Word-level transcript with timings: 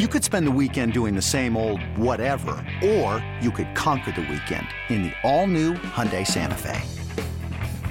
You 0.00 0.08
could 0.08 0.24
spend 0.24 0.44
the 0.48 0.50
weekend 0.50 0.92
doing 0.92 1.14
the 1.14 1.22
same 1.22 1.56
old 1.56 1.80
whatever, 1.96 2.56
or 2.84 3.24
you 3.40 3.52
could 3.52 3.76
conquer 3.76 4.10
the 4.10 4.22
weekend 4.22 4.66
in 4.88 5.04
the 5.04 5.12
all-new 5.22 5.74
Hyundai 5.74 6.26
Santa 6.26 6.56
Fe. 6.56 6.82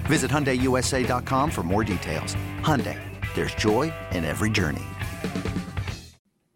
Visit 0.03 0.29
HyundaiUSA.com 0.29 1.49
for 1.49 1.63
more 1.63 1.85
details. 1.85 2.35
Hyundai, 2.59 2.99
there's 3.35 3.55
joy 3.55 3.93
in 4.11 4.25
every 4.25 4.49
journey. 4.49 4.83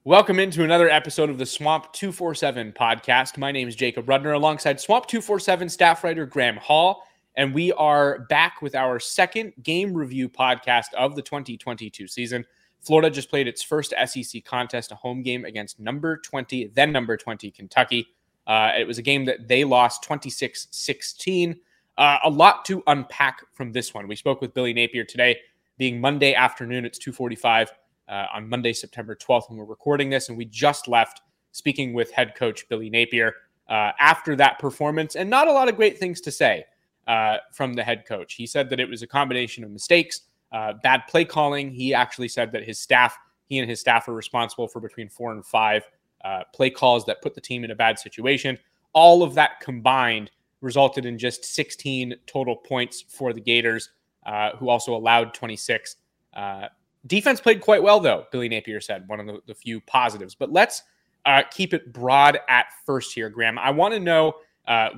Welcome 0.03 0.37
into 0.37 0.65
another 0.65 0.89
episode 0.89 1.29
of 1.29 1.37
the 1.37 1.45
Swamp 1.45 1.93
247 1.93 2.73
podcast. 2.73 3.37
My 3.37 3.53
name 3.53 3.69
is 3.69 3.75
Jacob 3.77 4.05
Rudner 4.05 4.35
alongside 4.35 4.81
Swamp 4.81 5.07
247 5.07 5.69
staff 5.69 6.03
writer 6.03 6.25
Graham 6.25 6.57
Hall, 6.57 7.03
and 7.37 7.53
we 7.53 7.71
are 7.71 8.19
back 8.27 8.61
with 8.61 8.75
our 8.75 8.99
second 8.99 9.53
game 9.63 9.93
review 9.93 10.27
podcast 10.27 10.93
of 10.97 11.15
the 11.15 11.21
2022 11.21 12.05
season. 12.09 12.43
Florida 12.87 13.09
just 13.09 13.29
played 13.29 13.47
its 13.47 13.61
first 13.61 13.93
SEC 14.05 14.43
contest, 14.45 14.93
a 14.93 14.95
home 14.95 15.21
game 15.21 15.43
against 15.43 15.77
number 15.79 16.17
20, 16.17 16.71
then 16.73 16.91
number 16.91 17.17
20, 17.17 17.51
Kentucky. 17.51 18.07
Uh, 18.47 18.71
it 18.77 18.87
was 18.87 18.97
a 18.97 19.01
game 19.01 19.25
that 19.25 19.47
they 19.47 19.65
lost 19.65 20.03
26 20.03 20.69
16. 20.71 21.59
Uh, 21.97 22.17
a 22.23 22.29
lot 22.29 22.63
to 22.63 22.81
unpack 22.87 23.41
from 23.53 23.73
this 23.73 23.93
one. 23.93 24.07
We 24.07 24.15
spoke 24.15 24.39
with 24.39 24.53
Billy 24.53 24.71
Napier 24.71 25.03
today, 25.03 25.37
being 25.77 25.99
Monday 25.99 26.33
afternoon. 26.33 26.85
It's 26.85 26.97
2:45 26.97 27.67
uh, 28.07 28.25
on 28.33 28.47
Monday, 28.47 28.71
September 28.71 29.15
12th, 29.15 29.49
when 29.49 29.57
we're 29.57 29.65
recording 29.65 30.09
this, 30.09 30.29
and 30.29 30.37
we 30.37 30.45
just 30.45 30.87
left 30.87 31.21
speaking 31.51 31.93
with 31.93 32.11
head 32.11 32.35
coach 32.35 32.69
Billy 32.69 32.89
Napier 32.89 33.33
uh, 33.67 33.91
after 33.99 34.35
that 34.37 34.59
performance, 34.59 35.15
and 35.15 35.29
not 35.29 35.47
a 35.47 35.51
lot 35.51 35.67
of 35.67 35.75
great 35.75 35.97
things 35.97 36.21
to 36.21 36.31
say 36.31 36.63
uh, 37.07 37.37
from 37.51 37.73
the 37.73 37.83
head 37.83 38.05
coach. 38.07 38.35
He 38.35 38.47
said 38.47 38.69
that 38.69 38.79
it 38.79 38.87
was 38.87 39.01
a 39.01 39.07
combination 39.07 39.63
of 39.63 39.71
mistakes, 39.71 40.21
uh, 40.51 40.73
bad 40.83 41.03
play 41.07 41.25
calling. 41.25 41.71
He 41.71 41.93
actually 41.93 42.27
said 42.27 42.51
that 42.53 42.63
his 42.63 42.79
staff, 42.79 43.17
he 43.45 43.59
and 43.59 43.69
his 43.69 43.79
staff, 43.79 44.07
are 44.07 44.13
responsible 44.13 44.67
for 44.67 44.79
between 44.79 45.09
four 45.09 45.31
and 45.31 45.45
five 45.45 45.83
uh, 46.23 46.43
play 46.53 46.69
calls 46.69 47.05
that 47.05 47.21
put 47.21 47.35
the 47.35 47.41
team 47.41 47.63
in 47.63 47.71
a 47.71 47.75
bad 47.75 47.99
situation. 47.99 48.57
All 48.93 49.23
of 49.23 49.33
that 49.35 49.59
combined 49.59 50.31
resulted 50.61 51.05
in 51.05 51.17
just 51.17 51.45
16 51.45 52.15
total 52.25 52.55
points 52.55 53.03
for 53.07 53.33
the 53.33 53.41
Gators, 53.41 53.91
uh, 54.25 54.51
who 54.55 54.69
also 54.69 54.95
allowed 54.95 55.33
26. 55.33 55.97
Uh, 56.33 56.67
defense 57.05 57.39
played 57.39 57.61
quite 57.61 57.83
well, 57.83 57.99
though, 57.99 58.25
Billy 58.31 58.49
Napier 58.49 58.81
said, 58.81 59.07
one 59.07 59.19
of 59.19 59.27
the, 59.27 59.39
the 59.45 59.53
few 59.53 59.79
positives. 59.81 60.33
But 60.33 60.51
let's 60.51 60.83
uh, 61.25 61.43
keep 61.51 61.73
it 61.73 61.93
broad 61.93 62.39
at 62.49 62.67
first 62.85 63.13
here, 63.13 63.29
Graham. 63.29 63.59
I 63.59 63.69
want 63.69 63.93
to 63.93 63.99
know 63.99 64.35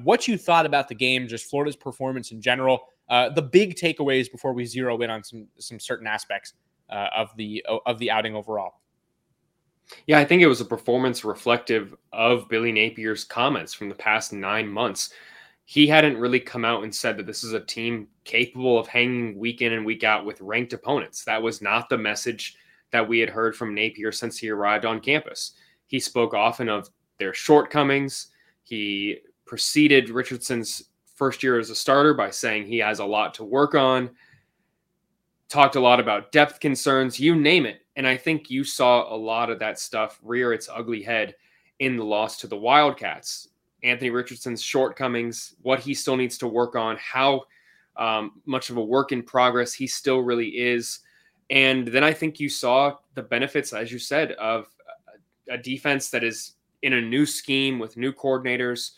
what 0.03 0.27
you 0.27 0.37
thought 0.37 0.65
about 0.65 0.87
the 0.87 0.95
game, 0.95 1.27
just 1.27 1.49
Florida's 1.49 1.75
performance 1.75 2.31
in 2.31 2.41
general 2.41 2.87
uh, 3.09 3.29
the 3.29 3.41
big 3.41 3.75
takeaways 3.75 4.31
before 4.31 4.53
we 4.53 4.65
zero 4.65 4.99
in 5.01 5.09
on 5.09 5.23
some 5.23 5.47
some 5.57 5.79
certain 5.79 6.07
aspects 6.07 6.53
uh, 6.89 7.07
of 7.15 7.35
the 7.37 7.65
of 7.85 7.97
the 7.99 8.11
outing 8.11 8.35
overall. 8.35 8.75
Yeah, 10.05 10.19
I 10.19 10.25
think 10.25 10.41
it 10.41 10.47
was 10.47 10.61
a 10.61 10.65
performance 10.65 11.23
reflective 11.23 11.95
of 12.13 12.47
Billy 12.47 12.71
Napier's 12.71 13.23
comments 13.23 13.73
from 13.73 13.89
the 13.89 13.95
past 13.95 14.31
nine 14.33 14.67
months. 14.67 15.11
He 15.65 15.87
hadn't 15.87 16.17
really 16.17 16.39
come 16.39 16.65
out 16.65 16.83
and 16.83 16.93
said 16.93 17.17
that 17.17 17.25
this 17.25 17.43
is 17.43 17.53
a 17.53 17.59
team 17.59 18.07
capable 18.23 18.77
of 18.79 18.87
hanging 18.87 19.37
week 19.37 19.61
in 19.61 19.73
and 19.73 19.85
week 19.85 20.03
out 20.03 20.25
with 20.25 20.41
ranked 20.41 20.73
opponents. 20.73 21.23
That 21.25 21.41
was 21.41 21.61
not 21.61 21.89
the 21.89 21.97
message 21.97 22.55
that 22.91 23.07
we 23.07 23.19
had 23.19 23.29
heard 23.29 23.55
from 23.55 23.75
Napier 23.75 24.11
since 24.11 24.37
he 24.37 24.49
arrived 24.49 24.85
on 24.85 24.99
campus. 24.99 25.53
He 25.87 25.99
spoke 25.99 26.33
often 26.33 26.69
of 26.69 26.89
their 27.17 27.33
shortcomings. 27.33 28.27
He 28.63 29.17
preceded 29.45 30.09
Richardson's 30.09 30.88
first 31.19 31.43
year 31.43 31.59
as 31.59 31.69
a 31.69 31.75
starter 31.75 32.13
by 32.13 32.31
saying 32.31 32.65
he 32.65 32.77
has 32.77 32.99
a 32.99 33.05
lot 33.05 33.33
to 33.33 33.43
work 33.43 33.75
on. 33.75 34.09
Talked 35.49 35.75
a 35.75 35.79
lot 35.79 35.99
about 35.99 36.31
depth 36.31 36.61
concerns, 36.61 37.19
you 37.19 37.35
name 37.35 37.65
it. 37.65 37.85
And 37.97 38.07
I 38.07 38.15
think 38.15 38.49
you 38.49 38.63
saw 38.63 39.13
a 39.13 39.17
lot 39.17 39.49
of 39.49 39.59
that 39.59 39.77
stuff 39.77 40.17
rear 40.23 40.53
its 40.53 40.69
ugly 40.73 41.03
head 41.03 41.35
in 41.79 41.97
the 41.97 42.05
loss 42.05 42.37
to 42.37 42.47
the 42.47 42.57
Wildcats. 42.57 43.49
Anthony 43.83 44.11
Richardson's 44.11 44.61
shortcomings, 44.61 45.55
what 45.61 45.81
he 45.81 45.93
still 45.93 46.15
needs 46.15 46.37
to 46.37 46.47
work 46.47 46.75
on, 46.75 46.95
how 46.97 47.43
um, 47.97 48.41
much 48.45 48.69
of 48.69 48.77
a 48.77 48.83
work 48.83 49.11
in 49.11 49.21
progress 49.21 49.73
he 49.73 49.87
still 49.87 50.19
really 50.19 50.47
is. 50.47 50.99
And 51.49 51.85
then 51.87 52.03
I 52.03 52.13
think 52.13 52.39
you 52.39 52.47
saw 52.47 52.95
the 53.15 53.23
benefits, 53.23 53.73
as 53.73 53.91
you 53.91 53.99
said, 53.99 54.31
of 54.33 54.67
a 55.49 55.57
defense 55.57 56.09
that 56.11 56.23
is 56.23 56.53
in 56.81 56.93
a 56.93 57.01
new 57.01 57.25
scheme 57.25 57.77
with 57.77 57.97
new 57.97 58.13
coordinators 58.13 58.91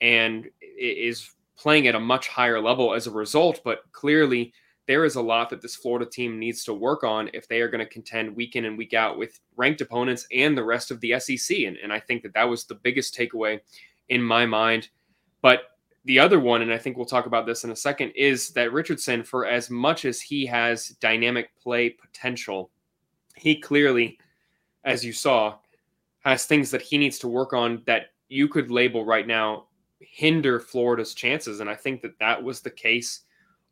and 0.00 0.48
is 0.78 1.32
playing 1.56 1.86
at 1.86 1.94
a 1.94 2.00
much 2.00 2.28
higher 2.28 2.60
level 2.60 2.94
as 2.94 3.06
a 3.06 3.10
result. 3.10 3.60
But 3.64 3.80
clearly, 3.92 4.52
there 4.86 5.04
is 5.04 5.16
a 5.16 5.22
lot 5.22 5.50
that 5.50 5.60
this 5.60 5.76
Florida 5.76 6.08
team 6.08 6.38
needs 6.38 6.64
to 6.64 6.74
work 6.74 7.02
on 7.02 7.28
if 7.34 7.48
they 7.48 7.60
are 7.60 7.68
going 7.68 7.84
to 7.84 7.90
contend 7.90 8.36
week 8.36 8.56
in 8.56 8.64
and 8.64 8.78
week 8.78 8.94
out 8.94 9.18
with 9.18 9.40
ranked 9.56 9.80
opponents 9.80 10.26
and 10.32 10.56
the 10.56 10.64
rest 10.64 10.90
of 10.90 11.00
the 11.00 11.18
SEC. 11.18 11.58
And, 11.58 11.76
and 11.78 11.92
I 11.92 11.98
think 11.98 12.22
that 12.22 12.34
that 12.34 12.48
was 12.48 12.64
the 12.64 12.76
biggest 12.76 13.16
takeaway 13.16 13.60
in 14.08 14.22
my 14.22 14.46
mind. 14.46 14.88
But 15.42 15.62
the 16.04 16.20
other 16.20 16.38
one, 16.38 16.62
and 16.62 16.72
I 16.72 16.78
think 16.78 16.96
we'll 16.96 17.06
talk 17.06 17.26
about 17.26 17.46
this 17.46 17.64
in 17.64 17.70
a 17.70 17.76
second, 17.76 18.12
is 18.14 18.50
that 18.50 18.72
Richardson, 18.72 19.24
for 19.24 19.44
as 19.44 19.70
much 19.70 20.04
as 20.04 20.20
he 20.20 20.46
has 20.46 20.90
dynamic 21.00 21.50
play 21.60 21.90
potential, 21.90 22.70
he 23.34 23.60
clearly, 23.60 24.18
as 24.84 25.04
you 25.04 25.12
saw, 25.12 25.56
has 26.20 26.44
things 26.44 26.70
that 26.70 26.82
he 26.82 26.96
needs 26.96 27.18
to 27.18 27.28
work 27.28 27.52
on 27.52 27.82
that 27.86 28.10
you 28.28 28.48
could 28.48 28.70
label 28.70 29.04
right 29.04 29.26
now 29.26 29.65
hinder 30.00 30.60
Florida's 30.60 31.14
chances. 31.14 31.60
And 31.60 31.70
I 31.70 31.74
think 31.74 32.02
that 32.02 32.18
that 32.18 32.42
was 32.42 32.60
the 32.60 32.70
case 32.70 33.20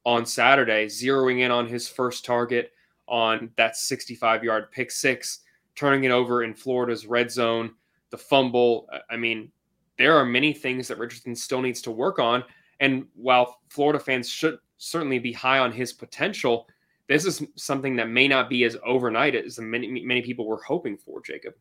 on 0.05 0.27
Saturday, 0.27 0.87
zeroing 0.87 1.41
in 1.41 1.51
on 1.51 1.67
his 1.67 1.89
first 1.89 2.25
target 2.25 2.73
on 3.07 3.51
that 3.57 3.77
65 3.77 4.45
yard 4.45 4.71
pick 4.71 4.91
six, 4.91 5.41
turning 5.75 6.05
it 6.05 6.11
over 6.11 6.43
in 6.45 6.55
Florida's 6.55 7.07
red 7.07 7.31
zone, 7.31 7.73
the 8.11 8.19
fumble. 8.19 8.89
I 9.11 9.17
mean, 9.17 9.51
there 9.99 10.17
are 10.17 10.25
many 10.25 10.53
things 10.53 10.89
that 10.89 10.99
Richardson 10.99 11.35
still 11.35 11.61
needs 11.61 11.83
to 11.83 11.91
work 11.91 12.19
on. 12.19 12.45
And 12.81 13.07
while 13.15 13.61
Florida 13.69 13.99
fans 13.99 14.29
should 14.29 14.59
certainly 14.79 15.19
be 15.19 15.33
high 15.33 15.59
on 15.59 15.73
his 15.73 15.93
potential, 15.93 16.67
this 17.09 17.25
is 17.25 17.45
something 17.57 17.97
that 17.97 18.09
may 18.09 18.27
not 18.29 18.49
be 18.49 18.65
as 18.65 18.77
overnight 18.85 19.35
as 19.35 19.59
many 19.59 20.05
many 20.05 20.23
people 20.23 20.47
were 20.47 20.63
hoping 20.63 20.97
for, 20.97 21.21
Jacob. 21.21 21.55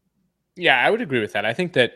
Yeah, 0.56 0.78
I 0.78 0.90
would 0.90 1.02
agree 1.02 1.20
with 1.20 1.34
that. 1.34 1.46
I 1.46 1.54
think 1.54 1.74
that 1.74 1.94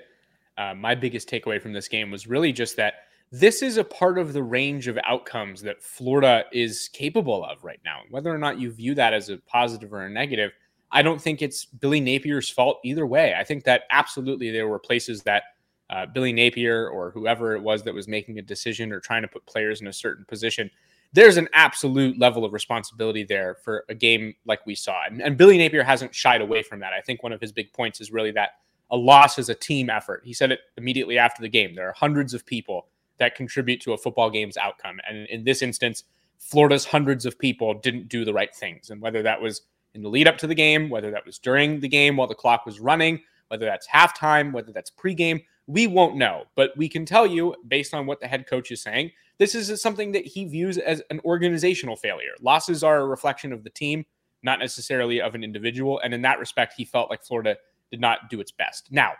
uh, 0.58 0.74
my 0.74 0.96
biggest 0.96 1.30
takeaway 1.30 1.62
from 1.62 1.74
this 1.74 1.88
game 1.88 2.12
was 2.12 2.28
really 2.28 2.52
just 2.52 2.76
that 2.78 2.96
this 3.32 3.62
is 3.62 3.78
a 3.78 3.84
part 3.84 4.18
of 4.18 4.34
the 4.34 4.44
range 4.44 4.88
of 4.88 4.98
outcomes 5.04 5.62
that 5.62 5.84
Florida 5.84 6.46
is 6.54 6.90
capable 6.94 7.44
of 7.44 7.64
right 7.64 7.80
now. 7.84 8.02
Whether 8.10 8.34
or 8.34 8.38
not 8.38 8.60
you 8.60 8.72
view 8.72 8.96
that 8.96 9.14
as 9.14 9.30
a 9.30 9.38
positive 9.38 9.94
or 9.94 10.06
a 10.06 10.10
negative, 10.10 10.52
I 10.92 11.02
don't 11.02 11.22
think 11.22 11.42
it's 11.42 11.66
Billy 11.66 12.00
Napier's 12.00 12.50
fault 12.50 12.80
either 12.84 13.06
way. 13.06 13.36
I 13.38 13.44
think 13.44 13.66
that 13.66 13.84
absolutely 13.92 14.52
there 14.52 14.70
were 14.70 14.80
places 14.80 15.24
that 15.24 15.44
uh, 15.90 16.06
Billy 16.06 16.32
Napier 16.32 16.88
or 16.90 17.12
whoever 17.12 17.56
it 17.56 17.62
was 17.62 17.84
that 17.84 17.94
was 17.94 18.08
making 18.08 18.40
a 18.40 18.42
decision 18.42 18.92
or 18.92 19.00
trying 19.00 19.22
to 19.22 19.28
put 19.28 19.46
players 19.46 19.82
in 19.82 19.88
a 19.88 19.94
certain 19.94 20.26
position, 20.26 20.72
there's 21.14 21.38
an 21.38 21.50
absolute 21.54 22.18
level 22.20 22.46
of 22.46 22.54
responsibility 22.54 23.24
there 23.24 23.56
for 23.64 23.86
a 23.90 23.96
game 23.96 24.36
like 24.46 24.66
we 24.66 24.76
saw. 24.76 25.02
And, 25.10 25.22
and 25.22 25.38
Billy 25.38 25.58
Napier 25.58 25.84
hasn't 25.84 26.16
shied 26.16 26.42
away 26.42 26.64
from 26.64 26.80
that. 26.80 26.94
I 26.94 27.02
think 27.02 27.24
one 27.24 27.34
of 27.34 27.42
his 27.42 27.52
big 27.52 27.72
points 27.74 28.00
is 28.02 28.12
really 28.12 28.32
that 28.32 28.52
a 28.90 28.98
loss 28.98 29.38
is 29.38 29.50
a 29.50 29.56
team 29.56 29.90
effort. 29.90 30.22
He 30.24 30.34
said 30.34 30.52
it 30.52 30.60
immediately 30.78 31.18
after 31.18 31.42
the 31.42 31.50
game. 31.50 31.76
There 31.76 31.90
are 31.90 31.94
hundreds 31.94 32.34
of 32.34 32.46
people 32.46 32.88
that 33.18 33.36
contribute 33.36 33.82
to 33.82 33.94
a 33.94 33.98
football 33.98 34.30
game's 34.30 34.58
outcome. 34.58 35.00
And 35.08 35.28
in 35.28 35.44
this 35.44 35.62
instance, 35.62 36.04
Florida's 36.38 36.86
hundreds 36.86 37.26
of 37.26 37.38
people 37.38 37.74
didn't 37.74 38.10
do 38.10 38.24
the 38.24 38.34
right 38.34 38.54
things. 38.56 38.90
And 38.90 39.02
whether 39.02 39.24
that 39.24 39.42
was 39.42 39.64
in 39.94 40.04
the 40.04 40.10
lead 40.10 40.28
up 40.28 40.38
to 40.38 40.48
the 40.48 40.56
game, 40.56 40.90
whether 40.90 41.12
that 41.12 41.26
was 41.26 41.40
during 41.40 41.80
the 41.80 41.88
game 41.88 42.16
while 42.16 42.28
the 42.28 42.36
clock 42.36 42.66
was 42.66 42.80
running, 42.80 43.20
whether 43.48 43.66
that's 43.66 43.88
halftime, 43.88 44.52
whether 44.52 44.72
that's 44.72 44.92
pregame, 44.92 45.44
we 45.66 45.88
won't 45.88 46.16
know. 46.16 46.44
But 46.56 46.72
we 46.78 46.88
can 46.88 47.06
tell 47.06 47.26
you, 47.26 47.56
based 47.68 47.94
on 47.94 48.06
what 48.06 48.20
the 48.20 48.28
head 48.28 48.48
coach 48.48 48.72
is 48.72 48.82
saying, 48.82 49.12
this 49.38 49.54
is 49.56 49.82
something 49.82 50.12
that 50.14 50.26
he 50.26 50.46
views 50.46 50.78
as 50.78 51.02
an 51.10 51.20
organizational 51.26 51.96
failure. 51.96 52.34
Losses 52.42 52.84
are 52.84 53.00
a 53.00 53.06
reflection 53.06 53.52
of 53.52 53.64
the 53.64 53.70
team, 53.70 54.06
not 54.44 54.60
necessarily 54.60 55.22
of 55.22 55.36
an 55.36 55.44
individual. 55.44 56.00
And 56.04 56.14
in 56.14 56.22
that 56.22 56.40
respect, 56.40 56.74
he 56.78 56.86
felt 56.86 57.10
like 57.10 57.24
Florida 57.24 57.58
did 57.92 58.02
not 58.02 58.30
do 58.30 58.40
its 58.40 58.52
best. 58.52 58.92
Now, 58.92 59.14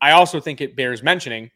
I 0.00 0.12
also 0.12 0.40
think 0.40 0.60
it 0.60 0.76
bears 0.76 1.02
mentioning 1.02 1.50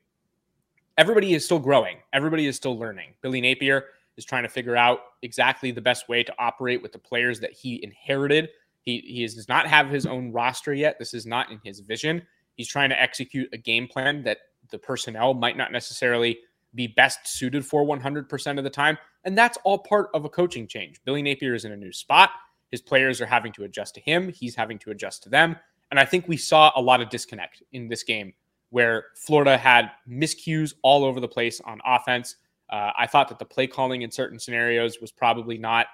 everybody 0.96 1.34
is 1.34 1.44
still 1.44 1.58
growing, 1.58 1.98
everybody 2.12 2.46
is 2.46 2.56
still 2.56 2.78
learning. 2.78 3.10
Billy 3.22 3.40
Napier 3.40 3.86
is 4.16 4.24
trying 4.24 4.42
to 4.42 4.48
figure 4.48 4.76
out 4.76 5.00
exactly 5.22 5.70
the 5.70 5.80
best 5.80 6.08
way 6.08 6.22
to 6.22 6.34
operate 6.38 6.82
with 6.82 6.92
the 6.92 6.98
players 6.98 7.38
that 7.40 7.52
he 7.52 7.82
inherited 7.84 8.48
He, 8.82 8.98
he 9.00 9.22
does 9.22 9.48
not 9.48 9.66
have 9.66 9.88
his 9.88 10.06
own 10.06 10.32
roster 10.32 10.74
yet. 10.74 10.98
This 10.98 11.14
is 11.14 11.24
not 11.24 11.50
in 11.50 11.60
his 11.62 11.80
vision. 11.80 12.22
He's 12.54 12.68
trying 12.68 12.90
to 12.90 13.00
execute 13.00 13.48
a 13.52 13.58
game 13.58 13.86
plan 13.86 14.24
that 14.24 14.38
the 14.70 14.78
personnel 14.78 15.34
might 15.34 15.56
not 15.56 15.70
necessarily 15.70 16.38
be 16.74 16.88
best 16.88 17.26
suited 17.26 17.64
for 17.64 17.84
100% 17.84 18.58
of 18.58 18.64
the 18.64 18.70
time. 18.70 18.98
And 19.24 19.38
that's 19.38 19.56
all 19.64 19.78
part 19.78 20.08
of 20.14 20.24
a 20.24 20.28
coaching 20.28 20.66
change. 20.66 21.00
Billy 21.04 21.22
Napier 21.22 21.54
is 21.54 21.64
in 21.64 21.72
a 21.72 21.76
new 21.76 21.92
spot. 21.92 22.30
His 22.70 22.82
players 22.82 23.20
are 23.20 23.26
having 23.26 23.52
to 23.52 23.64
adjust 23.64 23.94
to 23.94 24.00
him, 24.00 24.30
he's 24.30 24.54
having 24.54 24.78
to 24.80 24.90
adjust 24.90 25.22
to 25.22 25.28
them. 25.28 25.56
And 25.90 25.98
I 25.98 26.04
think 26.04 26.28
we 26.28 26.36
saw 26.36 26.70
a 26.76 26.80
lot 26.80 27.00
of 27.00 27.08
disconnect 27.08 27.62
in 27.72 27.88
this 27.88 28.02
game 28.02 28.32
where 28.70 29.06
Florida 29.16 29.56
had 29.56 29.90
miscues 30.08 30.74
all 30.82 31.04
over 31.04 31.20
the 31.20 31.28
place 31.28 31.60
on 31.62 31.80
offense. 31.84 32.36
Uh, 32.70 32.90
I 32.98 33.06
thought 33.06 33.28
that 33.28 33.38
the 33.38 33.44
play 33.44 33.66
calling 33.66 34.02
in 34.02 34.10
certain 34.10 34.38
scenarios 34.38 35.00
was 35.00 35.10
probably 35.10 35.56
not 35.56 35.86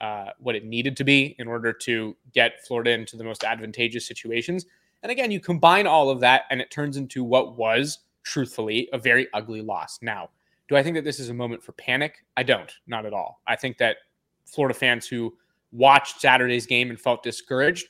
uh, 0.00 0.26
what 0.38 0.54
it 0.54 0.64
needed 0.64 0.96
to 0.96 1.04
be 1.04 1.34
in 1.38 1.48
order 1.48 1.72
to 1.72 2.16
get 2.32 2.64
Florida 2.66 2.92
into 2.92 3.16
the 3.16 3.24
most 3.24 3.44
advantageous 3.44 4.06
situations. 4.06 4.66
And 5.02 5.10
again, 5.10 5.30
you 5.30 5.40
combine 5.40 5.86
all 5.86 6.10
of 6.10 6.20
that 6.20 6.42
and 6.50 6.60
it 6.60 6.70
turns 6.70 6.96
into 6.96 7.24
what 7.24 7.56
was, 7.56 7.98
truthfully, 8.22 8.88
a 8.92 8.98
very 8.98 9.28
ugly 9.34 9.60
loss. 9.60 9.98
Now, 10.00 10.30
do 10.68 10.76
I 10.76 10.82
think 10.82 10.94
that 10.94 11.04
this 11.04 11.18
is 11.18 11.30
a 11.30 11.34
moment 11.34 11.62
for 11.62 11.72
panic? 11.72 12.24
I 12.36 12.44
don't, 12.44 12.72
not 12.86 13.06
at 13.06 13.12
all. 13.12 13.40
I 13.46 13.56
think 13.56 13.78
that 13.78 13.96
Florida 14.44 14.74
fans 14.74 15.06
who 15.06 15.34
watched 15.72 16.20
Saturday's 16.20 16.66
game 16.66 16.90
and 16.90 17.00
felt 17.00 17.22
discouraged, 17.22 17.88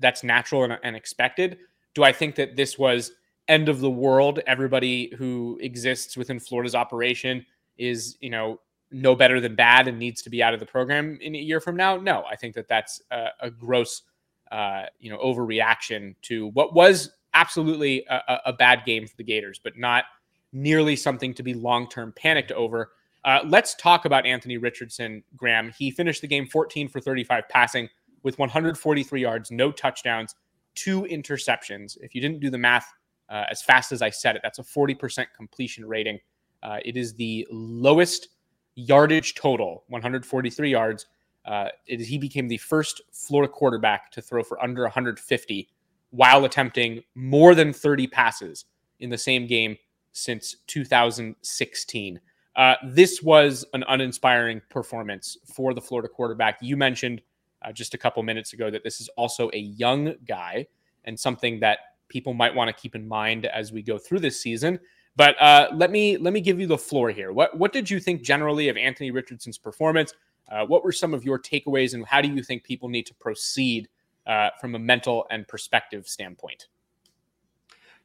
that's 0.00 0.24
natural 0.24 0.64
and, 0.64 0.78
and 0.82 0.96
expected. 0.96 1.58
Do 1.94 2.02
I 2.02 2.12
think 2.12 2.34
that 2.36 2.56
this 2.56 2.78
was 2.78 3.12
end 3.48 3.68
of 3.68 3.80
the 3.80 3.90
world? 3.90 4.40
Everybody 4.46 5.12
who 5.16 5.58
exists 5.60 6.16
within 6.16 6.40
Florida's 6.40 6.74
operation 6.74 7.44
is, 7.78 8.16
you 8.20 8.30
know, 8.30 8.60
no 8.90 9.14
better 9.14 9.40
than 9.40 9.54
bad 9.54 9.88
and 9.88 9.98
needs 9.98 10.22
to 10.22 10.30
be 10.30 10.42
out 10.42 10.54
of 10.54 10.60
the 10.60 10.66
program 10.66 11.18
in 11.20 11.34
a 11.34 11.38
year 11.38 11.60
from 11.60 11.76
now? 11.76 11.96
No, 11.96 12.24
I 12.30 12.36
think 12.36 12.54
that 12.54 12.68
that's 12.68 13.00
a, 13.10 13.28
a 13.40 13.50
gross, 13.50 14.02
uh, 14.50 14.84
you 14.98 15.10
know, 15.10 15.18
overreaction 15.18 16.14
to 16.22 16.48
what 16.48 16.74
was 16.74 17.10
absolutely 17.34 18.04
a, 18.08 18.40
a, 18.46 18.52
bad 18.52 18.84
game 18.84 19.06
for 19.06 19.16
the 19.16 19.22
Gators, 19.22 19.60
but 19.62 19.78
not 19.78 20.04
nearly 20.52 20.96
something 20.96 21.32
to 21.34 21.42
be 21.44 21.54
long 21.54 21.88
term 21.88 22.12
panicked 22.16 22.50
over. 22.52 22.90
Uh, 23.24 23.40
let's 23.46 23.74
talk 23.74 24.04
about 24.04 24.26
Anthony 24.26 24.56
Richardson, 24.56 25.22
Graham. 25.36 25.72
He 25.78 25.90
finished 25.90 26.22
the 26.22 26.26
game 26.26 26.46
14 26.46 26.88
for 26.88 27.00
35 27.00 27.48
passing 27.48 27.88
with 28.22 28.38
143 28.38 29.20
yards, 29.20 29.50
no 29.50 29.72
touchdowns, 29.72 30.34
two 30.74 31.02
interceptions. 31.02 31.96
If 32.00 32.14
you 32.14 32.20
didn't 32.20 32.40
do 32.40 32.50
the 32.50 32.58
math 32.58 32.92
uh, 33.28 33.44
as 33.50 33.62
fast 33.62 33.92
as 33.92 34.02
I 34.02 34.10
said 34.10 34.36
it, 34.36 34.42
that's 34.42 34.58
a 34.58 34.62
40% 34.62 35.26
completion 35.36 35.86
rating. 35.86 36.18
Uh, 36.62 36.78
it 36.84 36.96
is 36.96 37.14
the 37.14 37.46
lowest 37.50 38.28
yardage 38.74 39.34
total, 39.34 39.84
143 39.88 40.70
yards. 40.70 41.06
Uh, 41.44 41.68
he 41.86 42.18
became 42.18 42.48
the 42.48 42.58
first 42.58 43.00
Florida 43.12 43.50
quarterback 43.50 44.10
to 44.12 44.20
throw 44.20 44.42
for 44.42 44.62
under 44.62 44.82
150 44.82 45.68
while 46.10 46.44
attempting 46.44 47.02
more 47.14 47.54
than 47.54 47.72
30 47.72 48.06
passes 48.08 48.66
in 48.98 49.10
the 49.10 49.18
same 49.18 49.46
game 49.46 49.76
since 50.12 50.56
2016. 50.66 52.20
Uh, 52.56 52.74
this 52.84 53.22
was 53.22 53.64
an 53.74 53.84
uninspiring 53.88 54.60
performance 54.68 55.38
for 55.54 55.72
the 55.72 55.80
Florida 55.80 56.08
quarterback. 56.08 56.58
You 56.60 56.76
mentioned 56.76 57.22
uh, 57.62 57.72
just 57.72 57.94
a 57.94 57.98
couple 57.98 58.22
minutes 58.22 58.52
ago 58.52 58.70
that 58.70 58.84
this 58.84 59.00
is 59.00 59.08
also 59.16 59.50
a 59.52 59.58
young 59.58 60.14
guy 60.26 60.66
and 61.04 61.18
something 61.18 61.60
that 61.60 61.78
people 62.08 62.34
might 62.34 62.54
want 62.54 62.68
to 62.68 62.80
keep 62.80 62.94
in 62.94 63.06
mind 63.06 63.46
as 63.46 63.72
we 63.72 63.82
go 63.82 63.98
through 63.98 64.20
this 64.20 64.40
season. 64.40 64.78
But 65.16 65.40
uh, 65.40 65.68
let 65.74 65.90
me 65.90 66.16
let 66.16 66.32
me 66.32 66.40
give 66.40 66.60
you 66.60 66.66
the 66.66 66.78
floor 66.78 67.10
here. 67.10 67.32
What 67.32 67.56
what 67.58 67.72
did 67.72 67.90
you 67.90 68.00
think 68.00 68.22
generally 68.22 68.68
of 68.68 68.76
Anthony 68.76 69.10
Richardson's 69.10 69.58
performance? 69.58 70.14
Uh, 70.50 70.66
what 70.66 70.84
were 70.84 70.92
some 70.92 71.14
of 71.14 71.24
your 71.24 71.38
takeaways, 71.38 71.94
and 71.94 72.04
how 72.06 72.20
do 72.20 72.28
you 72.28 72.42
think 72.42 72.64
people 72.64 72.88
need 72.88 73.06
to 73.06 73.14
proceed 73.14 73.88
uh, 74.26 74.50
from 74.60 74.74
a 74.74 74.78
mental 74.78 75.26
and 75.30 75.46
perspective 75.46 76.08
standpoint? 76.08 76.68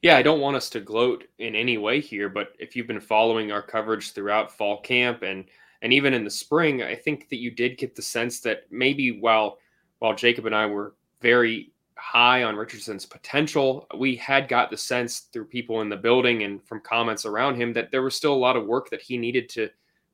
Yeah, 0.01 0.17
I 0.17 0.21
don't 0.21 0.41
want 0.41 0.57
us 0.57 0.69
to 0.71 0.79
gloat 0.79 1.23
in 1.39 1.55
any 1.55 1.77
way 1.77 1.99
here, 1.99 2.29
but 2.29 2.49
if 2.59 2.75
you've 2.75 2.85
been 2.85 2.99
following 2.99 3.51
our 3.51 3.61
coverage 3.61 4.11
throughout 4.11 4.55
fall 4.55 4.81
camp 4.81 5.23
and 5.23 5.45
and 5.85 5.93
even 5.93 6.15
in 6.15 6.23
the 6.23 6.31
spring, 6.31 6.81
I 6.81 6.95
think 6.95 7.29
that 7.29 7.37
you 7.37 7.51
did 7.51 7.77
get 7.77 7.95
the 7.95 8.01
sense 8.01 8.39
that 8.39 8.63
maybe 8.71 9.19
while 9.19 9.59
while 9.99 10.15
Jacob 10.15 10.47
and 10.47 10.55
I 10.55 10.65
were 10.65 10.95
very 11.21 11.73
high 11.95 12.41
on 12.41 12.55
Richardson's 12.55 13.05
potential. 13.05 13.85
We 13.95 14.15
had 14.15 14.47
got 14.47 14.71
the 14.71 14.77
sense 14.77 15.27
through 15.31 15.45
people 15.45 15.81
in 15.81 15.89
the 15.89 15.95
building 15.95 16.41
and 16.41 16.59
from 16.63 16.81
comments 16.81 17.23
around 17.23 17.61
him 17.61 17.71
that 17.73 17.91
there 17.91 18.01
was 18.01 18.15
still 18.15 18.33
a 18.33 18.35
lot 18.35 18.57
of 18.57 18.65
work 18.65 18.89
that 18.89 18.99
he 18.99 19.15
needed 19.15 19.47
to 19.49 19.69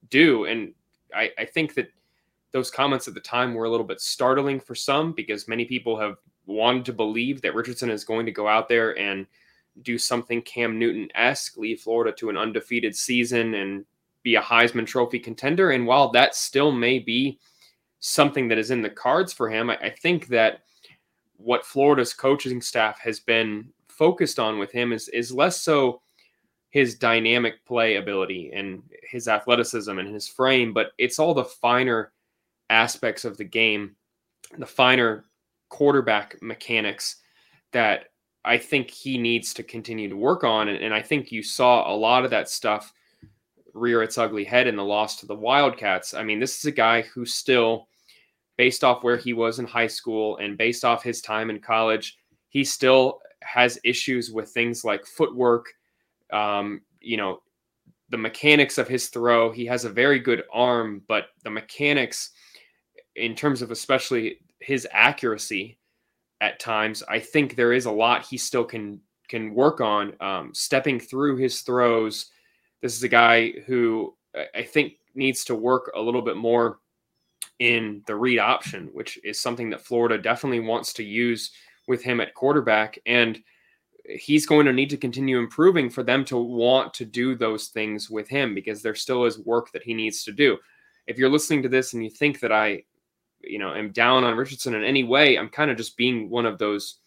do. 0.09 0.43
And 0.43 0.73
I, 1.15 1.31
I 1.39 1.45
think 1.45 1.73
that 1.75 1.87
those 2.51 2.69
comments 2.69 3.07
at 3.07 3.13
the 3.13 3.21
time 3.21 3.53
were 3.53 3.63
a 3.63 3.69
little 3.69 3.85
bit 3.85 4.01
startling 4.01 4.59
for 4.59 4.75
some 4.75 5.13
because 5.13 5.47
many 5.47 5.63
people 5.63 5.97
have 5.97 6.17
wanted 6.47 6.83
to 6.83 6.93
believe 6.93 7.41
that 7.43 7.55
Richardson 7.55 7.89
is 7.89 8.03
going 8.03 8.25
to 8.25 8.33
go 8.33 8.45
out 8.45 8.67
there 8.67 8.99
and 8.99 9.25
do 9.83 9.97
something 9.97 10.41
Cam 10.41 10.77
Newton 10.77 11.07
esque, 11.15 11.55
lead 11.55 11.79
Florida 11.79 12.11
to 12.17 12.29
an 12.29 12.35
undefeated 12.35 12.93
season 12.93 13.53
and 13.53 13.85
be 14.23 14.35
a 14.35 14.41
Heisman 14.41 14.85
Trophy 14.85 15.19
contender. 15.19 15.71
And 15.71 15.85
while 15.85 16.11
that 16.11 16.35
still 16.35 16.71
may 16.71 16.99
be 16.99 17.39
something 17.99 18.47
that 18.47 18.57
is 18.57 18.71
in 18.71 18.81
the 18.81 18.89
cards 18.89 19.33
for 19.33 19.49
him, 19.49 19.69
I, 19.69 19.77
I 19.77 19.89
think 19.89 20.27
that 20.27 20.61
what 21.37 21.65
Florida's 21.65 22.13
coaching 22.13 22.61
staff 22.61 22.99
has 22.99 23.19
been 23.19 23.69
focused 23.87 24.39
on 24.39 24.57
with 24.57 24.71
him 24.71 24.93
is 24.93 25.09
is 25.09 25.31
less 25.31 25.59
so 25.61 26.01
his 26.69 26.95
dynamic 26.95 27.65
play 27.65 27.97
ability 27.97 28.51
and 28.53 28.81
his 29.03 29.27
athleticism 29.27 29.97
and 29.99 30.07
his 30.07 30.27
frame, 30.27 30.73
but 30.73 30.91
it's 30.97 31.19
all 31.19 31.33
the 31.33 31.43
finer 31.43 32.13
aspects 32.69 33.25
of 33.25 33.37
the 33.37 33.43
game, 33.43 33.95
the 34.57 34.65
finer 34.65 35.25
quarterback 35.69 36.41
mechanics 36.41 37.17
that 37.73 38.05
I 38.45 38.57
think 38.57 38.89
he 38.89 39.17
needs 39.17 39.53
to 39.55 39.63
continue 39.63 40.09
to 40.09 40.15
work 40.15 40.43
on. 40.43 40.69
And, 40.69 40.81
and, 40.81 40.93
I 40.93 41.01
think 41.01 41.31
you 41.31 41.43
saw 41.43 41.93
a 41.93 41.95
lot 41.95 42.23
of 42.23 42.31
that 42.31 42.49
stuff 42.49 42.93
rear 43.73 44.03
its 44.03 44.17
ugly 44.17 44.43
head 44.43 44.67
in 44.67 44.75
the 44.75 44.83
loss 44.83 45.19
to 45.19 45.25
the 45.25 45.35
Wildcats. 45.35 46.13
I 46.13 46.23
mean, 46.23 46.39
this 46.39 46.57
is 46.57 46.65
a 46.65 46.71
guy 46.71 47.01
who 47.01 47.25
still 47.25 47.87
based 48.57 48.83
off 48.83 49.03
where 49.03 49.17
he 49.17 49.33
was 49.33 49.59
in 49.59 49.65
high 49.65 49.87
school 49.87 50.37
and 50.37 50.57
based 50.57 50.85
off 50.85 51.03
his 51.03 51.21
time 51.21 51.49
in 51.49 51.59
college, 51.59 52.17
he 52.49 52.63
still 52.63 53.19
has 53.41 53.79
issues 53.83 54.31
with 54.31 54.49
things 54.49 54.85
like 54.85 55.05
footwork, 55.05 55.65
um, 56.31 56.81
you 56.99 57.17
know, 57.17 57.41
the 58.09 58.17
mechanics 58.17 58.77
of 58.77 58.87
his 58.87 59.07
throw. 59.07 59.51
He 59.51 59.65
has 59.65 59.85
a 59.85 59.89
very 59.89 60.19
good 60.19 60.43
arm, 60.51 61.01
but 61.07 61.29
the 61.43 61.49
mechanics, 61.49 62.31
in 63.15 63.35
terms 63.35 63.61
of 63.61 63.71
especially 63.71 64.37
his 64.59 64.87
accuracy 64.91 65.79
at 66.41 66.59
times, 66.59 67.01
I 67.09 67.19
think 67.19 67.55
there 67.55 67.73
is 67.73 67.85
a 67.85 67.91
lot 67.91 68.25
he 68.25 68.37
still 68.37 68.65
can 68.65 68.99
can 69.27 69.55
work 69.55 69.79
on. 69.79 70.13
Um, 70.19 70.53
stepping 70.53 70.99
through 70.99 71.37
his 71.37 71.61
throws. 71.61 72.29
This 72.81 72.95
is 72.95 73.03
a 73.03 73.09
guy 73.09 73.51
who 73.65 74.15
I 74.55 74.63
think 74.63 74.93
needs 75.13 75.43
to 75.45 75.55
work 75.55 75.91
a 75.95 76.01
little 76.01 76.21
bit 76.21 76.37
more 76.37 76.79
in 77.59 78.01
the 78.07 78.15
read 78.15 78.39
option, 78.39 78.89
which 78.93 79.19
is 79.23 79.39
something 79.39 79.69
that 79.69 79.85
Florida 79.85 80.17
definitely 80.17 80.61
wants 80.61 80.93
to 80.93 81.03
use 81.03 81.51
with 81.87 82.01
him 82.01 82.19
at 82.19 82.33
quarterback. 82.33 82.97
And 83.05 83.39
he's 84.05 84.45
going 84.45 84.65
to 84.65 84.73
need 84.73 84.89
to 84.89 84.97
continue 84.97 85.37
improving 85.37 85.89
for 85.89 86.03
them 86.03 86.25
to 86.25 86.37
want 86.37 86.93
to 86.95 87.05
do 87.05 87.35
those 87.35 87.67
things 87.67 88.09
with 88.09 88.27
him 88.27 88.55
because 88.55 88.81
there 88.81 88.95
still 88.95 89.25
is 89.25 89.39
work 89.39 89.71
that 89.71 89.83
he 89.83 89.93
needs 89.93 90.23
to 90.23 90.31
do. 90.31 90.57
If 91.07 91.17
you're 91.17 91.29
listening 91.29 91.61
to 91.63 91.69
this 91.69 91.93
and 91.93 92.03
you 92.03 92.09
think 92.09 92.39
that 92.39 92.51
I, 92.51 92.83
you 93.41 93.59
know, 93.59 93.73
am 93.73 93.91
down 93.91 94.23
on 94.23 94.37
Richardson 94.37 94.73
in 94.73 94.83
any 94.83 95.03
way, 95.03 95.37
I'm 95.37 95.49
kind 95.49 95.69
of 95.69 95.77
just 95.77 95.97
being 95.97 96.29
one 96.29 96.45
of 96.45 96.57
those 96.57 96.97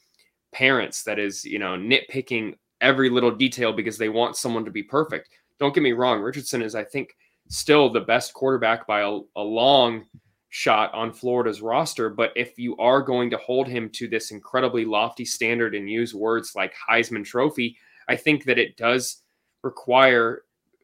parents 0.53 1.03
that 1.05 1.19
is, 1.19 1.45
you 1.45 1.59
know, 1.59 1.77
nitpicking 1.77 2.55
every 2.81 3.11
little 3.11 3.31
detail 3.31 3.73
because 3.73 3.99
they 3.99 4.09
want 4.09 4.37
someone 4.37 4.65
to 4.65 4.71
be 4.71 4.83
perfect. 4.83 5.31
Don't 5.59 5.75
get 5.75 5.83
me 5.83 5.93
wrong, 5.93 6.21
Richardson 6.21 6.63
is, 6.63 6.75
I 6.75 6.85
think, 6.85 7.17
still 7.49 7.91
the 7.91 8.01
best 8.01 8.35
quarterback 8.35 8.87
by 8.87 9.01
a, 9.01 9.21
a 9.37 9.43
long 9.43 10.05
shot 10.49 10.93
on 10.95 11.13
Florida's 11.13 11.61
roster. 11.61 12.11
But 12.11 12.33
if 12.37 12.59
you 12.59 12.77
are 12.77 13.03
going 13.03 13.31
to 13.31 13.37
hold 13.39 13.69
him 13.69 13.91
to 13.91 14.09
this 14.09 14.31
incredibly 14.31 14.85
lofty 14.85 15.25
standard 15.25 15.75
and 15.75 15.91
use 15.91 16.15
words 16.15 16.53
like 16.55 16.75
Heisman 16.89 17.25
Trophy, 17.25 17.77
I 18.09 18.17
think 18.17 18.45
that 18.45 18.59
it 18.59 18.77
does 18.77 19.23
require 19.63 20.43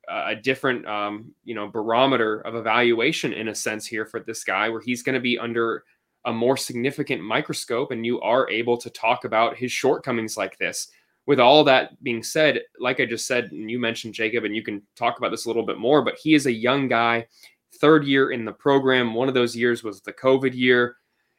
a 0.08 0.34
different, 0.34 0.84
um, 0.86 1.32
you 1.44 1.54
know, 1.54 1.68
barometer 1.68 2.40
of 2.40 2.56
evaluation 2.56 3.32
in 3.32 3.48
a 3.48 3.54
sense 3.54 3.86
here 3.86 4.04
for 4.04 4.18
this 4.18 4.42
guy, 4.42 4.68
where 4.68 4.80
he's 4.80 5.04
going 5.04 5.14
to 5.14 5.20
be 5.20 5.38
under 5.38 5.84
a 6.24 6.32
more 6.32 6.56
significant 6.56 7.22
microscope, 7.22 7.92
and 7.92 8.04
you 8.04 8.20
are 8.20 8.50
able 8.50 8.76
to 8.76 8.90
talk 8.90 9.24
about 9.24 9.56
his 9.56 9.70
shortcomings 9.70 10.36
like 10.36 10.58
this. 10.58 10.90
With 11.30 11.38
all 11.38 11.62
that 11.62 12.02
being 12.02 12.24
said, 12.24 12.62
like 12.80 12.98
I 12.98 13.06
just 13.06 13.28
said, 13.28 13.52
and 13.52 13.70
you 13.70 13.78
mentioned 13.78 14.14
Jacob, 14.14 14.42
and 14.42 14.56
you 14.56 14.64
can 14.64 14.82
talk 14.96 15.16
about 15.16 15.30
this 15.30 15.44
a 15.44 15.48
little 15.48 15.64
bit 15.64 15.78
more, 15.78 16.02
but 16.02 16.18
he 16.20 16.34
is 16.34 16.46
a 16.46 16.52
young 16.52 16.88
guy 16.88 17.28
third 17.76 18.04
year 18.04 18.32
in 18.32 18.44
the 18.44 18.50
program. 18.50 19.14
One 19.14 19.28
of 19.28 19.34
those 19.34 19.54
years 19.54 19.84
was 19.84 20.00
the 20.00 20.12
COVID 20.12 20.56
year. 20.56 20.96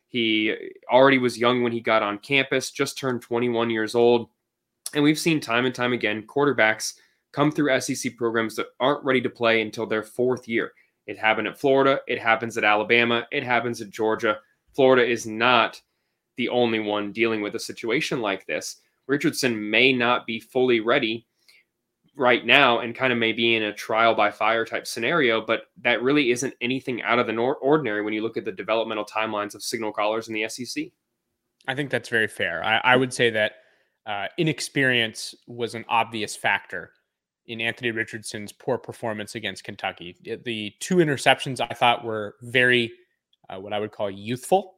He 0.08 0.56
already 0.90 1.18
was 1.18 1.38
young 1.38 1.62
when 1.62 1.74
he 1.74 1.82
got 1.82 2.04
on 2.04 2.20
campus, 2.20 2.72
just 2.72 2.98
turned 2.98 3.22
21 3.22 3.70
years 3.70 3.94
old. 3.94 4.30
And 4.94 5.04
we've 5.04 5.20
seen 5.20 5.42
time 5.42 5.66
and 5.66 5.76
time 5.76 5.92
again 5.92 6.24
quarterbacks 6.24 6.94
come 7.34 7.52
through 7.52 7.78
SEC 7.82 8.16
programs 8.16 8.56
that 8.56 8.68
aren't 8.80 9.04
ready 9.04 9.20
to 9.20 9.30
play 9.30 9.62
until 9.62 9.86
their 9.86 10.04
fourth 10.04 10.48
year. 10.48 10.72
It 11.06 11.18
happened 11.18 11.50
at 11.50 11.60
Florida, 11.60 12.00
it 12.08 12.18
happens 12.18 12.58
at 12.58 12.64
Alabama, 12.64 13.28
it 13.30 13.44
happens 13.44 13.82
at 13.82 13.90
Georgia. 13.90 14.40
Florida 14.74 15.06
is 15.06 15.28
not 15.28 15.82
the 16.38 16.48
only 16.48 16.80
one 16.80 17.12
dealing 17.12 17.42
with 17.42 17.56
a 17.56 17.60
situation 17.60 18.22
like 18.22 18.46
this. 18.46 18.78
Richardson 19.08 19.70
may 19.70 19.93
not 19.93 20.25
be 20.25 20.39
fully 20.39 20.79
ready 20.79 21.27
right 22.15 22.46
now 22.46 22.79
and 22.79 22.96
kind 22.96 23.13
of 23.13 23.20
may 23.20 23.31
be 23.31 23.55
in 23.55 23.63
a 23.63 23.74
trial 23.74 24.13
by 24.13 24.31
fire 24.31 24.65
type 24.65 24.86
scenario, 24.86 25.43
but 25.46 25.63
that 25.81 26.01
really 26.01 26.31
isn't 26.31 26.53
anything 26.62 27.01
out 27.01 27.20
of 27.20 27.27
the 27.27 27.36
ordinary 27.36 28.01
when 28.01 28.13
you 28.13 28.22
look 28.22 28.38
at 28.38 28.46
the 28.46 28.51
developmental 28.51 29.05
timelines 29.05 29.55
of 29.55 29.63
signal 29.63 29.91
callers 29.91 30.27
in 30.27 30.34
the 30.34 30.48
SEC. 30.48 30.86
I 31.67 31.75
think 31.75 31.89
that's 31.89 32.10
very 32.10 32.27
fair. 32.27 32.63
I, 32.63 32.77
I 32.84 32.96
would 32.96 33.13
say 33.13 33.29
that 33.31 33.53
uh, 34.05 34.27
inexperience 34.38 35.36
was 35.48 35.75
an 35.75 35.86
obvious 35.88 36.36
factor 36.36 36.91
in 37.48 37.62
Anthony 37.62 37.91
Richardson's 37.91 38.51
poor 38.51 38.77
performance 38.77 39.36
against 39.36 39.63
Kentucky. 39.63 40.15
The 40.24 40.74
two 40.79 40.98
interceptions 40.98 41.60
I 41.60 41.74
thought 41.74 42.03
were 42.03 42.36
very, 42.41 42.91
uh, 43.50 43.60
what 43.60 43.74
I 43.74 43.79
would 43.79 43.91
call 43.91 44.10
youthful. 44.10 44.75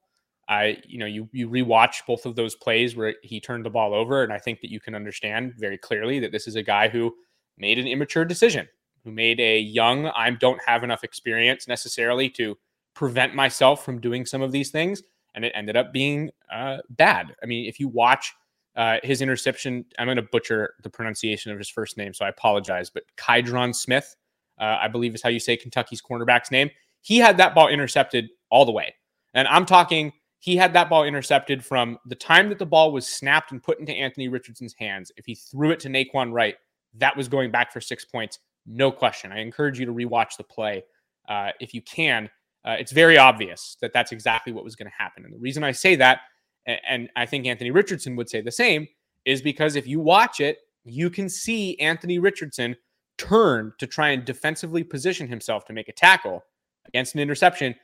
I, 0.47 0.77
you 0.85 1.00
know, 1.00 1.05
you 1.05 1.29
you 1.31 1.50
rewatch 1.50 2.05
both 2.05 2.25
of 2.25 2.35
those 2.35 2.55
plays 2.55 2.95
where 2.95 3.15
he 3.23 3.39
turned 3.39 3.65
the 3.65 3.69
ball 3.69 3.93
over, 3.93 4.23
and 4.23 4.33
I 4.33 4.39
think 4.39 4.62
that 4.62 4.71
you 4.71 4.79
can 4.79 4.95
understand 4.95 5.53
very 5.57 5.77
clearly 5.77 6.19
that 6.19 6.31
this 6.31 6.47
is 6.47 6.55
a 6.55 6.63
guy 6.63 6.89
who 6.89 7.13
made 7.57 7.79
an 7.79 7.88
immature 7.88 8.25
decision, 8.25 8.67
who 9.03 9.12
made 9.12 9.39
a 9.39 9.59
young, 9.59 10.07
I 10.07 10.31
don't 10.31 10.62
have 10.65 10.83
enough 10.83 11.03
experience 11.03 11.67
necessarily 11.67 12.29
to 12.31 12.57
prevent 12.93 13.35
myself 13.35 13.85
from 13.85 14.01
doing 14.01 14.25
some 14.25 14.41
of 14.41 14.51
these 14.51 14.69
things, 14.69 15.01
and 15.33 15.45
it 15.45 15.53
ended 15.55 15.77
up 15.77 15.93
being 15.93 16.29
uh, 16.51 16.77
bad. 16.89 17.35
I 17.41 17.45
mean, 17.45 17.65
if 17.67 17.79
you 17.79 17.88
watch 17.88 18.33
uh, 18.75 18.97
his 19.03 19.21
interception, 19.21 19.85
I'm 19.97 20.07
going 20.07 20.17
to 20.17 20.23
butcher 20.23 20.73
the 20.83 20.89
pronunciation 20.89 21.51
of 21.51 21.57
his 21.57 21.69
first 21.69 21.97
name, 21.97 22.13
so 22.13 22.25
I 22.25 22.29
apologize. 22.29 22.89
But 22.89 23.03
Keidron 23.17 23.73
Smith, 23.73 24.15
uh, 24.59 24.77
I 24.81 24.88
believe 24.88 25.15
is 25.15 25.21
how 25.21 25.29
you 25.29 25.39
say 25.39 25.55
Kentucky's 25.55 26.01
cornerback's 26.01 26.51
name. 26.51 26.69
He 27.01 27.17
had 27.17 27.38
that 27.38 27.55
ball 27.55 27.67
intercepted 27.67 28.29
all 28.50 28.65
the 28.65 28.71
way. 28.71 28.93
And 29.33 29.47
I'm 29.47 29.65
talking, 29.65 30.13
he 30.43 30.57
had 30.57 30.73
that 30.73 30.89
ball 30.89 31.05
intercepted 31.05 31.63
from 31.63 31.97
the 32.05 32.15
time 32.15 32.50
that 32.50 32.59
the 32.59 32.65
ball 32.65 32.91
was 32.91 33.07
snapped 33.07 33.53
and 33.53 33.63
put 33.63 33.79
into 33.79 33.93
Anthony 33.93 34.27
Richardson's 34.27 34.75
hands. 34.77 35.09
If 35.15 35.25
he 35.25 35.35
threw 35.35 35.71
it 35.71 35.79
to 35.79 35.88
Nay'Quan 35.88 36.33
Wright, 36.33 36.57
that 36.95 37.15
was 37.15 37.29
going 37.29 37.50
back 37.50 37.71
for 37.71 37.79
six 37.79 38.03
points. 38.03 38.39
No 38.65 38.91
question. 38.91 39.31
I 39.31 39.39
encourage 39.39 39.79
you 39.79 39.85
to 39.85 39.93
rewatch 39.93 40.35
the 40.35 40.43
play 40.43 40.83
uh, 41.29 41.51
if 41.62 41.73
you 41.73 41.81
can. 41.81 42.29
Uh, 42.65 42.75
it's 42.77 42.91
very 42.91 43.17
obvious 43.17 43.77
that 43.79 43.93
that's 43.93 44.12
exactly 44.12 44.51
what 44.51 44.65
was 44.65 44.75
going 44.75 44.89
to 44.89 44.95
happen. 44.97 45.23
And 45.23 45.33
the 45.33 45.39
reason 45.39 45.63
I 45.63 45.71
say 45.71 45.95
that 45.95 46.19
and 46.65 47.09
I 47.15 47.25
think 47.25 47.45
Anthony 47.45 47.71
Richardson 47.71 48.15
would 48.17 48.29
say 48.29 48.41
the 48.41 48.51
same, 48.51 48.88
is 49.25 49.41
because 49.41 49.75
if 49.75 49.88
you 49.88 50.00
watch 50.00 50.39
it, 50.39 50.57
you 50.83 51.09
can 51.09 51.29
see 51.29 51.79
Anthony 51.79 52.19
Richardson 52.19 52.75
turn 53.17 53.73
to 53.79 53.88
try 53.88 54.09
and 54.09 54.25
defensively 54.25 54.83
position 54.83 55.27
himself 55.27 55.65
to 55.65 55.73
make 55.73 55.88
a 55.88 55.93
tackle 55.93 56.43
against 56.88 57.15
an 57.15 57.21
interception 57.21 57.75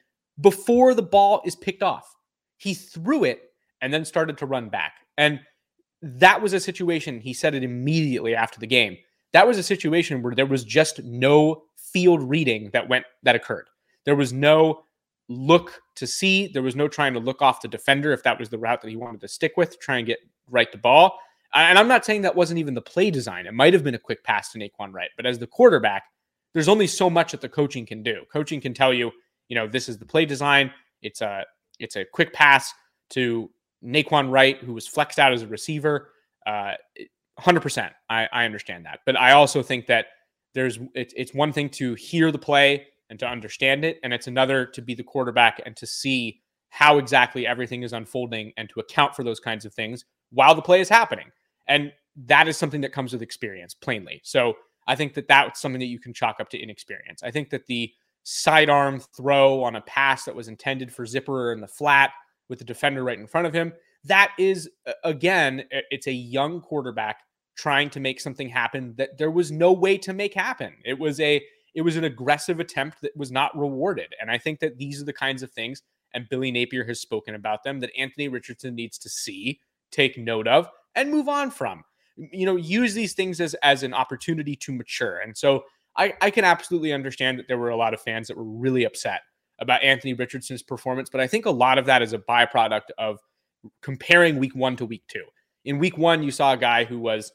before 0.42 0.94
the 0.94 1.01
ball 1.01 1.42
is 1.46 1.56
picked 1.56 1.84
off. 1.84 2.16
He 2.60 2.75
threw 2.75 3.24
it 3.24 3.42
and 3.82 3.92
then 3.92 4.06
started 4.06 4.38
to 4.38 4.46
run 4.46 4.70
back. 4.70 4.94
And 5.18 5.39
that 6.01 6.42
was 6.42 6.54
a 6.54 6.60
situation, 6.60 7.20
he 7.20 7.34
said 7.34 7.56
it 7.56 7.63
immediately 7.63 8.36
after 8.36 8.60
the 8.60 8.68
game. 8.68 8.98
That 9.34 9.48
was 9.48 9.58
a 9.58 9.63
situation 9.63 10.22
where 10.22 10.36
there 10.36 10.46
was 10.46 10.63
just 10.63 11.04
no 11.04 11.63
field 11.78 12.22
reading 12.22 12.70
that 12.74 12.88
went 12.88 13.06
that 13.24 13.36
occurred. 13.36 13.68
There 14.06 14.16
was 14.16 14.32
no 14.32 14.84
look 15.28 15.82
to 15.96 16.08
see. 16.08 16.48
There 16.48 16.63
was 16.63 16.75
no 16.75 16.88
trying 16.88 17.13
to 17.13 17.20
look 17.20 17.42
off 17.42 17.62
the 17.62 17.68
defender 17.68 18.12
if 18.12 18.24
that 18.24 18.39
was 18.39 18.50
the 18.50 18.58
route 18.58 18.82
that 18.82 18.89
he 18.89 18.96
wanted 18.96 19.22
to 19.22 19.28
stick 19.28 19.54
with, 19.58 19.80
try 19.80 19.98
and 19.98 20.08
get 20.08 20.20
right 20.50 20.72
the 20.72 20.78
ball. 20.78 21.20
And 21.54 21.80
I'm 21.80 21.88
not 21.88 22.06
saying 22.06 22.22
that 22.24 22.36
wasn't 22.36 22.60
even 22.60 22.75
the 22.75 22.82
play 22.82 23.10
design. 23.10 23.48
It 23.48 23.54
might 23.54 23.74
have 23.74 23.84
been 23.84 23.96
a 23.96 24.00
quick 24.00 24.24
pass 24.24 24.51
to 24.51 24.60
Nay'Quan 24.60 24.94
Wright, 24.94 25.10
but 25.16 25.25
as 25.25 25.39
the 25.39 25.48
quarterback, 25.48 26.04
there's 26.54 26.68
only 26.68 26.88
so 26.88 27.10
much 27.10 27.32
that 27.32 27.42
the 27.42 27.50
coaching 27.50 27.86
can 27.86 28.04
do. 28.04 28.24
Coaching 28.32 28.62
can 28.62 28.74
tell 28.74 28.94
you, 28.94 29.12
you 29.48 29.56
know, 29.56 29.68
this 29.68 29.89
is 29.89 29.98
the 29.98 30.06
play 30.06 30.25
design. 30.25 30.72
It's 31.01 31.22
a 31.22 31.46
it's 31.80 31.96
a 31.96 32.06
quick 32.06 32.34
pass 32.34 32.74
to 33.12 33.50
Nay'Quan 33.84 34.32
Wright, 34.32 34.58
who 34.58 34.74
was 34.74 34.88
flexed 34.88 35.20
out 35.20 35.34
as 35.34 35.42
a 35.42 35.48
receiver. 35.48 36.12
Uh, 36.46 36.74
100%. 37.40 37.92
I, 38.10 38.28
I 38.32 38.46
understand 38.46 38.86
that, 38.86 39.00
but 39.06 39.18
I 39.18 39.32
also 39.32 39.64
think 39.64 39.88
that 39.88 40.08
there's 40.54 40.80
it's 40.96 41.14
it's 41.16 41.34
one 41.34 41.54
thing 41.54 41.70
to 41.70 41.94
hear 41.94 42.32
the 42.32 42.40
play 42.40 42.88
and 43.10 43.20
to 43.20 43.28
understand 43.28 43.86
it. 43.86 44.00
And 44.04 44.14
it's 44.14 44.28
another 44.28 44.66
to 44.66 44.82
be 44.82 44.94
the 44.94 45.04
quarterback 45.04 45.62
and 45.66 45.76
to 45.78 45.86
see 45.86 46.42
how 46.70 46.98
exactly 46.98 47.48
everything 47.48 47.84
is 47.84 47.94
unfolding 47.94 48.54
and 48.58 48.70
to 48.70 48.80
account 48.80 49.16
for 49.16 49.24
those 49.24 49.40
kinds 49.40 49.66
of 49.66 49.74
things 49.74 50.06
while 50.32 50.54
the 50.54 50.62
play 50.62 50.82
is 50.82 50.90
happening. 50.90 51.28
And 51.68 51.92
that 52.26 52.48
is 52.48 52.58
something 52.58 52.82
that 52.82 52.92
comes 52.92 53.14
with 53.14 53.22
experience, 53.22 53.74
plainly. 53.74 54.22
So 54.24 54.56
I 54.88 54.96
think 54.96 55.14
that 55.16 55.28
that's 55.28 55.62
something 55.62 55.80
that 55.80 55.86
you 55.86 56.00
can 56.00 56.14
chalk 56.14 56.40
up 56.40 56.50
to 56.50 56.60
inexperience. 56.60 57.24
I 57.24 57.32
think 57.32 57.50
that 57.52 57.66
the 57.68 57.92
sidearm 58.24 59.02
throw 59.16 59.64
on 59.64 59.76
a 59.76 59.82
pass 59.82 60.26
that 60.26 60.36
was 60.36 60.48
intended 60.48 60.94
for 60.94 61.06
Zipper 61.06 61.52
in 61.52 61.62
the 61.62 61.68
flat 61.68 62.12
with 62.48 62.60
the 62.60 62.66
defender 62.66 63.04
right 63.04 63.20
in 63.20 63.28
front 63.28 63.48
of 63.48 63.54
him, 63.54 63.74
that 64.04 64.32
is, 64.38 64.70
again, 65.04 65.64
it's 65.72 66.08
a 66.08 66.14
young 66.14 66.62
quarterback 66.62 67.18
trying 67.58 67.90
to 67.90 68.00
make 68.00 68.22
something 68.22 68.48
happen 68.48 68.94
that 68.98 69.18
there 69.18 69.32
was 69.32 69.52
no 69.52 69.74
way 69.74 69.98
to 69.98 70.14
make 70.14 70.34
happen. 70.34 70.74
It 70.86 70.98
was 70.98 71.20
a 71.20 71.44
it 71.76 71.82
was 71.82 71.98
an 71.98 72.04
aggressive 72.04 72.60
attempt 72.60 73.02
that 73.02 73.16
was 73.16 73.32
not 73.32 73.58
rewarded. 73.58 74.14
And 74.20 74.32
I 74.32 74.38
think 74.38 74.60
that 74.60 74.78
these 74.78 75.02
are 75.02 75.06
the 75.06 75.14
kinds 75.14 75.44
of 75.44 75.52
things, 75.52 75.84
and 76.14 76.28
Billy 76.30 76.52
Napier 76.52 76.84
has 76.86 77.00
spoken 77.00 77.36
about 77.36 77.64
them, 77.64 77.80
that 77.82 77.92
Anthony 77.98 78.28
Richardson 78.28 78.74
needs 78.74 78.98
to 79.00 79.10
see, 79.10 79.60
take 79.92 80.18
note 80.18 80.48
of, 80.48 80.68
and 80.96 81.12
move 81.12 81.30
on 81.30 81.52
from. 81.52 81.84
You 82.18 82.46
know, 82.46 82.56
use 82.56 82.96
these 82.96 83.14
things 83.14 83.40
as, 83.40 83.54
as 83.56 83.84
an 83.84 83.94
opportunity 83.94 84.56
to 84.58 84.74
mature. 84.74 85.20
And 85.20 85.38
so 85.38 85.64
I, 85.98 86.13
I 86.22 86.31
can 86.31 86.46
absolutely 86.46 86.93
understand 86.93 87.39
that 87.39 87.48
there 87.48 87.58
were 87.58 87.69
a 87.69 87.75
lot 87.75 87.93
of 87.93 88.01
fans 88.01 88.27
that 88.27 88.38
were 88.38 88.43
really 88.43 88.84
upset 88.84 89.22
about 89.60 89.84
Anthony 89.84 90.13
Richardson's 90.13 90.63
performance, 90.63 91.10
but 91.10 91.19
I 91.19 91.27
think 91.27 91.46
a 91.46 91.51
lot 91.51 91.77
of 91.77 91.86
that 91.86 92.01
is 92.01 92.13
a 92.13 92.17
byproduct 92.17 92.91
of 92.98 93.19
comparing 93.81 94.38
week 94.38 94.55
one 94.55 94.75
to 94.77 94.86
week 94.86 95.03
two. 95.08 95.25
In 95.65 95.79
week 95.79 95.98
one, 95.98 96.24
you 96.24 96.31
saw 96.31 96.53
a 96.53 96.58
guy 96.58 96.86
who 96.86 97.00
was 97.00 97.31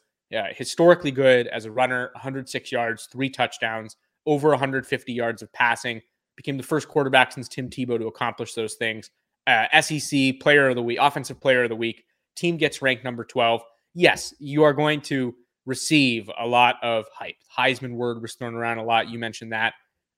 historically 0.55 1.11
good 1.11 1.47
as 1.49 1.65
a 1.65 1.71
runner, 1.71 2.11
106 2.15 2.73
yards, 2.73 3.09
three 3.13 3.31
touchdowns 3.31 3.97
over 4.27 4.49
150 4.49 5.13
yards 5.13 5.43
of 5.43 5.53
passing, 5.53 6.01
became 6.37 6.57
the 6.57 6.63
first 6.63 6.89
quarterback 6.89 7.33
since 7.33 7.49
Tim 7.49 7.69
Tebow 7.69 7.99
to 7.99 8.07
accomplish 8.07 8.55
those 8.55 8.75
things. 8.75 9.11
Uh, 9.47 9.67
SEC 9.81 10.41
player 10.41 10.69
of 10.69 10.77
the 10.77 10.83
week, 10.83 10.99
offensive 11.01 11.41
player 11.41 11.65
of 11.65 11.69
the 11.69 11.77
week, 11.77 12.05
team 12.35 12.57
gets 12.57 12.81
ranked 12.81 13.05
number 13.05 13.25
12. 13.25 13.63
Yes, 13.95 14.35
you 14.39 14.63
are 14.65 14.73
going 14.73 15.01
to 15.03 15.35
receive 15.67 16.31
a 16.39 16.47
lot 16.47 16.77
of 16.83 17.07
hype. 17.13 17.37
Heisman 17.57 17.95
word 17.95 18.21
was 18.21 18.35
thrown 18.35 18.55
around 18.55 18.79
a 18.79 18.85
lot. 18.85 19.09
You 19.09 19.19
mentioned 19.19 19.53
that. 19.53 19.75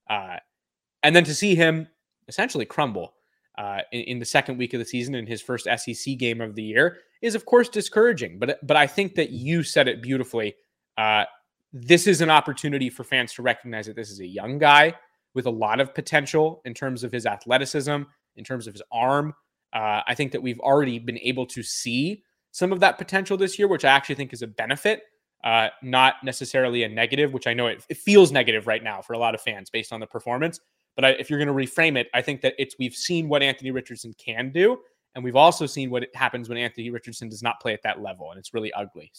Uh, 0.09 0.37
and 1.03 1.15
then 1.15 1.25
to 1.25 1.35
see 1.35 1.55
him 1.55 1.89
essentially 2.29 2.65
crumble 2.65 3.15
uh, 3.59 3.81
in, 3.93 4.01
in, 4.03 4.19
the 4.19 4.25
second 4.25 4.59
week 4.59 4.75
of 4.75 4.81
the 4.81 4.85
season 4.85 5.15
in 5.15 5.27
his 5.27 5.41
first 5.41 5.67
SEC 5.77 6.19
game 6.19 6.41
of 6.41 6.55
the 6.55 6.63
year 6.63 6.99
is, 7.23 7.35
of 7.35 7.47
course, 7.47 7.69
discouraging. 7.69 8.39
But 8.39 8.59
but 8.67 8.77
I 8.77 8.87
think 8.87 9.15
that 9.15 9.31
you 9.31 9.63
said 9.63 9.89
it 9.89 10.03
beautifully. 10.03 10.55
Uh, 10.99 11.25
this 11.73 12.07
is 12.07 12.21
an 12.21 12.31
opportunity 12.31 12.91
for 12.91 13.05
fans 13.05 13.33
to 13.35 13.43
recognize 13.43 13.87
that 13.87 13.97
this 13.97 14.11
is 14.11 14.21
a 14.21 14.27
young 14.27 14.59
guy 14.59 14.95
with 15.35 15.47
a 15.47 15.51
lot 15.51 15.81
of 15.81 15.95
potential 15.95 16.63
in 16.65 16.75
terms 16.75 17.05
of 17.05 17.13
his 17.13 17.27
athleticism, 17.27 18.03
in 18.37 18.45
terms 18.45 18.67
of 18.67 18.75
his 18.75 18.83
arm. 18.93 19.35
Uh, 19.73 20.01
I 20.07 20.15
think 20.15 20.33
that 20.33 20.43
we've 20.43 20.61
already 20.61 20.99
been 20.99 21.19
able 21.19 21.47
to 21.47 21.63
see 21.63 22.23
some 22.53 22.73
of 22.73 22.81
that 22.81 22.97
potential 22.97 23.37
this 23.37 23.59
year, 23.59 23.69
which 23.69 23.85
I 23.85 23.91
actually 23.91 24.15
think 24.15 24.33
is 24.33 24.43
a 24.43 24.47
benefit, 24.47 25.03
uh, 25.45 25.69
not 25.83 26.15
necessarily 26.25 26.83
a 26.83 26.89
negative, 26.89 27.33
which 27.33 27.47
I 27.47 27.55
know 27.55 27.67
it, 27.69 27.85
it, 27.89 27.97
feels 27.97 28.33
negative 28.33 28.67
right 28.67 28.83
now 28.83 29.01
for 29.01 29.13
a 29.13 29.19
lot 29.19 29.35
of 29.35 29.41
fans 29.41 29.71
based 29.71 29.93
on 29.93 30.01
the 30.01 30.07
performance. 30.07 30.61
But 30.97 31.05
I, 31.05 31.09
if 31.11 31.31
you're 31.31 31.39
going 31.39 31.49
to 31.49 31.55
reframe 31.55 31.97
it, 31.97 32.09
I 32.15 32.23
think 32.23 32.41
that 32.41 32.55
it's 32.59 32.75
we've 32.79 32.95
seen 32.95 33.29
what 33.29 33.43
Anthony 33.43 33.71
Richardson 33.71 34.15
can 34.19 34.51
do, 34.51 34.79
and 35.15 35.23
we've 35.23 35.37
also 35.37 35.67
seen 35.67 35.91
what 35.91 36.07
happens 36.15 36.49
when 36.49 36.59
Anthony 36.59 36.91
Richardson 36.91 37.29
does 37.29 37.43
not 37.43 37.61
play 37.61 37.73
at 37.73 37.83
that 37.85 38.01
level, 38.01 38.31
and 38.31 38.39
it's 38.39 38.55
really 38.55 38.73
ugly. 38.73 39.13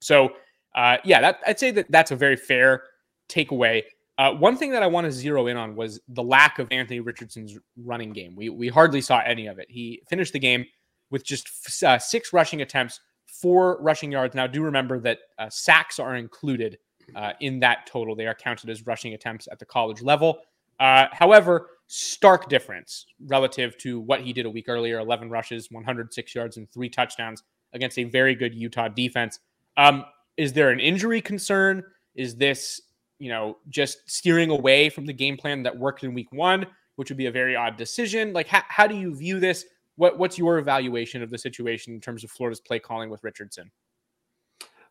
So 0.00 0.32
uh, 0.76 0.98
yeah, 1.04 1.20
that, 1.20 1.40
I'd 1.46 1.58
say 1.58 1.70
that 1.72 1.90
that's 1.90 2.10
a 2.10 2.16
very 2.16 2.36
fair 2.36 2.84
takeaway. 3.28 3.82
Uh, 4.18 4.32
one 4.32 4.56
thing 4.56 4.70
that 4.70 4.82
I 4.82 4.86
want 4.86 5.06
to 5.06 5.12
zero 5.12 5.46
in 5.46 5.56
on 5.56 5.74
was 5.74 6.00
the 6.08 6.22
lack 6.22 6.58
of 6.58 6.68
Anthony 6.70 7.00
Richardson's 7.00 7.58
running 7.76 8.12
game. 8.12 8.34
We 8.36 8.48
we 8.50 8.68
hardly 8.68 9.00
saw 9.00 9.20
any 9.24 9.46
of 9.46 9.58
it. 9.58 9.66
He 9.68 10.02
finished 10.08 10.32
the 10.32 10.38
game 10.38 10.64
with 11.10 11.24
just 11.24 11.48
uh, 11.82 11.98
six 11.98 12.32
rushing 12.32 12.62
attempts, 12.62 13.00
four 13.26 13.80
rushing 13.80 14.12
yards. 14.12 14.34
Now, 14.34 14.46
do 14.46 14.62
remember 14.62 14.98
that 15.00 15.18
uh, 15.38 15.48
sacks 15.50 15.98
are 15.98 16.16
included 16.16 16.78
uh, 17.14 17.32
in 17.40 17.60
that 17.60 17.86
total. 17.86 18.14
They 18.16 18.26
are 18.26 18.34
counted 18.34 18.70
as 18.70 18.86
rushing 18.86 19.14
attempts 19.14 19.48
at 19.50 19.58
the 19.58 19.64
college 19.64 20.02
level. 20.02 20.40
Uh, 20.80 21.06
however, 21.12 21.68
stark 21.86 22.48
difference 22.48 23.06
relative 23.26 23.78
to 23.78 24.00
what 24.00 24.20
he 24.20 24.32
did 24.32 24.46
a 24.46 24.50
week 24.50 24.68
earlier 24.68 24.98
11 24.98 25.30
rushes, 25.30 25.70
106 25.70 26.34
yards, 26.34 26.56
and 26.56 26.70
three 26.72 26.88
touchdowns 26.88 27.42
against 27.72 27.98
a 27.98 28.04
very 28.04 28.34
good 28.34 28.54
Utah 28.54 28.88
defense. 28.88 29.38
Um, 29.76 30.04
is 30.36 30.52
there 30.52 30.70
an 30.70 30.80
injury 30.80 31.20
concern? 31.20 31.82
Is 32.14 32.36
this, 32.36 32.80
you 33.18 33.28
know, 33.28 33.58
just 33.68 33.98
steering 34.10 34.50
away 34.50 34.88
from 34.88 35.06
the 35.06 35.12
game 35.12 35.36
plan 35.36 35.62
that 35.62 35.76
worked 35.76 36.04
in 36.04 36.14
week 36.14 36.32
one, 36.32 36.66
which 36.96 37.10
would 37.10 37.18
be 37.18 37.26
a 37.26 37.30
very 37.30 37.56
odd 37.56 37.76
decision? 37.76 38.32
Like, 38.32 38.48
how, 38.48 38.62
how 38.68 38.86
do 38.86 38.96
you 38.96 39.14
view 39.14 39.38
this? 39.40 39.64
What, 39.96 40.18
what's 40.18 40.38
your 40.38 40.58
evaluation 40.58 41.22
of 41.22 41.30
the 41.30 41.38
situation 41.38 41.94
in 41.94 42.00
terms 42.00 42.22
of 42.22 42.30
Florida's 42.30 42.60
play 42.60 42.78
calling 42.78 43.10
with 43.10 43.24
Richardson? 43.24 43.70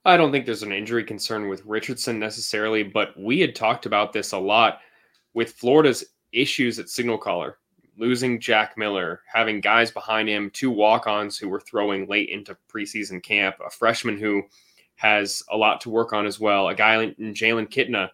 I 0.04 0.18
don't 0.18 0.32
think 0.32 0.46
there's 0.46 0.64
an 0.64 0.72
injury 0.72 1.04
concern 1.04 1.48
with 1.48 1.66
Richardson 1.66 2.20
necessarily, 2.20 2.84
but 2.84 3.20
we 3.20 3.40
had 3.40 3.56
talked 3.56 3.86
about 3.86 4.14
this 4.14 4.34
a 4.34 4.38
lot 4.38 4.80
with 5.34 5.54
Florida's 5.54 6.06
issues 6.32 6.78
at 6.80 6.90
signal 6.90 7.18
caller. 7.18 7.58
losing 7.98 8.40
Jack 8.40 8.78
Miller, 8.78 9.22
having 9.32 9.62
guys 9.62 9.92
behind 9.92 10.28
him, 10.28 10.50
two 10.52 10.72
walk 10.72 11.08
ons 11.08 11.38
who 11.38 11.50
were 11.50 11.62
throwing 11.62 12.08
late 12.08 12.30
into 12.30 12.58
preseason 12.72 13.24
camp, 13.24 13.56
a 13.66 13.70
freshman 13.70 14.18
who 14.18 14.44
has 14.96 15.44
a 15.52 15.58
lot 15.58 15.82
to 15.82 15.90
work 15.90 16.14
on 16.14 16.26
as 16.26 16.40
well, 16.40 16.70
a 16.70 16.76
guy 16.76 17.04
in 17.04 17.34
Jalen 17.34 17.70
Kitna 17.70 18.10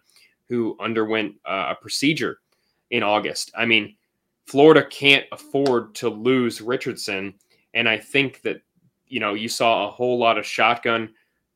who 0.48 0.76
underwent 0.80 1.34
uh, 1.44 1.68
a 1.70 1.80
procedure 1.80 2.38
in 2.90 3.02
August. 3.02 3.50
I 3.56 3.64
mean, 3.64 3.96
Florida 4.52 4.84
can't 4.84 5.24
afford 5.32 5.94
to 5.94 6.10
lose 6.10 6.60
Richardson. 6.60 7.32
And 7.72 7.88
I 7.88 7.96
think 7.96 8.42
that, 8.42 8.60
you 9.06 9.18
know, 9.18 9.32
you 9.32 9.48
saw 9.48 9.88
a 9.88 9.90
whole 9.90 10.18
lot 10.18 10.36
of 10.36 10.44
shotgun 10.44 11.08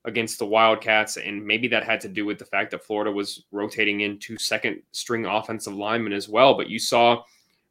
against 0.07 0.39
the 0.39 0.47
Wildcats, 0.47 1.19
and 1.19 1.45
maybe 1.47 1.69
that 1.69 1.85
had 1.85 2.01
to 2.01 2.09
do 2.09 2.25
with 2.25 2.39
the 2.39 2.47
fact 2.47 2.71
that 2.71 2.83
Florida 2.83 3.13
was 3.13 3.45
rotating 3.53 4.01
into 4.01 4.39
second 4.39 4.81
string 4.93 5.27
offensive 5.27 5.75
linemen 5.75 6.15
as 6.15 6.27
well. 6.27 6.55
But 6.57 6.71
you 6.71 6.79
saw, 6.79 7.23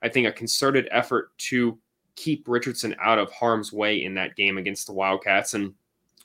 I 0.03 0.09
think, 0.09 0.27
a 0.27 0.31
concerted 0.31 0.87
effort 0.91 1.35
to 1.49 1.79
keep 2.15 2.47
Richardson 2.47 2.95
out 3.01 3.17
of 3.17 3.31
harm's 3.31 3.73
way 3.73 4.03
in 4.03 4.13
that 4.13 4.35
game 4.35 4.59
against 4.59 4.85
the 4.85 4.93
Wildcats. 4.93 5.55
And 5.55 5.73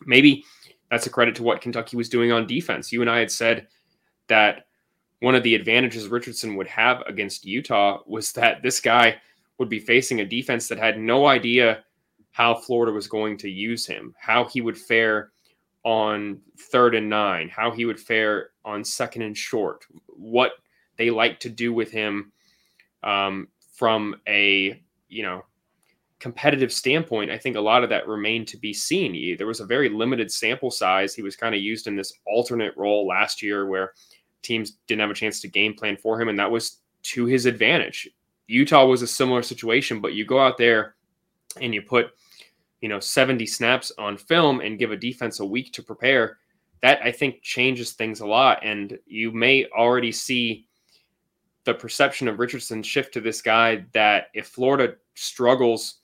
maybe 0.04 0.44
that's 0.90 1.06
a 1.06 1.10
credit 1.10 1.34
to 1.36 1.42
what 1.42 1.62
Kentucky 1.62 1.96
was 1.96 2.10
doing 2.10 2.32
on 2.32 2.46
defense. 2.46 2.92
You 2.92 3.00
and 3.00 3.08
I 3.08 3.20
had 3.20 3.30
said 3.30 3.66
that 4.26 4.66
one 5.20 5.34
of 5.34 5.42
the 5.42 5.54
advantages 5.54 6.08
Richardson 6.08 6.56
would 6.56 6.66
have 6.66 7.02
against 7.06 7.44
Utah 7.44 8.00
was 8.06 8.32
that 8.32 8.62
this 8.62 8.80
guy 8.80 9.20
would 9.58 9.68
be 9.68 9.78
facing 9.78 10.20
a 10.20 10.26
defense 10.26 10.68
that 10.68 10.78
had 10.78 10.98
no 10.98 11.26
idea 11.26 11.84
how 12.32 12.54
Florida 12.54 12.92
was 12.92 13.06
going 13.06 13.36
to 13.38 13.50
use 13.50 13.86
him, 13.86 14.14
how 14.18 14.44
he 14.44 14.60
would 14.60 14.78
fare 14.78 15.32
on 15.84 16.40
third 16.72 16.94
and 16.94 17.08
nine, 17.08 17.48
how 17.48 17.70
he 17.70 17.84
would 17.84 18.00
fare 18.00 18.50
on 18.64 18.84
second 18.84 19.22
and 19.22 19.36
short, 19.36 19.84
what 20.06 20.52
they 20.96 21.10
like 21.10 21.40
to 21.40 21.48
do 21.48 21.72
with 21.72 21.90
him 21.90 22.32
um, 23.02 23.48
from 23.74 24.14
a 24.28 24.80
you 25.08 25.22
know 25.22 25.44
competitive 26.18 26.72
standpoint. 26.72 27.30
I 27.30 27.38
think 27.38 27.56
a 27.56 27.60
lot 27.60 27.82
of 27.82 27.90
that 27.90 28.06
remained 28.06 28.46
to 28.48 28.58
be 28.58 28.72
seen. 28.72 29.36
There 29.36 29.46
was 29.46 29.60
a 29.60 29.66
very 29.66 29.88
limited 29.88 30.30
sample 30.30 30.70
size. 30.70 31.14
He 31.14 31.22
was 31.22 31.36
kind 31.36 31.54
of 31.54 31.60
used 31.60 31.86
in 31.86 31.96
this 31.96 32.12
alternate 32.26 32.76
role 32.76 33.06
last 33.06 33.42
year 33.42 33.66
where 33.66 33.92
teams 34.42 34.78
didn't 34.86 35.00
have 35.00 35.10
a 35.10 35.14
chance 35.14 35.40
to 35.40 35.48
game 35.48 35.74
plan 35.74 35.96
for 35.96 36.20
him, 36.20 36.28
and 36.28 36.38
that 36.38 36.50
was 36.50 36.78
to 37.02 37.26
his 37.26 37.46
advantage. 37.46 38.08
Utah 38.46 38.84
was 38.84 39.02
a 39.02 39.06
similar 39.06 39.42
situation, 39.42 40.00
but 40.00 40.14
you 40.14 40.24
go 40.24 40.40
out 40.40 40.58
there 40.58 40.96
and 41.60 41.74
you 41.74 41.82
put 41.82 42.12
you 42.80 42.88
know 42.88 43.00
70 43.00 43.46
snaps 43.46 43.92
on 43.98 44.16
film 44.16 44.60
and 44.60 44.78
give 44.78 44.92
a 44.92 44.96
defense 44.96 45.40
a 45.40 45.44
week 45.44 45.72
to 45.72 45.82
prepare 45.82 46.38
that 46.82 47.00
i 47.02 47.10
think 47.10 47.42
changes 47.42 47.92
things 47.92 48.20
a 48.20 48.26
lot 48.26 48.58
and 48.64 48.98
you 49.06 49.30
may 49.30 49.66
already 49.76 50.12
see 50.12 50.66
the 51.64 51.74
perception 51.74 52.28
of 52.28 52.38
richardson 52.38 52.82
shift 52.82 53.12
to 53.14 53.20
this 53.20 53.42
guy 53.42 53.84
that 53.92 54.28
if 54.34 54.46
florida 54.48 54.94
struggles 55.14 55.96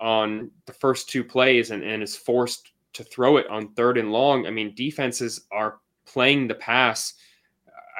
on 0.00 0.50
the 0.66 0.72
first 0.72 1.08
two 1.08 1.22
plays 1.22 1.70
and, 1.70 1.82
and 1.82 2.02
is 2.02 2.16
forced 2.16 2.72
to 2.92 3.04
throw 3.04 3.36
it 3.36 3.46
on 3.48 3.72
third 3.74 3.98
and 3.98 4.12
long 4.12 4.46
i 4.46 4.50
mean 4.50 4.74
defenses 4.74 5.46
are 5.52 5.78
playing 6.06 6.48
the 6.48 6.54
pass 6.54 7.14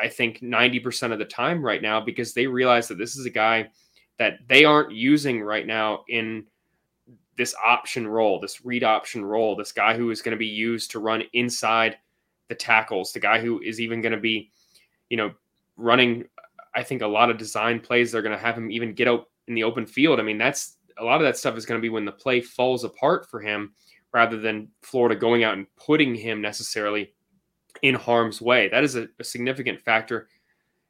i 0.02 0.08
think 0.08 0.40
90% 0.40 1.12
of 1.12 1.18
the 1.18 1.24
time 1.24 1.64
right 1.64 1.82
now 1.82 2.00
because 2.00 2.32
they 2.32 2.46
realize 2.46 2.88
that 2.88 2.98
this 2.98 3.16
is 3.16 3.26
a 3.26 3.30
guy 3.30 3.68
that 4.18 4.38
they 4.48 4.64
aren't 4.64 4.92
using 4.92 5.42
right 5.42 5.66
now 5.66 6.04
in 6.08 6.44
this 7.36 7.54
option 7.64 8.06
role, 8.06 8.38
this 8.40 8.64
read 8.64 8.84
option 8.84 9.24
role, 9.24 9.56
this 9.56 9.72
guy 9.72 9.96
who 9.96 10.10
is 10.10 10.22
going 10.22 10.32
to 10.32 10.38
be 10.38 10.46
used 10.46 10.90
to 10.92 10.98
run 10.98 11.22
inside 11.32 11.96
the 12.48 12.54
tackles, 12.54 13.12
the 13.12 13.20
guy 13.20 13.40
who 13.40 13.60
is 13.60 13.80
even 13.80 14.00
going 14.00 14.12
to 14.12 14.20
be, 14.20 14.50
you 15.10 15.16
know, 15.16 15.32
running. 15.76 16.24
I 16.74 16.82
think 16.82 17.02
a 17.02 17.06
lot 17.06 17.30
of 17.30 17.38
design 17.38 17.80
plays 17.80 18.12
they're 18.12 18.22
going 18.22 18.36
to 18.36 18.42
have 18.42 18.56
him 18.56 18.70
even 18.70 18.94
get 18.94 19.08
out 19.08 19.28
in 19.48 19.54
the 19.54 19.64
open 19.64 19.86
field. 19.86 20.20
I 20.20 20.22
mean, 20.22 20.38
that's 20.38 20.76
a 20.98 21.04
lot 21.04 21.20
of 21.20 21.26
that 21.26 21.36
stuff 21.36 21.56
is 21.56 21.66
going 21.66 21.80
to 21.80 21.82
be 21.82 21.88
when 21.88 22.04
the 22.04 22.12
play 22.12 22.40
falls 22.40 22.84
apart 22.84 23.28
for 23.28 23.40
him, 23.40 23.72
rather 24.12 24.38
than 24.38 24.68
Florida 24.82 25.16
going 25.16 25.42
out 25.42 25.54
and 25.54 25.66
putting 25.76 26.14
him 26.14 26.40
necessarily 26.40 27.13
in 27.82 27.94
harm's 27.94 28.40
way. 28.40 28.68
That 28.68 28.84
is 28.84 28.96
a, 28.96 29.08
a 29.18 29.24
significant 29.24 29.80
factor 29.80 30.28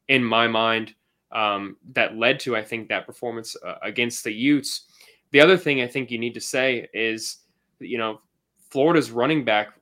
in 0.07 0.23
my 0.23 0.47
mind 0.47 0.93
um, 1.31 1.77
that 1.93 2.17
led 2.17 2.39
to, 2.41 2.55
I 2.55 2.63
think, 2.63 2.89
that 2.89 3.05
performance 3.05 3.55
uh, 3.65 3.75
against 3.81 4.23
the 4.23 4.31
Utes 4.31 4.85
the 5.35 5.41
other 5.41 5.57
thing 5.57 5.81
I 5.81 5.87
think 5.87 6.11
you 6.11 6.17
need 6.17 6.33
to 6.35 6.39
say 6.39 6.87
is, 6.93 7.39
you 7.79 7.97
know, 7.97 8.21
Florida's 8.69 9.11
running 9.11 9.43
back 9.43 9.73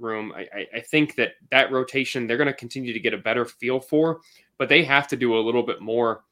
room. 0.00 0.32
I, 0.34 0.66
I 0.74 0.80
think 0.80 1.14
that 1.14 1.34
that 1.52 1.70
rotation 1.70 2.26
they're 2.26 2.36
going 2.36 2.48
to 2.48 2.52
continue 2.52 2.92
to 2.92 2.98
get 2.98 3.14
a 3.14 3.18
better 3.18 3.44
feel 3.44 3.78
for, 3.78 4.20
but 4.58 4.68
they 4.68 4.82
have 4.82 5.06
to 5.06 5.16
do 5.16 5.36
a 5.36 5.40
little 5.40 5.62
bit 5.62 5.80
more 5.80 6.24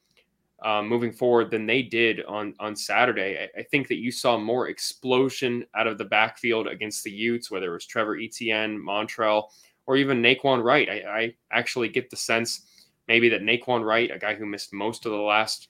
um, 0.65 0.89
moving 0.89 1.13
forward 1.13 1.49
than 1.49 1.65
they 1.65 1.81
did 1.81 2.25
on 2.25 2.55
on 2.59 2.75
Saturday. 2.75 3.47
I, 3.55 3.59
I, 3.61 3.63
think 3.63 3.87
that 3.87 3.99
you 3.99 4.11
saw 4.11 4.37
more 4.37 4.67
explosion 4.67 5.65
out 5.73 5.87
of 5.87 5.97
the 5.97 6.03
backfield 6.03 6.67
against 6.67 7.05
the 7.05 7.11
Utes, 7.11 7.49
whether 7.49 7.69
it 7.69 7.73
was 7.73 7.85
Trevor 7.85 8.17
Etienne, 8.17 8.77
Montrell, 8.77 9.45
or 9.87 9.95
even 9.95 10.21
Nay'Quan 10.21 10.63
Wright. 10.63 10.89
I, 10.89 11.19
I 11.19 11.33
actually 11.51 11.89
get 11.89 12.09
the 12.09 12.17
sense 12.17 12.67
maybe 13.07 13.29
that 13.29 13.41
Nay'Quan 13.41 13.83
Wright, 13.83 14.11
a 14.11 14.19
guy 14.19 14.35
who 14.35 14.45
missed 14.45 14.73
most 14.73 15.05
of 15.05 15.11
the 15.11 15.17
last 15.17 15.69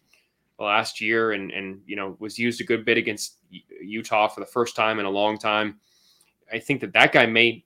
the 0.57 0.65
last 0.65 0.99
year 0.99 1.33
and 1.33 1.51
and 1.51 1.81
you 1.85 1.95
know 1.95 2.17
was 2.19 2.39
used 2.39 2.59
a 2.61 2.63
good 2.63 2.83
bit 2.83 2.97
against 2.97 3.37
Utah 3.79 4.27
for 4.27 4.39
the 4.39 4.45
first 4.45 4.75
time 4.75 4.99
in 4.99 5.05
a 5.05 5.09
long 5.09 5.37
time. 5.37 5.79
I 6.51 6.59
think 6.59 6.81
that 6.81 6.93
that 6.93 7.11
guy 7.11 7.25
may 7.25 7.63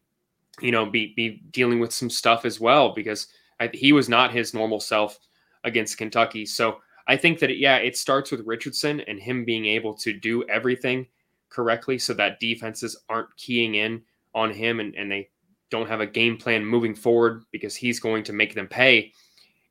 you 0.61 0.71
know 0.71 0.85
be 0.85 1.13
be 1.15 1.41
dealing 1.51 1.79
with 1.79 1.93
some 1.93 2.09
stuff 2.09 2.45
as 2.45 2.59
well 2.59 2.93
because 2.93 3.27
I, 3.59 3.69
he 3.73 3.93
was 3.93 4.09
not 4.09 4.33
his 4.33 4.53
normal 4.53 4.79
self 4.79 5.19
against 5.63 5.97
Kentucky. 5.97 6.45
So 6.45 6.79
I 7.07 7.15
think 7.15 7.39
that 7.39 7.49
it, 7.49 7.57
yeah, 7.57 7.77
it 7.77 7.97
starts 7.97 8.31
with 8.31 8.45
Richardson 8.45 9.01
and 9.01 9.19
him 9.19 9.45
being 9.45 9.65
able 9.65 9.93
to 9.95 10.13
do 10.13 10.43
everything 10.49 11.07
correctly 11.49 11.97
so 11.97 12.13
that 12.15 12.39
defenses 12.39 12.97
aren't 13.09 13.35
keying 13.37 13.75
in 13.75 14.01
on 14.33 14.51
him 14.51 14.79
and, 14.79 14.95
and 14.95 15.11
they 15.11 15.29
don't 15.71 15.89
have 15.89 16.01
a 16.01 16.07
game 16.07 16.37
plan 16.37 16.63
moving 16.65 16.93
forward 16.93 17.43
because 17.51 17.75
he's 17.75 17.99
going 17.99 18.23
to 18.23 18.33
make 18.33 18.53
them 18.53 18.67
pay 18.67 19.11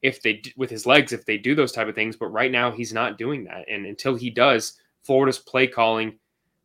if 0.03 0.23
they 0.23 0.43
with 0.57 0.71
his 0.71 0.87
legs 0.87 1.13
if 1.13 1.25
they 1.27 1.39
do 1.39 1.55
those 1.55 1.73
type 1.73 1.87
of 1.87 1.95
things. 1.95 2.17
But 2.17 2.29
right 2.29 2.51
now 2.51 2.73
he's 2.73 2.93
not 2.93 3.19
doing 3.19 3.45
that, 3.45 3.65
and 3.71 3.87
until 3.87 4.17
he 4.17 4.31
does, 4.31 4.79
Florida's 5.03 5.39
play 5.39 5.67
calling 5.67 6.19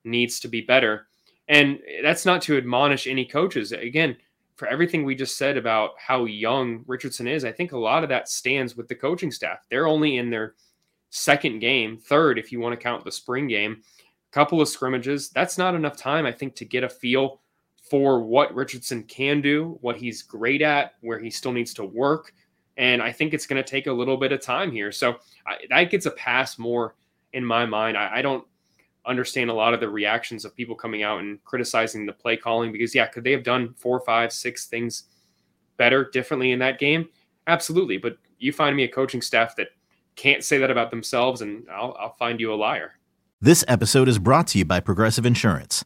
needs 0.04 0.39
to 0.39 0.48
be 0.48 0.62
better. 0.62 1.08
And 1.48 1.80
that's 2.02 2.26
not 2.26 2.41
to 2.43 2.58
admonish 2.58 3.06
any 3.06 3.26
coaches. 3.26 3.71
Again, 3.71 4.17
for 4.56 4.67
everything 4.67 5.04
we 5.04 5.15
just 5.15 5.38
said 5.38 5.58
about 5.58 5.91
how 5.98 6.26
young 6.26 6.84
Richardson 6.88 7.28
is, 7.28 7.45
I 7.45 7.52
think 7.52 7.71
a 7.71 7.78
lot 7.78 8.04
of 8.04 8.10
that 8.10 8.30
stands 8.30 8.76
with 8.76 8.88
the 8.88 8.95
coaching 8.95 9.32
staff. 9.32 9.65
They're 9.69 9.88
only 9.88 10.17
in 10.17 10.30
their 10.30 10.56
second 11.10 11.60
game, 11.60 11.98
third 11.98 12.39
if 12.39 12.52
you 12.52 12.60
want 12.60 12.74
to 12.74 12.82
count 12.84 13.04
the 13.04 13.12
spring 13.12 13.48
game, 13.48 13.82
a 14.02 14.34
couple 14.34 14.62
of 14.62 14.69
scrimmages. 14.69 15.30
That's 15.30 15.58
not 15.58 15.76
enough 15.76 15.98
time, 15.98 16.26
I 16.26 16.32
think, 16.32 16.56
to 16.56 16.65
get 16.65 16.84
a 16.84 16.89
feel 16.89 17.41
for 17.89 18.24
what 18.24 18.54
Richardson 18.56 19.04
can 19.04 19.41
do, 19.41 19.78
what 19.82 19.95
he's 19.95 20.24
great 20.24 20.62
at, 20.62 20.93
where 21.02 21.19
he 21.19 21.30
still 21.30 21.52
needs 21.52 21.74
to 21.76 21.86
work. 21.86 22.34
And 22.78 23.02
I 23.02 23.12
think 23.12 23.34
it's 23.34 23.45
going 23.45 23.62
to 23.63 23.69
take 23.69 23.88
a 23.88 23.93
little 23.93 24.17
bit 24.17 24.32
of 24.32 24.41
time 24.41 24.71
here. 24.71 24.91
So 24.91 25.17
I, 25.48 25.58
that 25.69 25.91
gets 25.91 26.06
a 26.06 26.12
pass 26.12 26.58
more 26.58 26.95
in 27.34 27.45
my 27.45 27.65
mind. 27.65 27.95
I, 27.98 28.17
I, 28.17 28.21
don't 28.21 28.45
understand 29.06 29.50
a 29.50 29.54
lot 29.54 29.74
of 29.74 29.80
the 29.80 29.88
reactions 29.88 30.45
of 30.45 30.56
people 30.56 30.76
coming 30.76 31.04
out 31.04 31.19
and 31.19 31.41
criticizing 31.43 32.06
the 32.06 32.13
play 32.13 32.36
calling 32.36 32.71
because, 32.71 32.95
yeah, 32.95 33.06
could 33.06 33.24
they 33.24 33.32
have 33.32 33.43
done 33.43 33.74
four, 33.78 34.00
five, 34.02 34.34
six 34.34 34.65
things 34.65 35.04
better, 35.78 36.10
differently 36.10 36.52
in 36.52 36.60
that 36.60 36.80
game? 36.80 37.08
Absolutely. 37.48 37.98
But 37.98 38.17
you 38.39 38.52
find 38.52 38.76
me 38.76 38.84
a 38.84 38.88
coaching 38.88 39.21
staff 39.21 39.56
that 39.58 39.67
can't 40.15 40.43
say 40.43 40.58
that 40.58 40.71
about 40.71 40.91
themselves, 40.91 41.41
and 41.41 41.67
I'll, 41.69 41.95
I'll 42.00 42.15
find 42.15 42.39
you 42.39 42.54
a 42.54 42.56
liar. 42.56 42.93
This 43.41 43.63
episode 43.67 44.08
is 44.08 44.17
brought 44.17 44.48
to 44.48 44.58
you 44.58 44.65
by 44.65 44.80
Progressive 44.80 45.26
Insurance. 45.26 45.86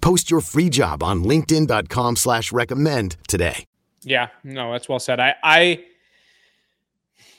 Post 0.00 0.30
your 0.30 0.40
free 0.40 0.70
job 0.70 1.02
on 1.02 1.24
linkedin.com 1.24 2.16
slash 2.16 2.52
recommend 2.52 3.16
today. 3.28 3.64
Yeah, 4.02 4.28
no, 4.44 4.72
that's 4.72 4.88
well 4.88 4.98
said. 4.98 5.20
I, 5.20 5.34
I, 5.42 5.84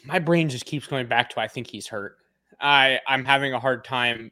my 0.05 0.19
brain 0.19 0.49
just 0.49 0.65
keeps 0.65 0.87
going 0.87 1.07
back 1.07 1.29
to 1.31 1.39
I 1.39 1.47
think 1.47 1.67
he's 1.67 1.87
hurt. 1.87 2.17
I, 2.59 2.99
I'm 3.07 3.25
having 3.25 3.53
a 3.53 3.59
hard 3.59 3.83
time 3.83 4.31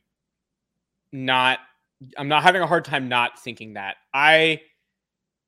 not, 1.12 1.60
I'm 2.18 2.28
not 2.28 2.44
having 2.44 2.62
a 2.62 2.68
hard 2.68 2.86
time 2.86 3.10
not 3.10 3.40
thinking 3.40 3.74
that. 3.74 3.96
I, 4.14 4.62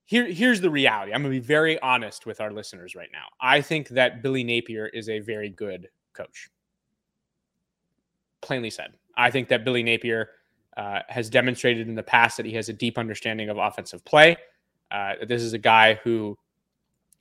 here, 0.06 0.26
here's 0.26 0.60
the 0.60 0.72
reality. 0.72 1.14
I'm 1.14 1.24
to 1.24 1.30
be 1.30 1.40
very 1.40 1.80
honest 1.82 2.26
with 2.26 2.42
our 2.42 2.52
listeners 2.52 2.96
right 2.96 3.10
now. 3.14 3.26
I 3.40 3.62
think 3.62 3.90
that 3.90 4.24
Billy 4.24 4.44
Napier 4.44 4.88
is 4.88 5.08
a 5.08 5.20
very 5.20 5.50
good 5.50 5.88
coach. 6.14 6.50
Plainly 8.42 8.72
said, 8.72 8.94
I 9.16 9.30
think 9.30 9.50
that 9.50 9.64
Billy 9.64 9.84
Napier 9.84 10.30
uh, 10.78 11.00
has 11.10 11.30
demonstrated 11.30 11.88
in 11.88 11.96
the 11.96 12.04
past 12.04 12.38
that 12.38 12.46
he 12.46 12.54
has 12.54 12.70
a 12.70 12.74
deep 12.74 12.98
understanding 12.98 13.50
of 13.50 13.58
offensive 13.58 14.04
play. 14.06 14.38
Uh, 14.90 15.14
this 15.28 15.42
is 15.42 15.54
a 15.54 15.58
guy 15.58 15.96
who 16.04 16.38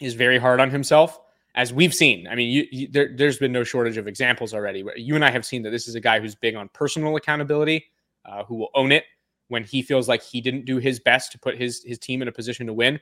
is 0.01 0.15
very 0.15 0.39
hard 0.39 0.61
on 0.61 0.71
himself, 0.71 1.21
as 1.55 1.73
we've 1.73 1.95
seen. 1.95 2.27
I 2.27 2.35
mean, 2.35 2.51
you, 2.51 2.67
you, 2.71 2.89
there, 2.89 3.15
has 3.19 3.39
been 3.39 3.53
no 3.53 3.65
shortage 3.65 3.97
of 3.97 4.09
examples 4.09 4.55
already. 4.55 4.85
You 4.97 5.15
and 5.15 5.25
I 5.25 5.31
have 5.31 5.45
seen 5.45 5.63
that 5.63 5.71
this 5.71 5.89
is 5.89 5.95
a 5.95 6.01
guy 6.01 6.21
who's 6.21 6.35
big 6.35 6.55
on 6.55 6.69
personal 6.73 7.17
accountability, 7.17 7.87
uh, 8.25 8.45
who 8.45 8.57
will 8.57 8.71
own 8.75 8.93
it 8.93 9.05
when 9.49 9.65
he 9.65 9.83
feels 9.83 10.09
like 10.09 10.23
he 10.23 10.41
didn't 10.41 10.65
do 10.65 10.79
his 10.79 11.01
best 11.01 11.33
to 11.33 11.39
put 11.39 11.59
his 11.59 11.83
his 11.85 11.99
team 11.99 12.23
in 12.23 12.29
a 12.29 12.33
position 12.33 12.67
to 12.67 12.73
win. 12.73 13.01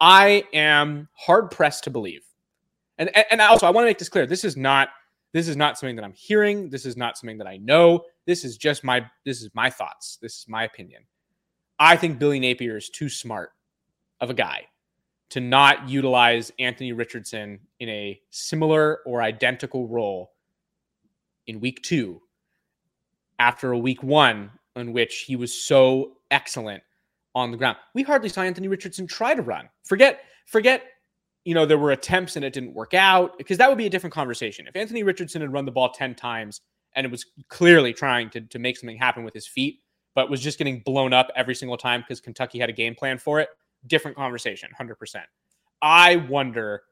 I 0.00 0.44
am 0.52 1.08
hard 1.12 1.50
pressed 1.50 1.84
to 1.84 1.90
believe, 1.90 2.24
and 2.98 3.10
and 3.30 3.40
also 3.40 3.66
I 3.66 3.70
want 3.70 3.84
to 3.84 3.88
make 3.88 3.98
this 3.98 4.08
clear: 4.08 4.26
this 4.26 4.44
is 4.44 4.56
not 4.56 4.90
this 5.34 5.48
is 5.48 5.56
not 5.56 5.76
something 5.76 5.96
that 5.96 6.04
I'm 6.04 6.14
hearing. 6.14 6.70
This 6.70 6.86
is 6.86 6.96
not 6.96 7.18
something 7.18 7.38
that 7.38 7.46
I 7.48 7.56
know. 7.58 8.04
This 8.24 8.44
is 8.44 8.56
just 8.56 8.84
my 8.84 9.04
this 9.26 9.42
is 9.42 9.50
my 9.52 9.68
thoughts. 9.68 10.16
This 10.22 10.38
is 10.38 10.44
my 10.48 10.62
opinion. 10.62 11.02
I 11.78 11.96
think 11.96 12.20
Billy 12.20 12.38
Napier 12.38 12.76
is 12.76 12.88
too 12.88 13.08
smart 13.08 13.50
of 14.20 14.30
a 14.30 14.34
guy 14.34 14.62
to 15.30 15.40
not 15.40 15.88
utilize 15.88 16.52
Anthony 16.60 16.92
Richardson 16.92 17.58
in 17.80 17.88
a 17.88 18.20
similar 18.30 19.00
or 19.04 19.22
identical 19.22 19.88
role 19.88 20.30
in 21.48 21.58
week 21.58 21.82
2 21.82 22.20
after 23.40 23.72
a 23.72 23.78
week 23.78 24.04
1 24.04 24.50
in 24.76 24.92
which 24.92 25.22
he 25.22 25.34
was 25.34 25.52
so 25.52 26.12
excellent 26.30 26.82
on 27.34 27.50
the 27.50 27.56
ground. 27.56 27.76
We 27.92 28.04
hardly 28.04 28.28
saw 28.28 28.42
Anthony 28.42 28.68
Richardson 28.68 29.08
try 29.08 29.34
to 29.34 29.42
run. 29.42 29.68
Forget 29.82 30.20
forget 30.46 30.84
you 31.44 31.54
know, 31.54 31.66
there 31.66 31.78
were 31.78 31.92
attempts 31.92 32.36
and 32.36 32.44
it 32.44 32.52
didn't 32.52 32.74
work 32.74 32.94
out 32.94 33.36
because 33.36 33.58
that 33.58 33.68
would 33.68 33.78
be 33.78 33.86
a 33.86 33.90
different 33.90 34.14
conversation. 34.14 34.66
If 34.66 34.76
Anthony 34.76 35.02
Richardson 35.02 35.42
had 35.42 35.52
run 35.52 35.66
the 35.66 35.72
ball 35.72 35.90
10 35.90 36.14
times 36.14 36.62
and 36.96 37.04
it 37.04 37.10
was 37.10 37.26
clearly 37.48 37.92
trying 37.92 38.30
to, 38.30 38.40
to 38.40 38.58
make 38.58 38.76
something 38.78 38.96
happen 38.96 39.24
with 39.24 39.34
his 39.34 39.46
feet, 39.46 39.80
but 40.14 40.30
was 40.30 40.40
just 40.40 40.58
getting 40.58 40.80
blown 40.80 41.12
up 41.12 41.30
every 41.36 41.54
single 41.54 41.76
time 41.76 42.00
because 42.00 42.20
Kentucky 42.20 42.58
had 42.58 42.70
a 42.70 42.72
game 42.72 42.94
plan 42.94 43.18
for 43.18 43.40
it, 43.40 43.48
different 43.86 44.16
conversation, 44.16 44.70
100%. 44.80 44.94
I 45.82 46.16
wonder 46.16 46.82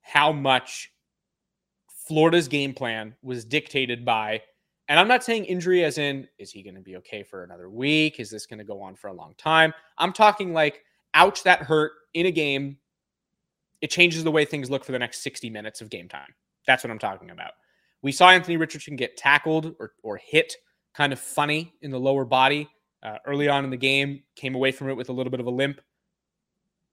how 0.00 0.32
much 0.32 0.92
Florida's 2.06 2.48
game 2.48 2.72
plan 2.72 3.14
was 3.22 3.44
dictated 3.44 4.04
by, 4.04 4.40
and 4.88 4.98
I'm 4.98 5.08
not 5.08 5.22
saying 5.22 5.44
injury 5.44 5.84
as 5.84 5.98
in, 5.98 6.26
is 6.38 6.50
he 6.50 6.62
going 6.62 6.76
to 6.76 6.80
be 6.80 6.96
okay 6.96 7.22
for 7.22 7.44
another 7.44 7.68
week? 7.68 8.20
Is 8.20 8.30
this 8.30 8.46
going 8.46 8.58
to 8.58 8.64
go 8.64 8.80
on 8.80 8.94
for 8.94 9.08
a 9.08 9.12
long 9.12 9.34
time? 9.36 9.74
I'm 9.98 10.14
talking 10.14 10.54
like, 10.54 10.82
ouch, 11.12 11.42
that 11.42 11.60
hurt 11.60 11.92
in 12.14 12.24
a 12.24 12.30
game 12.30 12.78
it 13.80 13.90
changes 13.90 14.24
the 14.24 14.30
way 14.30 14.44
things 14.44 14.70
look 14.70 14.84
for 14.84 14.92
the 14.92 14.98
next 14.98 15.22
60 15.22 15.50
minutes 15.50 15.80
of 15.80 15.90
game 15.90 16.08
time. 16.08 16.34
That's 16.66 16.84
what 16.84 16.90
I'm 16.90 16.98
talking 16.98 17.30
about. 17.30 17.52
We 18.02 18.12
saw 18.12 18.30
Anthony 18.30 18.56
Richardson 18.56 18.96
get 18.96 19.16
tackled 19.16 19.74
or, 19.78 19.92
or 20.02 20.16
hit 20.16 20.54
kind 20.94 21.12
of 21.12 21.18
funny 21.18 21.74
in 21.82 21.90
the 21.90 21.98
lower 21.98 22.24
body 22.24 22.68
uh, 23.02 23.18
early 23.26 23.48
on 23.48 23.64
in 23.64 23.70
the 23.70 23.76
game, 23.76 24.22
came 24.36 24.54
away 24.54 24.72
from 24.72 24.88
it 24.88 24.96
with 24.96 25.08
a 25.08 25.12
little 25.12 25.30
bit 25.30 25.40
of 25.40 25.46
a 25.46 25.50
limp. 25.50 25.80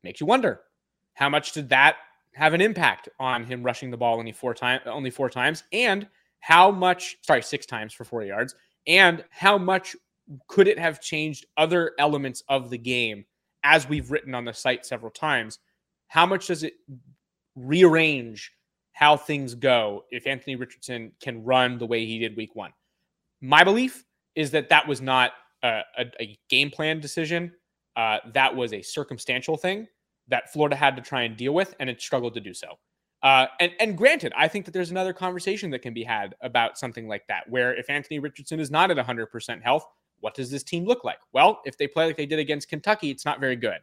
Makes 0.04 0.22
you 0.22 0.28
wonder 0.28 0.62
how 1.14 1.30
much 1.30 1.52
did 1.52 1.70
that 1.70 1.96
have 2.34 2.54
an 2.54 2.62
impact 2.62 3.10
on 3.20 3.44
him 3.44 3.64
rushing 3.64 3.90
the 3.90 3.98
ball 3.98 4.20
only 4.20 4.32
four 4.32 4.54
times, 4.54 4.82
only 4.86 5.10
four 5.10 5.30
times, 5.30 5.64
and 5.72 6.08
how 6.40 6.70
much, 6.70 7.18
sorry, 7.22 7.42
six 7.42 7.66
times 7.66 7.94
for 7.94 8.04
4 8.04 8.24
yards, 8.24 8.54
and 8.86 9.24
how 9.32 9.58
much 9.58 9.96
could 10.48 10.68
it 10.68 10.78
have 10.78 11.02
changed 11.02 11.46
other 11.58 11.94
elements 11.98 12.44
of 12.48 12.70
the 12.70 12.78
game 12.78 13.26
as 13.64 13.90
we've 13.90 14.12
written 14.12 14.36
on 14.36 14.46
the 14.46 14.54
site 14.54 14.86
several 14.86 15.12
times 15.12 15.60
how 16.08 16.26
much 16.26 16.48
does 16.48 16.64
it 16.64 16.74
rearrange 17.56 18.52
how 18.94 19.18
things 19.18 19.56
go 19.56 20.06
if 20.12 20.28
Anthony 20.28 20.56
Richardson 20.56 21.12
can 21.22 21.44
run 21.44 21.78
the 21.78 21.86
way 21.86 22.06
he 22.06 22.20
did 22.20 22.36
week 22.36 22.56
one? 22.56 22.72
My 23.42 23.64
belief 23.64 24.06
is 24.36 24.52
that 24.52 24.70
that 24.70 24.88
was 24.88 25.02
not 25.02 25.32
a, 25.64 25.82
a, 25.98 26.06
a 26.22 26.40
game 26.50 26.70
plan 26.70 27.00
decision. 27.00 27.52
Uh, 27.96 28.20
that 28.34 28.56
was 28.56 28.74
a 28.74 28.82
circumstantial 28.82 29.58
thing 29.58 29.88
that 30.28 30.52
Florida 30.52 30.76
had 30.76 30.96
to 30.96 31.02
try 31.02 31.24
and 31.24 31.38
deal 31.38 31.54
with, 31.54 31.76
and 31.80 31.90
it 31.90 32.02
struggled 32.02 32.34
to 32.34 32.40
do 32.40 32.54
so. 32.54 32.68
Uh, 33.24 33.48
and, 33.60 33.72
and 33.80 33.98
granted, 33.98 34.34
I 34.36 34.48
think 34.48 34.66
that 34.66 34.72
there's 34.72 34.92
another 34.92 35.14
conversation 35.14 35.70
that 35.72 35.80
can 35.80 35.94
be 35.94 36.04
had 36.04 36.36
about 36.42 36.78
something 36.78 37.08
like 37.08 37.26
that, 37.28 37.50
where 37.50 37.76
if 37.76 37.90
Anthony 37.90 38.20
Richardson 38.20 38.60
is 38.60 38.70
not 38.70 38.92
at 38.92 38.98
100% 38.98 39.64
health, 39.64 39.86
what 40.20 40.36
does 40.36 40.52
this 40.52 40.64
team 40.64 40.86
look 40.86 41.04
like? 41.04 41.20
Well, 41.34 41.62
if 41.66 41.78
they 41.78 41.88
play 41.88 42.06
like 42.06 42.18
they 42.18 42.26
did 42.26 42.40
against 42.40 42.70
Kentucky, 42.70 43.10
it's 43.10 43.26
not 43.26 43.40
very 43.40 43.56
good. 43.56 43.80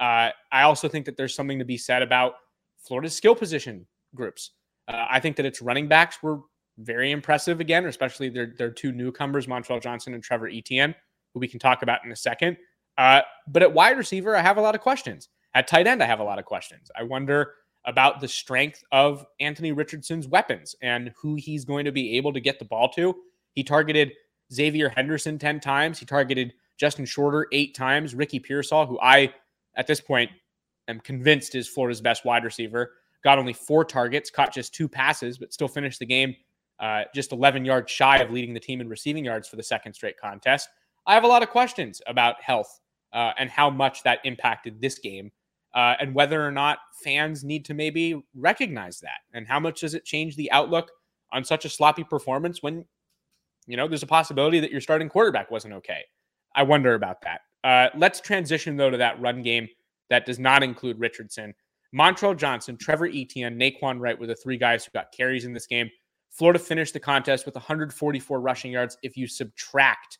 Uh, 0.00 0.30
I 0.50 0.62
also 0.62 0.88
think 0.88 1.04
that 1.06 1.16
there's 1.16 1.34
something 1.34 1.58
to 1.58 1.64
be 1.64 1.76
said 1.76 2.02
about 2.02 2.34
Florida's 2.78 3.14
skill 3.14 3.34
position 3.34 3.86
groups. 4.14 4.52
Uh, 4.88 5.06
I 5.10 5.20
think 5.20 5.36
that 5.36 5.46
its 5.46 5.60
running 5.60 5.86
backs 5.86 6.22
were 6.22 6.40
very 6.78 7.10
impressive 7.10 7.60
again, 7.60 7.84
especially 7.84 8.30
their, 8.30 8.54
their 8.56 8.70
two 8.70 8.92
newcomers, 8.92 9.46
Montrell 9.46 9.82
Johnson 9.82 10.14
and 10.14 10.22
Trevor 10.22 10.48
Etienne, 10.48 10.94
who 11.34 11.40
we 11.40 11.48
can 11.48 11.60
talk 11.60 11.82
about 11.82 12.04
in 12.04 12.10
a 12.10 12.16
second. 12.16 12.56
Uh, 12.96 13.20
but 13.46 13.62
at 13.62 13.72
wide 13.72 13.98
receiver, 13.98 14.34
I 14.34 14.40
have 14.40 14.56
a 14.56 14.62
lot 14.62 14.74
of 14.74 14.80
questions. 14.80 15.28
At 15.54 15.68
tight 15.68 15.86
end, 15.86 16.02
I 16.02 16.06
have 16.06 16.20
a 16.20 16.24
lot 16.24 16.38
of 16.38 16.44
questions. 16.44 16.90
I 16.98 17.02
wonder 17.02 17.54
about 17.84 18.20
the 18.20 18.28
strength 18.28 18.82
of 18.92 19.24
Anthony 19.40 19.72
Richardson's 19.72 20.28
weapons 20.28 20.74
and 20.82 21.12
who 21.20 21.34
he's 21.34 21.64
going 21.64 21.84
to 21.84 21.92
be 21.92 22.16
able 22.16 22.32
to 22.32 22.40
get 22.40 22.58
the 22.58 22.64
ball 22.64 22.88
to. 22.90 23.14
He 23.54 23.64
targeted 23.64 24.12
Xzavier 24.52 24.92
Henderson 24.94 25.38
10 25.38 25.60
times. 25.60 25.98
He 25.98 26.06
targeted 26.06 26.52
Justin 26.78 27.04
Shorter 27.04 27.46
eight 27.52 27.74
times. 27.74 28.14
Ricky 28.14 28.38
Pearsall, 28.38 28.86
who 28.86 28.98
I 29.00 29.32
at 29.80 29.88
this 29.88 30.00
point, 30.00 30.30
I'm 30.86 31.00
convinced 31.00 31.56
is 31.56 31.66
Florida's 31.66 32.00
best 32.00 32.24
wide 32.24 32.44
receiver. 32.44 32.92
Got 33.24 33.38
only 33.38 33.52
four 33.52 33.84
targets, 33.84 34.30
caught 34.30 34.54
just 34.54 34.72
two 34.72 34.88
passes, 34.88 35.38
but 35.38 35.52
still 35.52 35.68
finished 35.68 35.98
the 35.98 36.06
game 36.06 36.36
uh, 36.80 37.04
just 37.14 37.32
11 37.32 37.64
yards 37.64 37.92
shy 37.92 38.16
of 38.18 38.30
leading 38.30 38.54
the 38.54 38.60
team 38.60 38.80
in 38.80 38.88
receiving 38.88 39.24
yards 39.24 39.46
for 39.46 39.56
the 39.56 39.62
second 39.62 39.92
straight 39.92 40.18
contest. 40.18 40.68
I 41.06 41.14
have 41.14 41.24
a 41.24 41.28
lot 41.28 41.42
of 41.42 41.50
questions 41.50 42.00
about 42.06 42.42
health 42.42 42.80
uh, 43.12 43.32
and 43.38 43.50
how 43.50 43.68
much 43.68 44.02
that 44.02 44.20
impacted 44.24 44.80
this 44.80 44.98
game, 44.98 45.30
uh, 45.74 45.94
and 46.00 46.14
whether 46.14 46.44
or 46.44 46.50
not 46.50 46.78
fans 47.04 47.44
need 47.44 47.64
to 47.66 47.74
maybe 47.74 48.24
recognize 48.34 48.98
that, 49.00 49.20
and 49.34 49.46
how 49.46 49.60
much 49.60 49.80
does 49.80 49.94
it 49.94 50.04
change 50.04 50.36
the 50.36 50.50
outlook 50.52 50.90
on 51.32 51.44
such 51.44 51.64
a 51.64 51.68
sloppy 51.68 52.02
performance 52.02 52.62
when, 52.62 52.84
you 53.66 53.76
know, 53.76 53.86
there's 53.86 54.02
a 54.02 54.06
possibility 54.06 54.58
that 54.60 54.72
your 54.72 54.80
starting 54.80 55.08
quarterback 55.08 55.50
wasn't 55.50 55.74
okay. 55.74 56.04
I 56.54 56.62
wonder 56.62 56.94
about 56.94 57.20
that. 57.22 57.42
Uh, 57.64 57.88
let's 57.96 58.20
transition 58.20 58.76
though 58.76 58.90
to 58.90 58.96
that 58.96 59.20
run 59.20 59.42
game 59.42 59.68
that 60.08 60.26
does 60.26 60.38
not 60.38 60.62
include 60.62 60.98
Richardson. 60.98 61.54
Montrell 61.94 62.36
Johnson, 62.36 62.76
Trevor 62.76 63.06
Etienne, 63.06 63.58
Nay'Quan 63.58 63.98
Wright 64.00 64.18
were 64.18 64.26
the 64.26 64.34
three 64.34 64.56
guys 64.56 64.84
who 64.84 64.90
got 64.92 65.12
carries 65.12 65.44
in 65.44 65.52
this 65.52 65.66
game. 65.66 65.90
Florida 66.30 66.58
finished 66.58 66.94
the 66.94 67.00
contest 67.00 67.46
with 67.46 67.56
144 67.56 68.40
rushing 68.40 68.72
yards 68.72 68.96
if 69.02 69.16
you 69.16 69.26
subtract 69.26 70.18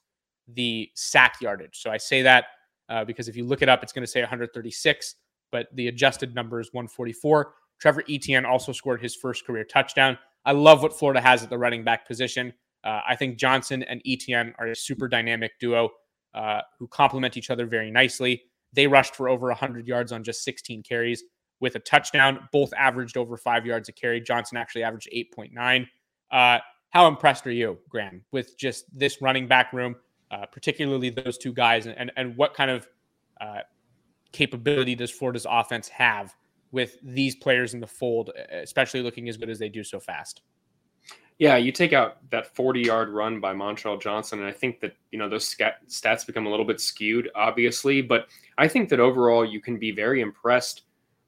the 0.49 0.91
sack 0.95 1.35
yardage. 1.41 1.81
So 1.81 1.91
I 1.91 1.97
say 1.97 2.23
that 2.23 2.47
uh, 2.89 3.05
because 3.05 3.29
if 3.29 3.37
you 3.37 3.45
look 3.45 3.63
it 3.63 3.69
up, 3.69 3.83
it's 3.83 3.93
going 3.93 4.03
to 4.03 4.11
say 4.11 4.21
136, 4.21 5.15
but 5.53 5.69
the 5.75 5.87
adjusted 5.87 6.35
number 6.35 6.61
is 6.61 6.71
144. 6.73 7.53
Trevor 7.81 8.03
Etienne 8.11 8.45
also 8.45 8.73
scored 8.73 9.01
his 9.01 9.15
first 9.15 9.47
career 9.47 9.65
touchdown. 9.65 10.19
I 10.45 10.53
love 10.53 10.83
what 10.83 10.99
Florida 10.99 11.21
has 11.21 11.43
at 11.43 11.51
the 11.51 11.59
running 11.59 11.85
back 11.85 12.07
position. 12.07 12.53
Uh, 12.83 13.01
I 13.09 13.15
think 13.15 13.37
Johnson 13.39 13.83
and 13.85 14.03
Etienne 14.07 14.55
are 14.59 14.67
a 14.67 14.77
super 14.77 15.07
dynamic 15.07 15.53
duo 15.61 15.91
uh, 16.35 16.61
who 16.79 16.87
complement 16.89 17.37
each 17.37 17.51
other 17.51 17.67
very 17.67 17.91
nicely. 17.91 18.43
They 18.73 18.87
rushed 18.87 19.17
for 19.17 19.29
over 19.29 19.49
100 19.49 19.87
yards 19.87 20.13
on 20.13 20.23
just 20.23 20.45
16 20.45 20.83
carries 20.83 21.25
with 21.61 21.75
a 21.75 21.81
touchdown. 21.81 22.49
Both 22.53 22.73
averaged 22.75 23.17
over 23.17 23.37
five 23.37 23.67
yards 23.67 23.89
a 23.89 23.93
carry. 23.93 24.21
Johnson 24.21 24.57
actually 24.57 24.83
averaged 24.83 25.09
8.9. 25.15 25.87
Uh, 26.31 26.59
how 26.91 27.07
impressed 27.07 27.47
are 27.47 27.53
you, 27.53 27.79
Graham, 27.89 28.23
with 28.33 28.57
just 28.59 28.87
this 28.97 29.23
running 29.23 29.47
back 29.47 29.73
room, 29.73 29.97
uh, 30.31 30.47
particularly 30.47 31.11
those 31.11 31.39
two 31.39 31.53
guys, 31.53 31.87
and, 31.87 32.11
and 32.17 32.37
what 32.37 32.55
kind 32.55 32.71
of 32.71 32.89
uh, 33.41 33.61
capability 34.33 34.95
does 34.95 35.11
Florida's 35.11 35.47
offense 35.49 35.89
have 35.89 36.35
with 36.73 36.97
these 37.03 37.35
players 37.37 37.75
in 37.75 37.81
the 37.81 37.87
fold, 37.87 38.31
especially 38.51 39.03
looking 39.03 39.29
as 39.29 39.37
good 39.37 39.51
as 39.51 39.59
they 39.59 39.69
do 39.69 39.83
so 39.83 39.99
fast? 39.99 40.43
Yeah, 41.41 41.57
you 41.57 41.73
take 41.73 41.95
out 41.95 42.19
that 42.29 42.55
40 42.55 42.83
yard 42.83 43.09
run 43.09 43.41
by 43.41 43.55
Montrell 43.55 43.99
Johnson, 43.99 44.41
and 44.41 44.47
I 44.47 44.53
think 44.53 44.79
that, 44.81 44.95
you 45.11 45.19
know, 45.19 45.27
those 45.27 45.57
stats 45.89 46.27
become 46.27 46.47
a 46.47 46.51
little 46.51 46.67
bit 46.67 46.83
skewed, 46.83 47.31
obviously. 47.35 48.03
But 48.03 48.27
I 48.59 48.69
think 48.69 48.91
that 48.91 49.01
overall 49.01 49.43
you 49.43 49.59
can 49.59 49.79
be 49.79 49.91
very 49.91 50.21
impressed 50.21 50.83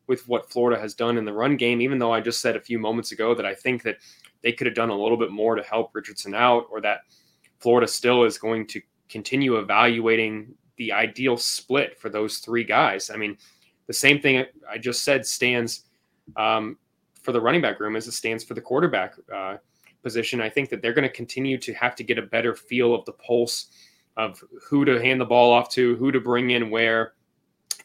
with 0.09 0.29
what 0.29 0.51
Florida 0.51 0.79
has 0.79 0.93
done 0.93 1.17
in 1.17 1.25
the 1.25 1.33
run 1.33 1.57
game, 1.57 1.81
even 1.81 1.99
though 1.99 2.13
I 2.13 2.21
just 2.21 2.43
said 2.43 2.57
a 2.57 2.61
few 2.61 2.79
moments 2.79 3.13
ago 3.13 3.35
that 3.35 3.47
I 3.47 3.55
think 3.55 3.85
that 3.85 3.97
they 4.43 4.53
could 4.53 4.67
have 4.67 4.77
done 4.77 4.91
a 4.91 4.95
little 4.95 5.17
bit 5.17 5.31
more 5.31 5.55
to 5.55 5.63
help 5.63 5.95
Richardson 5.95 6.35
out, 6.35 6.67
or 6.71 6.83
that 6.83 7.01
Florida 7.61 7.89
still 7.89 8.25
is 8.25 8.37
going 8.37 8.67
to 8.67 8.83
continue 9.09 9.57
evaluating 9.57 10.55
the 10.77 10.93
ideal 10.93 11.39
split 11.39 11.99
for 11.99 12.11
those 12.11 12.37
three 12.37 12.65
guys. 12.65 13.09
I 13.09 13.17
mean, 13.17 13.39
the 13.87 13.95
same 13.95 14.21
thing 14.21 14.45
I 14.71 14.77
just 14.77 15.05
said 15.05 15.25
stands 15.25 15.87
um, 16.37 16.77
for 17.23 17.33
the 17.33 17.41
running 17.41 17.63
back 17.63 17.81
room 17.81 17.97
as 17.97 18.07
it 18.07 18.13
stands 18.13 18.45
for 18.45 18.53
the 18.53 18.61
quarterback 18.61 19.15
uh, 19.35 19.57
position. 20.03 20.41
I 20.41 20.49
think 20.49 20.69
that 20.71 20.83
they're 20.83 20.93
going 20.93 21.09
to 21.09 21.15
continue 21.15 21.59
to 21.59 21.73
have 21.75 21.95
to 21.97 22.05
get 22.05 22.19
a 22.19 22.23
better 22.23 22.55
feel 22.55 22.95
of 22.95 23.05
the 23.05 23.13
pulse 23.13 23.67
of 24.17 24.43
who 24.69 24.85
to 24.85 25.01
hand 25.01 25.21
the 25.21 25.25
ball 25.27 25.53
off 25.53 25.71
to, 25.71 25.97
who 25.97 26.13
to 26.13 26.21
bring 26.21 26.51
in 26.51 26.71
where. 26.71 27.15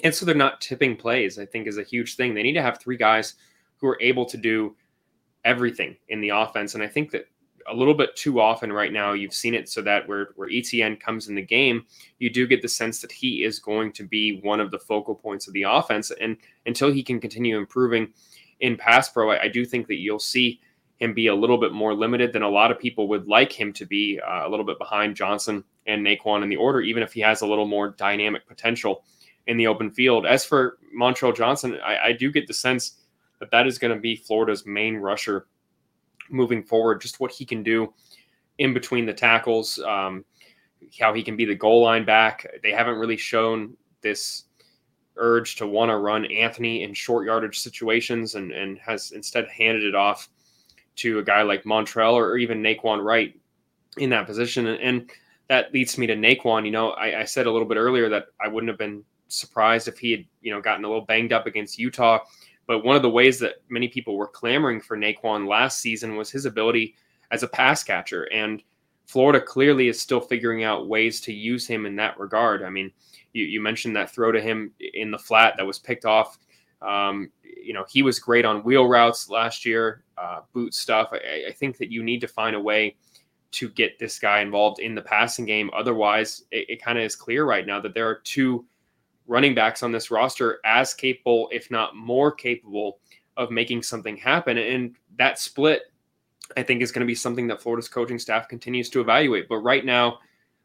And 0.04 0.14
so 0.14 0.26
they're 0.26 0.36
not 0.36 0.62
tipping 0.62 0.96
plays, 0.96 1.40
I 1.40 1.46
think 1.46 1.68
is 1.68 1.78
a 1.78 1.84
huge 1.84 2.16
thing. 2.16 2.34
They 2.34 2.44
need 2.44 2.54
to 2.54 2.62
have 2.62 2.80
three 2.80 2.98
guys 2.98 3.36
who 3.78 3.88
are 3.88 4.02
able 4.02 4.26
to 4.26 4.38
do 4.38 4.76
everything 5.46 5.96
in 6.10 6.22
the 6.22 6.30
offense. 6.30 6.74
And 6.76 6.84
I 6.84 6.88
think 6.88 7.12
that 7.12 7.28
a 7.70 7.74
little 7.74 7.94
bit 7.94 8.16
too 8.16 8.40
often 8.40 8.72
right 8.72 8.94
now, 8.94 9.14
you've 9.14 9.34
seen 9.34 9.54
it 9.54 9.70
so 9.70 9.82
that 9.82 10.08
where, 10.08 10.30
where 10.36 10.50
Etienne 10.50 10.96
comes 10.96 11.28
in 11.28 11.36
the 11.36 11.42
game, 11.42 11.86
you 12.20 12.30
do 12.30 12.48
get 12.48 12.62
the 12.62 12.68
sense 12.68 13.02
that 13.02 13.12
he 13.12 13.44
is 13.44 13.60
going 13.60 13.92
to 13.94 14.04
be 14.04 14.40
one 14.42 14.60
of 14.60 14.72
the 14.72 14.80
focal 14.80 15.16
points 15.16 15.48
of 15.48 15.54
the 15.54 15.64
offense. 15.64 16.12
And 16.22 16.38
until 16.66 16.92
he 16.92 17.04
can 17.04 17.20
continue 17.20 17.58
improving 17.58 18.14
in 18.60 18.78
pass 18.78 19.10
pro, 19.10 19.32
I, 19.32 19.44
I 19.44 19.48
do 19.48 19.66
think 19.66 19.88
that 19.88 20.00
you'll 20.00 20.20
see 20.20 20.60
him 20.98 21.14
be 21.14 21.28
a 21.28 21.36
little 21.36 21.58
bit 21.58 21.72
more 21.72 21.94
limited 21.94 22.34
than 22.34 22.42
a 22.42 22.50
lot 22.50 22.72
of 22.72 22.80
people 22.80 23.08
would 23.08 23.28
like 23.28 23.52
him 23.52 23.72
to 23.74 23.86
be, 23.86 24.20
uh, 24.20 24.48
a 24.48 24.50
little 24.50 24.66
bit 24.66 24.80
behind 24.80 25.16
Johnson 25.16 25.64
and 25.86 26.06
Nay'Quan 26.06 26.44
in 26.44 26.50
the 26.50 26.56
order, 26.56 26.82
even 26.82 27.04
if 27.04 27.14
he 27.14 27.22
has 27.22 27.42
a 27.42 27.48
little 27.48 27.68
more 27.68 27.90
dynamic 27.90 28.48
potential 28.48 29.04
in 29.46 29.58
the 29.58 29.68
open 29.68 29.92
field. 29.92 30.26
As 30.26 30.44
for 30.44 30.78
Montrell 30.98 31.36
Johnson, 31.36 31.80
I, 31.84 31.98
I 31.98 32.12
do 32.14 32.32
get 32.32 32.48
the 32.48 32.54
sense 32.54 32.98
that 33.40 33.52
that 33.52 33.68
is 33.68 33.78
going 33.78 33.94
to 33.94 34.00
be 34.00 34.16
Florida's 34.16 34.66
main 34.66 34.98
rusher 34.98 35.48
moving 36.30 36.64
forward. 36.64 37.02
Just 37.02 37.20
what 37.20 37.32
he 37.32 37.46
can 37.46 37.64
do 37.64 37.94
in 38.58 38.74
between 38.74 39.06
the 39.06 39.14
tackles, 39.14 39.80
um, 39.80 40.26
how 41.00 41.14
he 41.14 41.24
can 41.24 41.38
be 41.38 41.46
the 41.46 41.56
goal 41.56 41.84
line 41.84 42.06
back. 42.06 42.48
They 42.64 42.72
haven't 42.72 42.98
really 42.98 43.18
shown 43.18 43.78
this 44.02 44.46
urge 45.16 45.56
to 45.56 45.68
want 45.68 45.90
to 45.90 45.98
run 45.98 46.26
Anthony 46.26 46.84
in 46.84 46.94
short 46.94 47.26
yardage 47.26 47.60
situations 47.60 48.36
and, 48.36 48.52
and 48.52 48.78
has 48.80 49.12
instead 49.12 49.48
handed 49.48 49.84
it 49.84 49.96
off 49.96 50.30
to 50.98 51.20
a 51.20 51.24
guy 51.24 51.42
like 51.42 51.64
Montrell 51.64 52.14
or 52.14 52.38
even 52.38 52.62
Nay'Quan 52.62 53.04
Wright 53.04 53.40
in 53.98 54.10
that 54.12 54.26
position. 54.26 54.68
And, 54.68 55.10
that 55.48 55.74
leads 55.74 55.98
me 55.98 56.08
to 56.08 56.16
Nay'Quan. 56.16 56.66
You 56.66 56.72
know, 56.72 56.92
I, 56.92 57.22
I, 57.22 57.24
said 57.26 57.48
a 57.48 57.52
little 57.52 57.68
bit 57.68 57.78
earlier 57.78 58.10
that 58.10 58.28
I 58.42 58.48
wouldn't 58.48 58.70
have 58.70 58.78
been 58.78 59.04
surprised 59.28 59.88
if 59.88 59.98
he 59.98 60.12
had, 60.12 60.26
you 60.42 60.52
know, 60.52 60.62
gotten 60.62 60.84
a 60.86 60.88
little 60.88 61.06
banged 61.06 61.34
up 61.34 61.46
against 61.46 61.80
Utah. 61.80 62.20
But 62.68 62.84
one 62.84 62.98
of 62.98 63.02
the 63.02 63.10
ways 63.10 63.40
that 63.40 63.56
many 63.70 63.88
people 63.88 64.18
were 64.18 64.28
clamoring 64.28 64.82
for 64.82 64.98
Nay'Quan 64.98 65.48
last 65.48 65.80
season 65.80 66.18
was 66.18 66.30
his 66.30 66.46
ability 66.46 66.96
as 67.32 67.44
a 67.44 67.48
pass 67.48 67.84
catcher. 67.84 68.24
And 68.34 68.62
Florida 69.06 69.40
clearly 69.40 69.88
is 69.88 70.02
still 70.02 70.20
figuring 70.20 70.66
out 70.66 70.90
ways 70.90 71.22
to 71.22 71.34
use 71.34 71.66
him 71.66 71.86
in 71.86 71.96
that 71.96 72.20
regard. 72.20 72.64
I 72.64 72.70
mean, 72.70 72.92
you, 73.32 73.46
you 73.46 73.62
mentioned 73.62 73.96
that 73.96 74.12
throw 74.12 74.34
to 74.34 74.42
him 74.42 74.74
in 74.96 75.12
the 75.12 75.18
flat 75.18 75.56
that 75.58 75.66
was 75.66 75.80
picked 75.80 76.06
off. 76.06 76.38
Um, 76.82 77.32
you 77.44 77.74
know, 77.74 77.86
he 77.90 78.04
was 78.04 78.20
great 78.20 78.46
on 78.46 78.64
wheel 78.64 78.88
routes 78.88 79.30
last 79.30 79.66
year, 79.66 80.04
uh, 80.18 80.42
boot 80.54 80.74
stuff. 80.74 81.10
I, 81.12 81.48
I, 81.50 81.52
think 81.52 81.78
that 81.78 81.92
you 81.92 82.04
need 82.04 82.22
to 82.22 82.28
find 82.28 82.56
a 82.56 82.60
way 82.60 82.96
to 83.52 83.70
get 83.70 83.98
this 83.98 84.20
guy 84.20 84.42
involved 84.42 84.80
in 84.80 84.94
the 84.94 85.02
passing 85.02 85.46
game. 85.46 85.72
Otherwise, 85.76 86.44
it, 86.52 86.70
it 86.70 86.82
kind 86.82 86.98
of 86.98 87.04
is 87.04 87.16
clear 87.16 87.46
right 87.46 87.66
now 87.66 87.80
that 87.82 87.94
there 87.94 88.08
are 88.08 88.22
two 88.24 88.66
running 89.26 89.56
backs 89.56 89.84
on 89.84 89.92
this 89.92 90.12
roster 90.12 90.60
as 90.66 90.94
capable, 90.94 91.50
if 91.52 91.70
not 91.72 91.96
more 91.96 92.32
capable, 92.32 93.00
of 93.38 93.52
making 93.52 93.84
something 93.84 94.16
happen. 94.18 94.58
And 94.58 94.96
that 95.18 95.40
split, 95.40 95.84
I 96.56 96.64
think, 96.64 96.82
is 96.82 96.92
going 96.92 97.02
to 97.02 97.08
be 97.08 97.16
something 97.16 97.48
that 97.48 97.62
Florida's 97.62 97.90
coaching 97.90 98.20
staff 98.20 98.48
continues 98.48 98.90
to 98.92 99.02
evaluate. 99.02 99.48
But 99.50 99.58
right 99.58 99.86
now, 99.86 100.20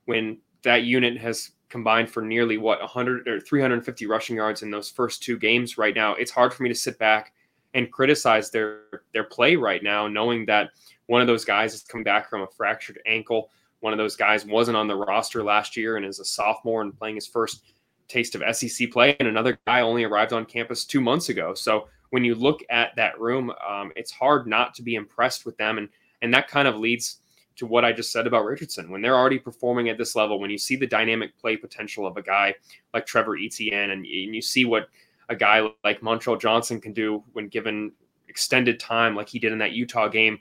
when 0.05 0.39
that 0.63 0.85
unit 0.85 1.19
has 1.19 1.53
combined 1.73 2.11
for 2.11 2.21
nearly 2.21 2.59
what 2.59 2.79
100 2.81 3.27
or 3.27 3.41
350 3.41 4.07
rushing 4.07 4.37
yards 4.37 4.63
in 4.63 4.71
those 4.71 4.91
first 4.91 5.23
two 5.23 5.39
games 5.39 5.79
right 5.79 5.97
now, 5.97 6.15
it's 6.15 6.31
hard 6.31 6.53
for 6.53 6.63
me 6.63 6.69
to 6.69 6.75
sit 6.75 6.99
back 6.99 7.33
and 7.73 7.91
criticize 7.91 8.51
their 8.51 8.83
their 9.15 9.25
play 9.25 9.57
right 9.57 9.83
now, 9.83 10.07
knowing 10.07 10.45
that 10.45 10.69
one 11.07 11.23
of 11.23 11.27
those 11.27 11.47
guys 11.47 11.73
is 11.73 11.83
coming 11.83 12.05
back 12.05 12.29
from 12.29 12.43
a 12.43 12.47
fractured 12.47 13.01
ankle. 13.07 13.51
One 13.81 13.95
of 13.95 13.99
those 13.99 14.17
guys 14.17 14.45
wasn't 14.45 14.77
on 14.77 14.87
the 14.87 14.95
roster 14.95 15.43
last 15.43 15.75
year 15.75 15.97
and 15.97 16.05
is 16.05 16.21
a 16.21 16.25
sophomore 16.27 16.83
and 16.83 16.97
playing 16.97 17.15
his 17.15 17.27
first 17.27 17.73
taste 18.07 18.35
of 18.35 18.55
SEC 18.55 18.91
play, 18.91 19.17
and 19.19 19.27
another 19.27 19.59
guy 19.67 19.81
only 19.81 20.05
arrived 20.05 20.35
on 20.35 20.45
campus 20.45 20.85
two 20.85 21.01
months 21.01 21.31
ago. 21.31 21.55
So 21.55 21.89
when 22.11 22.23
you 22.23 22.35
look 22.35 22.61
at 22.69 22.95
that 22.97 23.19
room, 23.19 23.51
um, 23.67 23.91
it's 23.97 24.13
hard 24.13 24.47
not 24.47 24.75
to 24.75 24.83
be 24.83 24.95
impressed 24.95 25.47
with 25.47 25.57
them, 25.57 25.79
and 25.79 25.89
and 26.21 26.35
that 26.35 26.49
kind 26.49 26.69
of 26.69 26.77
leads 26.77 27.22
to 27.57 27.67
what 27.67 27.85
I 27.85 27.93
just 27.93 28.13
said 28.13 28.27
about 28.27 28.45
Richardson. 28.45 28.91
When 28.91 29.03
they're 29.03 29.17
already 29.17 29.39
performing 29.39 29.89
at 29.89 29.99
this 29.99 30.15
level, 30.15 30.39
when 30.39 30.51
you 30.51 30.59
see 30.59 30.77
the 30.77 30.87
dynamic 30.87 31.39
play 31.39 31.57
potential 31.57 32.07
of 32.07 32.17
a 32.17 32.23
guy 32.23 32.55
like 32.95 33.07
Trevor 33.07 33.37
Etienne, 33.37 33.91
and, 33.91 34.05
and 34.05 34.35
you 34.35 34.43
see 34.43 34.65
what 34.65 34.89
a 35.29 35.37
guy 35.37 35.69
like 35.85 36.01
Montrell 36.01 36.41
Johnson 36.41 36.81
can 36.81 36.93
do 36.93 37.23
when 37.33 37.49
given 37.49 37.93
extended 38.29 38.81
time, 38.81 39.15
like 39.15 39.29
he 39.29 39.39
did 39.39 39.53
in 39.53 39.59
that 39.59 39.73
Utah 39.73 40.09
game, 40.09 40.39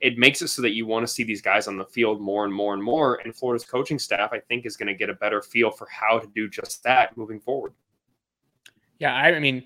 it 0.00 0.18
makes 0.18 0.42
it 0.42 0.48
so 0.48 0.62
that 0.62 0.70
you 0.70 0.86
want 0.86 1.06
to 1.06 1.12
see 1.12 1.22
these 1.22 1.42
guys 1.42 1.68
on 1.68 1.76
the 1.76 1.84
field 1.84 2.20
more 2.20 2.44
and 2.44 2.52
more 2.52 2.74
and 2.74 2.82
more. 2.82 3.16
And 3.16 3.34
Florida's 3.34 3.64
coaching 3.64 3.98
staff, 3.98 4.32
I 4.32 4.40
think, 4.40 4.66
is 4.66 4.76
going 4.76 4.88
to 4.88 4.94
get 4.94 5.10
a 5.10 5.14
better 5.14 5.42
feel 5.42 5.70
for 5.70 5.86
how 5.90 6.18
to 6.18 6.26
do 6.28 6.48
just 6.48 6.82
that 6.82 7.16
moving 7.16 7.40
forward. 7.40 7.72
Yeah, 8.98 9.14
I 9.14 9.38
mean, 9.38 9.64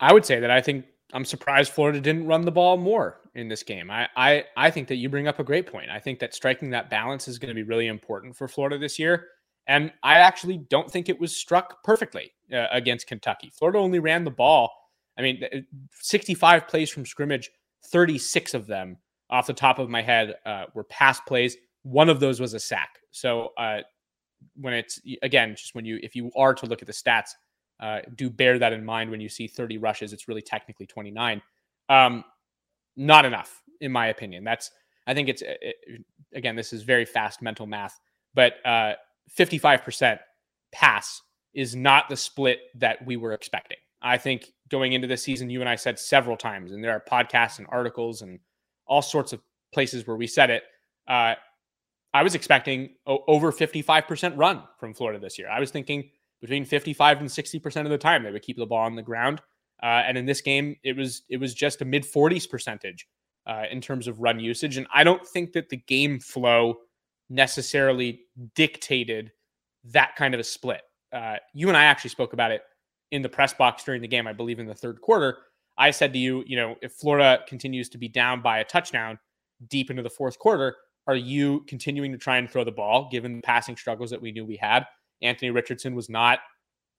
I 0.00 0.12
would 0.12 0.24
say 0.24 0.40
that 0.40 0.50
I 0.50 0.60
think 0.60 0.86
I'm 1.12 1.24
surprised 1.24 1.72
Florida 1.72 2.00
didn't 2.00 2.26
run 2.26 2.42
the 2.42 2.52
ball 2.52 2.76
more 2.76 3.20
in 3.34 3.48
this 3.48 3.62
game. 3.62 3.90
I, 3.90 4.08
I 4.16 4.44
I 4.56 4.70
think 4.70 4.88
that 4.88 4.96
you 4.96 5.08
bring 5.08 5.28
up 5.28 5.38
a 5.38 5.44
great 5.44 5.66
point. 5.66 5.90
I 5.90 5.98
think 5.98 6.18
that 6.20 6.34
striking 6.34 6.70
that 6.70 6.90
balance 6.90 7.28
is 7.28 7.38
going 7.38 7.48
to 7.48 7.54
be 7.54 7.62
really 7.62 7.88
important 7.88 8.36
for 8.36 8.48
Florida 8.48 8.78
this 8.78 8.98
year. 8.98 9.28
And 9.66 9.92
I 10.02 10.18
actually 10.18 10.58
don't 10.58 10.90
think 10.90 11.08
it 11.08 11.18
was 11.18 11.34
struck 11.34 11.82
perfectly 11.82 12.32
uh, 12.52 12.66
against 12.70 13.06
Kentucky. 13.06 13.50
Florida 13.50 13.78
only 13.78 13.98
ran 13.98 14.24
the 14.24 14.30
ball. 14.30 14.70
I 15.18 15.22
mean, 15.22 15.42
65 16.00 16.68
plays 16.68 16.90
from 16.90 17.06
scrimmage, 17.06 17.50
36 17.86 18.54
of 18.54 18.66
them 18.66 18.98
off 19.30 19.46
the 19.46 19.54
top 19.54 19.78
of 19.78 19.88
my 19.88 20.02
head 20.02 20.34
uh, 20.44 20.66
were 20.74 20.84
pass 20.84 21.20
plays. 21.20 21.56
One 21.82 22.08
of 22.08 22.20
those 22.20 22.40
was 22.40 22.52
a 22.52 22.60
sack. 22.60 22.98
So 23.10 23.52
uh, 23.56 23.80
when 24.56 24.74
it's 24.74 25.00
again, 25.22 25.56
just 25.56 25.74
when 25.74 25.84
you 25.84 25.98
if 26.02 26.14
you 26.14 26.30
are 26.36 26.54
to 26.54 26.66
look 26.66 26.82
at 26.82 26.86
the 26.86 26.92
stats, 26.92 27.30
uh, 27.80 28.00
do 28.16 28.28
bear 28.28 28.58
that 28.58 28.72
in 28.72 28.84
mind 28.84 29.10
when 29.10 29.20
you 29.20 29.28
see 29.28 29.46
30 29.46 29.78
rushes. 29.78 30.12
It's 30.12 30.28
really 30.28 30.42
technically 30.42 30.86
29. 30.86 31.40
Um, 31.88 32.24
not 32.96 33.24
enough, 33.24 33.62
in 33.80 33.92
my 33.92 34.08
opinion. 34.08 34.44
That's 34.44 34.70
I 35.06 35.14
think 35.14 35.28
it's 35.28 35.42
it, 35.42 35.76
again, 36.34 36.56
this 36.56 36.72
is 36.72 36.82
very 36.82 37.04
fast 37.04 37.42
mental 37.42 37.66
math, 37.66 37.98
but 38.34 38.54
uh, 38.64 38.94
55% 39.38 40.12
uh, 40.14 40.16
pass 40.72 41.22
is 41.54 41.76
not 41.76 42.08
the 42.08 42.16
split 42.16 42.58
that 42.76 43.04
we 43.06 43.16
were 43.16 43.32
expecting. 43.32 43.76
I 44.02 44.18
think 44.18 44.46
going 44.68 44.92
into 44.92 45.06
this 45.06 45.22
season, 45.22 45.50
you 45.50 45.60
and 45.60 45.68
I 45.68 45.76
said 45.76 45.98
several 45.98 46.36
times, 46.36 46.72
and 46.72 46.82
there 46.82 46.92
are 46.92 47.00
podcasts 47.00 47.58
and 47.58 47.66
articles 47.70 48.22
and 48.22 48.40
all 48.86 49.02
sorts 49.02 49.32
of 49.32 49.40
places 49.72 50.06
where 50.06 50.16
we 50.16 50.26
said 50.26 50.50
it. 50.50 50.62
Uh, 51.08 51.34
I 52.12 52.22
was 52.22 52.34
expecting 52.34 52.94
o- 53.06 53.24
over 53.26 53.50
55% 53.50 54.36
run 54.36 54.62
from 54.78 54.94
Florida 54.94 55.18
this 55.18 55.38
year. 55.38 55.48
I 55.48 55.58
was 55.58 55.70
thinking 55.70 56.10
between 56.40 56.64
55 56.64 57.20
and 57.20 57.28
60% 57.28 57.76
of 57.84 57.90
the 57.90 57.98
time 57.98 58.22
they 58.22 58.30
would 58.30 58.42
keep 58.42 58.58
the 58.58 58.66
ball 58.66 58.84
on 58.84 58.94
the 58.94 59.02
ground. 59.02 59.40
Uh, 59.82 60.02
and 60.06 60.16
in 60.16 60.26
this 60.26 60.40
game, 60.40 60.76
it 60.82 60.96
was 60.96 61.22
it 61.28 61.38
was 61.38 61.54
just 61.54 61.82
a 61.82 61.84
mid 61.84 62.04
40s 62.04 62.48
percentage 62.48 63.06
uh, 63.46 63.64
in 63.70 63.80
terms 63.80 64.08
of 64.08 64.20
run 64.20 64.40
usage. 64.40 64.76
And 64.76 64.86
I 64.94 65.04
don't 65.04 65.26
think 65.26 65.52
that 65.52 65.68
the 65.68 65.76
game 65.76 66.20
flow 66.20 66.78
necessarily 67.28 68.20
dictated 68.54 69.32
that 69.84 70.16
kind 70.16 70.34
of 70.34 70.40
a 70.40 70.44
split. 70.44 70.82
Uh, 71.12 71.36
you 71.52 71.68
and 71.68 71.76
I 71.76 71.84
actually 71.84 72.10
spoke 72.10 72.32
about 72.32 72.50
it 72.50 72.62
in 73.10 73.22
the 73.22 73.28
press 73.28 73.54
box 73.54 73.84
during 73.84 74.02
the 74.02 74.08
game, 74.08 74.26
I 74.26 74.32
believe 74.32 74.58
in 74.58 74.66
the 74.66 74.74
third 74.74 75.00
quarter. 75.00 75.38
I 75.76 75.90
said 75.90 76.12
to 76.12 76.18
you, 76.18 76.44
you 76.46 76.56
know, 76.56 76.76
if 76.82 76.92
Florida 76.92 77.42
continues 77.46 77.88
to 77.90 77.98
be 77.98 78.08
down 78.08 78.40
by 78.40 78.58
a 78.58 78.64
touchdown 78.64 79.18
deep 79.68 79.90
into 79.90 80.02
the 80.02 80.10
fourth 80.10 80.38
quarter, 80.38 80.76
are 81.06 81.16
you 81.16 81.60
continuing 81.68 82.12
to 82.12 82.18
try 82.18 82.38
and 82.38 82.50
throw 82.50 82.64
the 82.64 82.72
ball 82.72 83.08
given 83.10 83.36
the 83.36 83.42
passing 83.42 83.76
struggles 83.76 84.10
that 84.10 84.20
we 84.20 84.32
knew 84.32 84.44
we 84.44 84.56
had? 84.56 84.86
Anthony 85.22 85.50
Richardson 85.50 85.94
was 85.94 86.08
not 86.08 86.40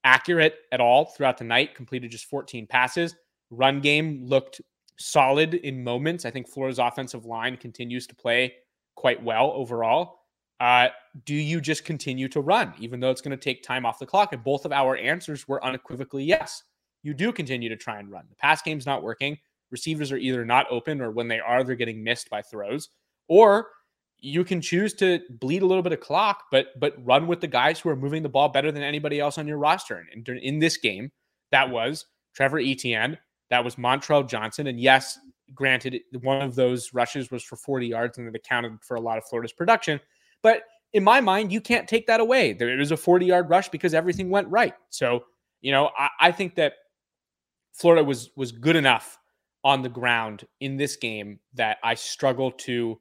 accurate 0.06 0.60
at 0.72 0.80
all 0.80 1.06
throughout 1.06 1.38
the 1.38 1.44
night, 1.44 1.76
completed 1.76 2.12
just 2.12 2.26
14 2.26 2.66
passes. 2.68 3.16
Run 3.50 3.82
game 3.82 4.26
looked 4.26 4.62
solid 4.98 5.56
in 5.56 5.84
moments. 5.84 6.26
I 6.26 6.32
think 6.32 6.48
Florida's 6.48 6.80
offensive 6.80 7.26
line 7.26 7.58
continues 7.58 8.08
to 8.08 8.16
play 8.16 8.54
quite 8.96 9.22
well 9.22 9.52
overall. 9.54 10.20
Uh, 10.62 10.88
do 11.26 11.36
you 11.36 11.60
just 11.60 11.84
continue 11.84 12.30
to 12.30 12.40
run, 12.40 12.74
even 12.80 13.02
though 13.02 13.12
it's 13.12 13.22
going 13.22 13.38
to 13.38 13.44
take 13.44 13.62
time 13.62 13.86
off 13.86 14.00
the 14.00 14.06
clock? 14.06 14.32
And 14.32 14.42
both 14.42 14.64
of 14.64 14.72
our 14.72 14.96
answers 14.96 15.50
were 15.50 15.62
unequivocally 15.66 16.24
yes 16.24 16.64
you 17.06 17.14
do 17.14 17.32
continue 17.32 17.70
to 17.70 17.78
try 17.78 18.00
and 18.00 18.12
run. 18.12 18.26
The 18.28 18.36
pass 18.36 18.64
game's 18.64 18.88
not 18.88 19.04
working. 19.04 19.38
Receivers 19.70 20.12
are 20.12 20.18
either 20.18 20.44
not 20.44 20.66
open 20.72 21.02
or 21.02 21.12
when 21.12 21.28
they 21.28 21.40
are, 21.40 21.64
they're 21.64 21.76
getting 21.76 22.04
missed 22.04 22.32
by 22.32 22.42
throws. 22.42 22.90
Or 23.28 23.68
you 24.20 24.44
can 24.44 24.62
choose 24.62 24.94
to 24.96 25.20
bleed 25.30 25.62
a 25.62 25.66
little 25.66 25.84
bit 25.84 25.94
of 25.94 26.00
clock, 26.00 26.46
but 26.52 26.68
but 26.80 26.96
run 27.06 27.28
with 27.28 27.42
the 27.42 27.48
guys 27.48 27.80
who 27.80 27.90
are 27.90 27.96
moving 27.96 28.24
the 28.24 28.30
ball 28.30 28.50
better 28.50 28.72
than 28.72 28.84
anybody 28.84 29.20
else 29.20 29.38
on 29.38 29.48
your 29.48 29.58
roster. 29.58 30.06
And 30.14 30.28
in, 30.28 30.38
in 30.38 30.60
this 30.60 30.78
game, 30.78 31.12
that 31.52 31.70
was 31.70 32.06
Trevor 32.34 32.60
Etienne, 32.60 33.18
that 33.50 33.64
was 33.64 33.76
Montrell 33.76 34.28
Johnson, 34.28 34.68
and 34.68 34.80
yes, 34.80 35.20
granted, 35.54 36.00
one 36.22 36.42
of 36.42 36.56
those 36.56 36.94
rushes 36.94 37.30
was 37.30 37.44
for 37.44 37.56
40 37.56 37.88
yards 37.88 38.18
and 38.18 38.28
it 38.28 38.36
accounted 38.36 38.78
for 38.82 38.96
a 38.96 39.02
lot 39.02 39.18
of 39.18 39.26
Florida's 39.26 39.54
production. 39.54 40.00
But 40.42 40.64
in 40.94 41.04
my 41.04 41.22
mind, 41.22 41.52
you 41.52 41.62
can't 41.62 41.88
take 41.88 42.08
that 42.08 42.20
away. 42.20 42.54
There 42.54 42.76
was 42.78 42.92
a 42.92 42.98
40 42.98 43.26
yard 43.26 43.50
rush 43.50 43.70
because 43.70 43.94
everything 43.94 44.30
went 44.30 44.48
right. 44.48 44.74
So, 44.90 45.26
you 45.62 45.72
know, 45.72 45.92
I, 45.98 46.10
I 46.20 46.32
think 46.32 46.56
that 46.56 46.74
Florida 47.74 48.04
was 48.04 48.30
was 48.36 48.52
good 48.52 48.76
enough 48.76 49.20
on 49.64 49.82
the 49.82 49.90
ground 49.90 50.46
in 50.62 50.78
this 50.78 50.96
game 50.96 51.40
that 51.56 51.78
I 51.84 51.96
struggle 51.96 52.52
to 52.52 53.00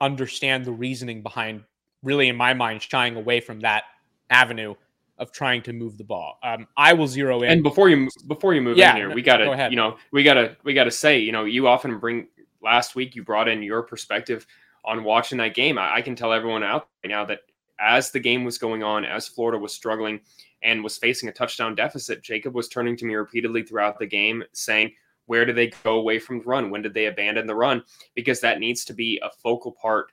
understand 0.00 0.64
the 0.64 0.72
reasoning 0.72 1.22
behind 1.22 1.62
really 2.02 2.28
in 2.28 2.36
my 2.36 2.54
mind 2.54 2.82
shying 2.82 3.16
away 3.16 3.40
from 3.40 3.60
that 3.60 3.84
avenue 4.30 4.74
of 5.18 5.32
trying 5.32 5.62
to 5.62 5.72
move 5.72 5.96
the 5.96 6.04
ball. 6.04 6.38
Um, 6.42 6.66
I 6.76 6.92
will 6.92 7.06
zero 7.06 7.42
in. 7.42 7.50
And 7.50 7.62
before 7.62 7.88
you 7.88 8.08
before 8.26 8.54
you 8.54 8.60
move 8.60 8.76
Yeah, 8.76 8.90
in 8.90 8.96
here, 8.96 9.08
no, 9.08 9.14
we 9.14 9.22
gotta 9.22 9.44
go 9.44 9.66
you 9.68 9.76
know 9.76 9.96
we 10.12 10.22
gotta 10.22 10.56
we 10.64 10.74
gotta 10.74 10.90
say 10.90 11.18
you 11.18 11.32
know 11.32 11.44
you 11.44 11.68
often 11.68 11.98
bring 11.98 12.26
last 12.62 12.94
week 12.94 13.14
you 13.14 13.22
brought 13.22 13.48
in 13.48 13.62
your 13.62 13.82
perspective 13.82 14.46
on 14.84 15.04
watching 15.04 15.38
that 15.38 15.54
game. 15.54 15.78
I, 15.78 15.96
I 15.96 16.02
can 16.02 16.14
tell 16.16 16.32
everyone 16.32 16.62
out 16.62 16.88
right 17.02 17.10
now 17.10 17.24
that 17.26 17.40
as 17.80 18.10
the 18.10 18.20
game 18.20 18.44
was 18.44 18.58
going 18.58 18.82
on, 18.82 19.04
as 19.04 19.28
Florida 19.28 19.58
was 19.58 19.72
struggling 19.72 20.20
and 20.62 20.82
was 20.82 20.98
facing 20.98 21.28
a 21.28 21.32
touchdown 21.32 21.74
deficit, 21.74 22.22
Jacob 22.22 22.54
was 22.54 22.68
turning 22.68 22.96
to 22.96 23.04
me 23.04 23.14
repeatedly 23.14 23.62
throughout 23.62 23.98
the 23.98 24.06
game 24.06 24.42
saying. 24.52 24.92
Where 25.26 25.44
do 25.46 25.52
they 25.52 25.68
go 25.84 25.98
away 25.98 26.18
from 26.18 26.38
the 26.38 26.44
run? 26.44 26.70
When 26.70 26.82
did 26.82 26.94
they 26.94 27.06
abandon 27.06 27.46
the 27.46 27.54
run? 27.54 27.82
Because 28.14 28.40
that 28.40 28.60
needs 28.60 28.84
to 28.86 28.92
be 28.92 29.20
a 29.22 29.30
focal 29.30 29.72
part 29.72 30.12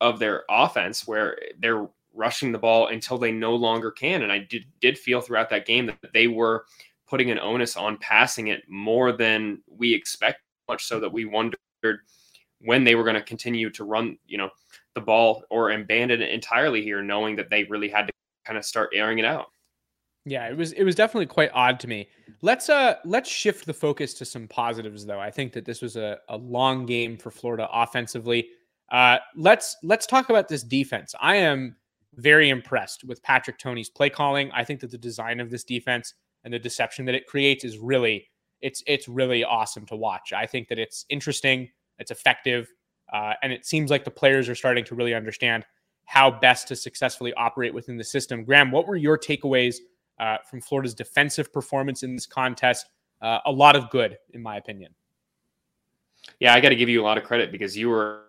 of 0.00 0.18
their 0.18 0.44
offense 0.48 1.06
where 1.06 1.38
they're 1.58 1.88
rushing 2.14 2.52
the 2.52 2.58
ball 2.58 2.88
until 2.88 3.18
they 3.18 3.32
no 3.32 3.54
longer 3.54 3.90
can. 3.90 4.22
And 4.22 4.32
I 4.32 4.38
did 4.38 4.64
did 4.80 4.98
feel 4.98 5.20
throughout 5.20 5.50
that 5.50 5.66
game 5.66 5.86
that 5.86 6.12
they 6.12 6.26
were 6.26 6.64
putting 7.06 7.30
an 7.30 7.38
onus 7.38 7.76
on 7.76 7.96
passing 7.98 8.48
it 8.48 8.68
more 8.68 9.12
than 9.12 9.62
we 9.66 9.94
expect, 9.94 10.42
much 10.68 10.84
so 10.84 11.00
that 11.00 11.12
we 11.12 11.24
wondered 11.24 11.58
when 12.60 12.84
they 12.84 12.94
were 12.94 13.04
going 13.04 13.14
to 13.14 13.22
continue 13.22 13.70
to 13.70 13.84
run, 13.84 14.18
you 14.26 14.36
know, 14.36 14.50
the 14.94 15.00
ball 15.00 15.44
or 15.48 15.70
abandon 15.70 16.20
it 16.20 16.30
entirely 16.30 16.82
here, 16.82 17.02
knowing 17.02 17.36
that 17.36 17.48
they 17.50 17.64
really 17.64 17.88
had 17.88 18.06
to 18.06 18.12
kind 18.44 18.58
of 18.58 18.64
start 18.64 18.90
airing 18.92 19.18
it 19.18 19.24
out. 19.24 19.46
Yeah, 20.28 20.48
it 20.48 20.56
was 20.56 20.72
it 20.72 20.84
was 20.84 20.94
definitely 20.94 21.26
quite 21.26 21.50
odd 21.54 21.80
to 21.80 21.88
me. 21.88 22.08
Let's 22.42 22.68
uh 22.68 22.96
let's 23.04 23.30
shift 23.30 23.66
the 23.66 23.74
focus 23.74 24.14
to 24.14 24.24
some 24.24 24.46
positives 24.46 25.06
though. 25.06 25.20
I 25.20 25.30
think 25.30 25.52
that 25.52 25.64
this 25.64 25.80
was 25.80 25.96
a, 25.96 26.18
a 26.28 26.36
long 26.36 26.86
game 26.86 27.16
for 27.16 27.30
Florida 27.30 27.68
offensively. 27.72 28.48
Uh 28.90 29.18
let's 29.36 29.76
let's 29.82 30.06
talk 30.06 30.30
about 30.30 30.48
this 30.48 30.62
defense. 30.62 31.14
I 31.20 31.36
am 31.36 31.76
very 32.14 32.50
impressed 32.50 33.04
with 33.04 33.22
Patrick 33.22 33.58
Toney's 33.58 33.88
play 33.88 34.10
calling. 34.10 34.50
I 34.52 34.64
think 34.64 34.80
that 34.80 34.90
the 34.90 34.98
design 34.98 35.40
of 35.40 35.50
this 35.50 35.64
defense 35.64 36.14
and 36.44 36.52
the 36.52 36.58
deception 36.58 37.04
that 37.06 37.14
it 37.14 37.26
creates 37.26 37.64
is 37.64 37.78
really 37.78 38.28
it's 38.60 38.82
it's 38.86 39.08
really 39.08 39.44
awesome 39.44 39.86
to 39.86 39.96
watch. 39.96 40.32
I 40.32 40.46
think 40.46 40.68
that 40.68 40.78
it's 40.78 41.06
interesting, 41.08 41.70
it's 41.98 42.10
effective, 42.10 42.70
uh, 43.12 43.34
and 43.42 43.52
it 43.52 43.64
seems 43.64 43.90
like 43.90 44.04
the 44.04 44.10
players 44.10 44.48
are 44.48 44.54
starting 44.54 44.84
to 44.84 44.94
really 44.94 45.14
understand 45.14 45.64
how 46.04 46.30
best 46.30 46.66
to 46.68 46.74
successfully 46.74 47.34
operate 47.34 47.74
within 47.74 47.96
the 47.96 48.04
system. 48.04 48.42
Graham, 48.42 48.70
what 48.70 48.86
were 48.86 48.96
your 48.96 49.18
takeaways 49.18 49.76
uh, 50.20 50.38
from 50.48 50.60
Florida's 50.60 50.94
defensive 50.94 51.52
performance 51.52 52.02
in 52.02 52.14
this 52.14 52.26
contest? 52.26 52.90
Uh, 53.20 53.38
a 53.46 53.52
lot 53.52 53.76
of 53.76 53.90
good, 53.90 54.18
in 54.32 54.42
my 54.42 54.56
opinion. 54.56 54.94
Yeah, 56.40 56.54
I 56.54 56.60
got 56.60 56.68
to 56.70 56.76
give 56.76 56.88
you 56.88 57.02
a 57.02 57.04
lot 57.04 57.18
of 57.18 57.24
credit 57.24 57.50
because 57.50 57.76
you 57.76 57.88
were 57.88 58.22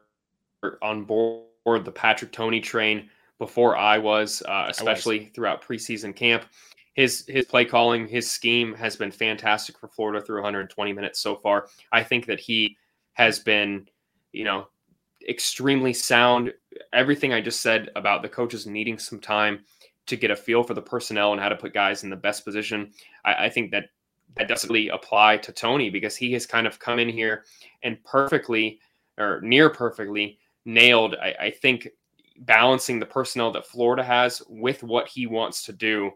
on 0.81 1.03
board 1.03 1.45
the 1.65 1.91
Patrick 1.91 2.31
Toney 2.31 2.59
train 2.59 3.09
before 3.37 3.77
I 3.77 3.97
was, 3.97 4.41
uh, 4.47 4.65
especially 4.69 5.27
throughout 5.27 5.63
preseason 5.63 6.15
camp. 6.15 6.45
His 6.93 7.25
his 7.27 7.45
play 7.45 7.65
calling, 7.65 8.07
his 8.07 8.29
scheme 8.29 8.73
has 8.73 8.95
been 8.95 9.11
fantastic 9.11 9.77
for 9.77 9.87
Florida 9.87 10.23
through 10.23 10.37
120 10.37 10.91
minutes 10.91 11.19
so 11.19 11.35
far. 11.35 11.67
I 11.91 12.03
think 12.03 12.25
that 12.25 12.39
he 12.39 12.75
has 13.13 13.39
been, 13.39 13.87
you 14.33 14.43
know, 14.43 14.67
extremely 15.27 15.93
sound. 15.93 16.53
Everything 16.91 17.31
I 17.31 17.41
just 17.41 17.61
said 17.61 17.89
about 17.95 18.21
the 18.21 18.29
coaches 18.29 18.67
needing 18.67 18.97
some 18.97 19.19
time 19.19 19.63
to 20.09 20.17
get 20.17 20.31
a 20.31 20.35
feel 20.35 20.63
for 20.63 20.73
the 20.73 20.81
personnel 20.81 21.31
and 21.31 21.41
how 21.41 21.49
to 21.49 21.55
put 21.55 21.73
guys 21.73 22.03
in 22.03 22.09
the 22.09 22.15
best 22.15 22.45
position. 22.45 22.91
I, 23.25 23.45
I 23.45 23.49
think 23.49 23.71
that 23.71 23.85
that 24.37 24.47
doesn't 24.47 24.69
really 24.69 24.89
apply 24.89 25.37
to 25.37 25.51
Toney 25.51 25.89
because 25.89 26.15
he 26.15 26.31
has 26.33 26.45
kind 26.45 26.67
of 26.67 26.79
come 26.79 26.99
in 26.99 27.09
here 27.09 27.45
and 27.83 28.03
perfectly 28.03 28.79
or 29.17 29.41
near 29.41 29.69
perfectly 29.69 30.39
nailed, 30.65 31.15
I, 31.21 31.35
I 31.39 31.51
think, 31.51 31.89
balancing 32.41 32.99
the 32.99 33.05
personnel 33.05 33.51
that 33.51 33.65
Florida 33.65 34.03
has 34.03 34.41
with 34.47 34.83
what 34.83 35.07
he 35.07 35.27
wants 35.27 35.63
to 35.63 35.73
do 35.73 36.11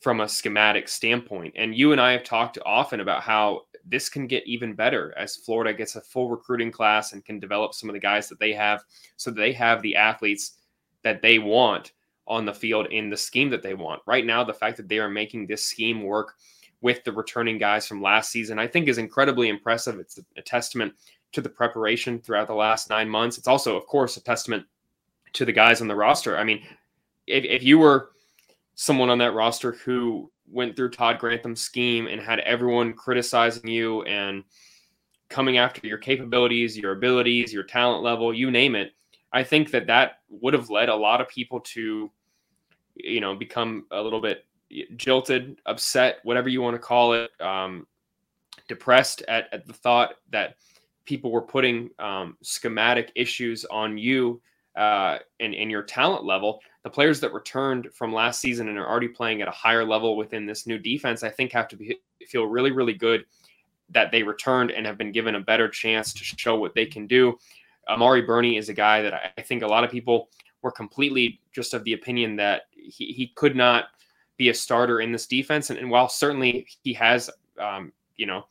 from 0.00 0.20
a 0.20 0.28
schematic 0.28 0.88
standpoint. 0.88 1.54
And 1.56 1.74
you 1.74 1.92
and 1.92 2.00
I 2.00 2.12
have 2.12 2.24
talked 2.24 2.58
often 2.66 3.00
about 3.00 3.22
how 3.22 3.62
this 3.86 4.08
can 4.08 4.26
get 4.26 4.46
even 4.46 4.74
better 4.74 5.14
as 5.16 5.36
Florida 5.36 5.72
gets 5.72 5.94
a 5.94 6.00
full 6.00 6.28
recruiting 6.28 6.72
class 6.72 7.12
and 7.12 7.24
can 7.24 7.38
develop 7.38 7.74
some 7.74 7.88
of 7.88 7.94
the 7.94 8.00
guys 8.00 8.28
that 8.28 8.40
they 8.40 8.52
have 8.52 8.82
so 9.16 9.30
they 9.30 9.52
have 9.52 9.80
the 9.82 9.94
athletes 9.94 10.58
that 11.04 11.22
they 11.22 11.38
want 11.38 11.92
on 12.26 12.44
the 12.44 12.54
field 12.54 12.86
in 12.86 13.10
the 13.10 13.16
scheme 13.16 13.50
that 13.50 13.62
they 13.62 13.74
want. 13.74 14.02
Right 14.06 14.24
now, 14.24 14.44
the 14.44 14.54
fact 14.54 14.76
that 14.76 14.88
they 14.88 14.98
are 14.98 15.08
making 15.10 15.46
this 15.46 15.64
scheme 15.64 16.02
work 16.02 16.34
with 16.80 17.04
the 17.04 17.12
returning 17.12 17.58
guys 17.58 17.86
from 17.86 18.02
last 18.02 18.30
season, 18.30 18.58
I 18.58 18.66
think 18.66 18.88
is 18.88 18.98
incredibly 18.98 19.48
impressive. 19.48 19.98
It's 19.98 20.18
a 20.36 20.42
testament 20.42 20.94
to 21.32 21.40
the 21.40 21.48
preparation 21.48 22.20
throughout 22.20 22.48
the 22.48 22.54
last 22.54 22.90
nine 22.90 23.08
months. 23.08 23.38
It's 23.38 23.48
also, 23.48 23.76
of 23.76 23.86
course, 23.86 24.16
a 24.16 24.22
testament 24.22 24.66
to 25.32 25.44
the 25.44 25.52
guys 25.52 25.80
on 25.80 25.88
the 25.88 25.96
roster. 25.96 26.36
I 26.36 26.44
mean, 26.44 26.62
if, 27.26 27.44
if 27.44 27.62
you 27.62 27.78
were 27.78 28.10
someone 28.74 29.10
on 29.10 29.18
that 29.18 29.34
roster 29.34 29.72
who 29.72 30.30
went 30.50 30.76
through 30.76 30.90
Todd 30.90 31.18
Grantham's 31.18 31.62
scheme 31.62 32.06
and 32.06 32.20
had 32.20 32.40
everyone 32.40 32.92
criticizing 32.92 33.68
you 33.68 34.02
and 34.02 34.44
coming 35.28 35.56
after 35.56 35.86
your 35.86 35.98
capabilities, 35.98 36.76
your 36.76 36.92
abilities, 36.92 37.52
your 37.52 37.62
talent 37.62 38.02
level, 38.02 38.34
you 38.34 38.50
name 38.50 38.74
it, 38.74 38.92
I 39.32 39.44
think 39.44 39.70
that 39.70 39.86
that 39.86 40.18
would 40.28 40.54
have 40.54 40.70
led 40.70 40.88
a 40.88 40.94
lot 40.94 41.20
of 41.20 41.28
people 41.28 41.60
to, 41.60 42.10
you 42.96 43.20
know, 43.20 43.34
become 43.34 43.86
a 43.90 44.00
little 44.00 44.20
bit 44.20 44.44
jilted, 44.96 45.58
upset, 45.66 46.18
whatever 46.22 46.48
you 46.48 46.62
want 46.62 46.74
to 46.74 46.78
call 46.78 47.14
it, 47.14 47.30
um, 47.40 47.86
depressed 48.68 49.22
at, 49.28 49.48
at 49.52 49.66
the 49.66 49.72
thought 49.72 50.14
that 50.30 50.56
people 51.04 51.30
were 51.30 51.42
putting 51.42 51.90
um, 51.98 52.36
schematic 52.42 53.12
issues 53.14 53.64
on 53.66 53.98
you 53.98 54.40
uh, 54.76 55.18
and, 55.40 55.54
and 55.54 55.70
your 55.70 55.82
talent 55.82 56.24
level. 56.24 56.60
The 56.84 56.90
players 56.90 57.20
that 57.20 57.32
returned 57.32 57.88
from 57.92 58.12
last 58.12 58.40
season 58.40 58.68
and 58.68 58.78
are 58.78 58.88
already 58.88 59.08
playing 59.08 59.42
at 59.42 59.48
a 59.48 59.52
higher 59.52 59.84
level 59.84 60.16
within 60.16 60.46
this 60.46 60.66
new 60.66 60.78
defense, 60.78 61.22
I 61.22 61.28
think, 61.28 61.52
have 61.52 61.68
to 61.68 61.76
be, 61.76 61.98
feel 62.26 62.46
really, 62.46 62.70
really 62.70 62.94
good 62.94 63.24
that 63.90 64.10
they 64.10 64.22
returned 64.22 64.70
and 64.70 64.86
have 64.86 64.96
been 64.96 65.12
given 65.12 65.34
a 65.34 65.40
better 65.40 65.68
chance 65.68 66.14
to 66.14 66.24
show 66.24 66.56
what 66.56 66.74
they 66.74 66.86
can 66.86 67.06
do. 67.06 67.38
Amari 67.88 68.22
Burney 68.22 68.56
is 68.56 68.68
a 68.68 68.74
guy 68.74 69.02
that 69.02 69.32
I 69.36 69.42
think 69.42 69.62
a 69.62 69.66
lot 69.66 69.84
of 69.84 69.90
people 69.90 70.28
were 70.62 70.70
completely 70.70 71.40
just 71.52 71.74
of 71.74 71.84
the 71.84 71.92
opinion 71.92 72.36
that 72.36 72.62
he, 72.72 73.12
he 73.12 73.32
could 73.34 73.56
not 73.56 73.86
be 74.36 74.48
a 74.48 74.54
starter 74.54 75.00
in 75.00 75.12
this 75.12 75.26
defense. 75.26 75.70
And, 75.70 75.78
and 75.78 75.90
while 75.90 76.08
certainly 76.08 76.66
he 76.82 76.92
has, 76.94 77.30
um, 77.58 77.92
you 78.16 78.26
know, 78.26 78.44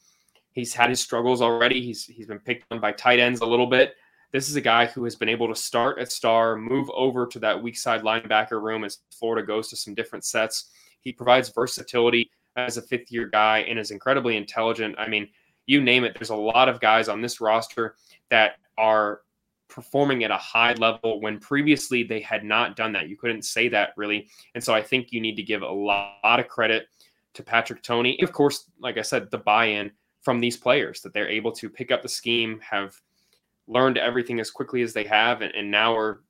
he's 0.51 0.73
had 0.73 0.89
his 0.89 0.99
struggles 0.99 1.41
already, 1.41 1.81
he's 1.81 2.05
he's 2.05 2.27
been 2.27 2.39
picked 2.39 2.65
on 2.71 2.79
by 2.79 2.91
tight 2.91 3.19
ends 3.19 3.41
a 3.41 3.45
little 3.45 3.67
bit. 3.67 3.95
This 4.31 4.49
is 4.49 4.55
a 4.55 4.61
guy 4.61 4.85
who 4.85 5.03
has 5.03 5.15
been 5.15 5.27
able 5.27 5.47
to 5.49 5.55
start 5.55 5.99
at 5.99 6.11
star, 6.11 6.55
move 6.55 6.89
over 6.93 7.27
to 7.27 7.39
that 7.39 7.61
weak 7.61 7.77
side 7.77 8.01
linebacker 8.01 8.61
room 8.61 8.85
as 8.85 8.99
Florida 9.11 9.45
goes 9.45 9.67
to 9.69 9.75
some 9.75 9.93
different 9.93 10.23
sets. 10.23 10.71
He 11.01 11.11
provides 11.11 11.49
versatility 11.49 12.31
as 12.55 12.77
a 12.77 12.81
fifth 12.81 13.11
year 13.11 13.27
guy 13.27 13.59
and 13.59 13.77
is 13.77 13.91
incredibly 13.91 14.37
intelligent. 14.37 14.95
I 14.97 15.07
mean, 15.07 15.27
you 15.65 15.81
name 15.81 16.03
it, 16.05 16.13
there's 16.13 16.29
a 16.29 16.35
lot 16.35 16.69
of 16.69 16.79
guys 16.79 17.09
on 17.09 17.21
this 17.21 17.41
roster 17.41 17.95
that 18.31 18.55
are 18.77 19.21
performing 19.71 20.23
at 20.23 20.31
a 20.31 20.37
high 20.37 20.73
level 20.73 21.21
when 21.21 21.39
previously 21.39 22.03
they 22.03 22.19
had 22.19 22.43
not 22.43 22.75
done 22.75 22.91
that. 22.91 23.07
You 23.07 23.15
couldn't 23.15 23.43
say 23.43 23.69
that 23.69 23.91
really. 23.95 24.27
And 24.53 24.63
so 24.63 24.73
I 24.73 24.81
think 24.81 25.11
you 25.11 25.21
need 25.21 25.35
to 25.35 25.43
give 25.43 25.61
a 25.61 25.69
lot, 25.69 26.39
of 26.39 26.47
credit 26.47 26.87
to 27.33 27.43
Patrick 27.43 27.81
Toney. 27.81 28.21
Of 28.21 28.33
course, 28.33 28.69
like 28.79 28.97
I 28.97 29.01
said, 29.01 29.31
the 29.31 29.37
buy 29.37 29.65
in 29.65 29.91
from 30.21 30.39
these 30.39 30.57
players 30.57 31.01
that 31.01 31.13
they're 31.13 31.29
able 31.29 31.51
to 31.53 31.69
pick 31.69 31.91
up 31.91 32.01
the 32.01 32.09
scheme, 32.09 32.59
have 32.59 32.99
learned 33.67 33.97
everything 33.97 34.39
as 34.39 34.51
quickly 34.51 34.81
as 34.81 34.93
they 34.93 35.05
have, 35.05 35.41
and, 35.41 35.55
and 35.55 35.71
now 35.71 35.95
are, 35.95 36.21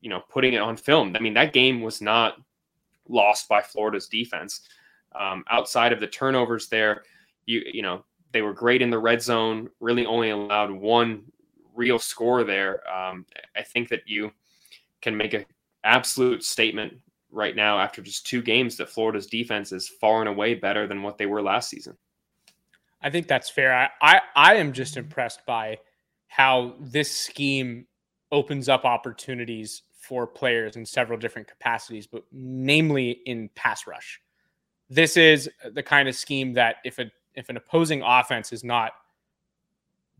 you 0.00 0.08
know, 0.08 0.22
putting 0.30 0.52
it 0.52 0.62
on 0.62 0.76
film. 0.76 1.14
I 1.16 1.18
mean, 1.18 1.34
that 1.34 1.52
game 1.52 1.82
was 1.82 2.00
not 2.00 2.36
lost 3.08 3.48
by 3.48 3.60
Florida's 3.60 4.06
defense. 4.06 4.68
Um, 5.18 5.44
outside 5.50 5.92
of 5.92 6.00
the 6.00 6.06
turnovers 6.06 6.68
there, 6.68 7.02
you 7.46 7.62
you 7.72 7.82
know, 7.82 8.04
they 8.32 8.42
were 8.42 8.54
great 8.54 8.80
in 8.80 8.90
the 8.90 8.98
red 8.98 9.20
zone, 9.20 9.68
really 9.80 10.06
only 10.06 10.30
allowed 10.30 10.70
one 10.70 11.24
real 11.76 11.98
score 11.98 12.44
there. 12.44 12.80
Um, 12.92 13.26
I 13.56 13.62
think 13.62 13.88
that 13.90 14.02
you 14.06 14.32
can 15.02 15.16
make 15.16 15.34
an 15.34 15.44
absolute 15.84 16.42
statement 16.42 16.94
right 17.30 17.54
now 17.54 17.78
after 17.78 18.02
just 18.02 18.26
two 18.26 18.42
games 18.42 18.76
that 18.76 18.88
Florida's 18.88 19.26
defense 19.26 19.72
is 19.72 19.88
far 19.88 20.20
and 20.20 20.28
away 20.28 20.54
better 20.54 20.86
than 20.86 21.02
what 21.02 21.18
they 21.18 21.26
were 21.26 21.42
last 21.42 21.70
season. 21.70 21.96
I 23.02 23.10
think 23.10 23.28
that's 23.28 23.50
fair. 23.50 23.74
I, 23.74 23.90
I, 24.00 24.20
I 24.34 24.54
am 24.54 24.72
just 24.72 24.96
impressed 24.96 25.44
by 25.46 25.78
how 26.28 26.74
this 26.80 27.14
scheme 27.14 27.86
opens 28.32 28.68
up 28.68 28.84
opportunities 28.84 29.82
for 29.92 30.26
players 30.26 30.76
in 30.76 30.86
several 30.86 31.18
different 31.18 31.48
capacities, 31.48 32.06
but 32.06 32.24
namely 32.32 33.10
in 33.26 33.50
pass 33.54 33.86
rush. 33.86 34.20
This 34.88 35.16
is 35.16 35.50
the 35.72 35.82
kind 35.82 36.08
of 36.08 36.14
scheme 36.14 36.52
that 36.54 36.76
if 36.84 36.98
a 36.98 37.10
if 37.34 37.48
an 37.48 37.56
opposing 37.56 38.02
offense 38.02 38.52
is 38.52 38.64
not 38.64 38.92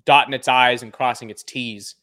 dotting 0.06 0.32
its 0.34 0.48
I's 0.48 0.82
and 0.82 0.92
crossing 0.92 1.30
its 1.30 1.42
T's 1.42 1.96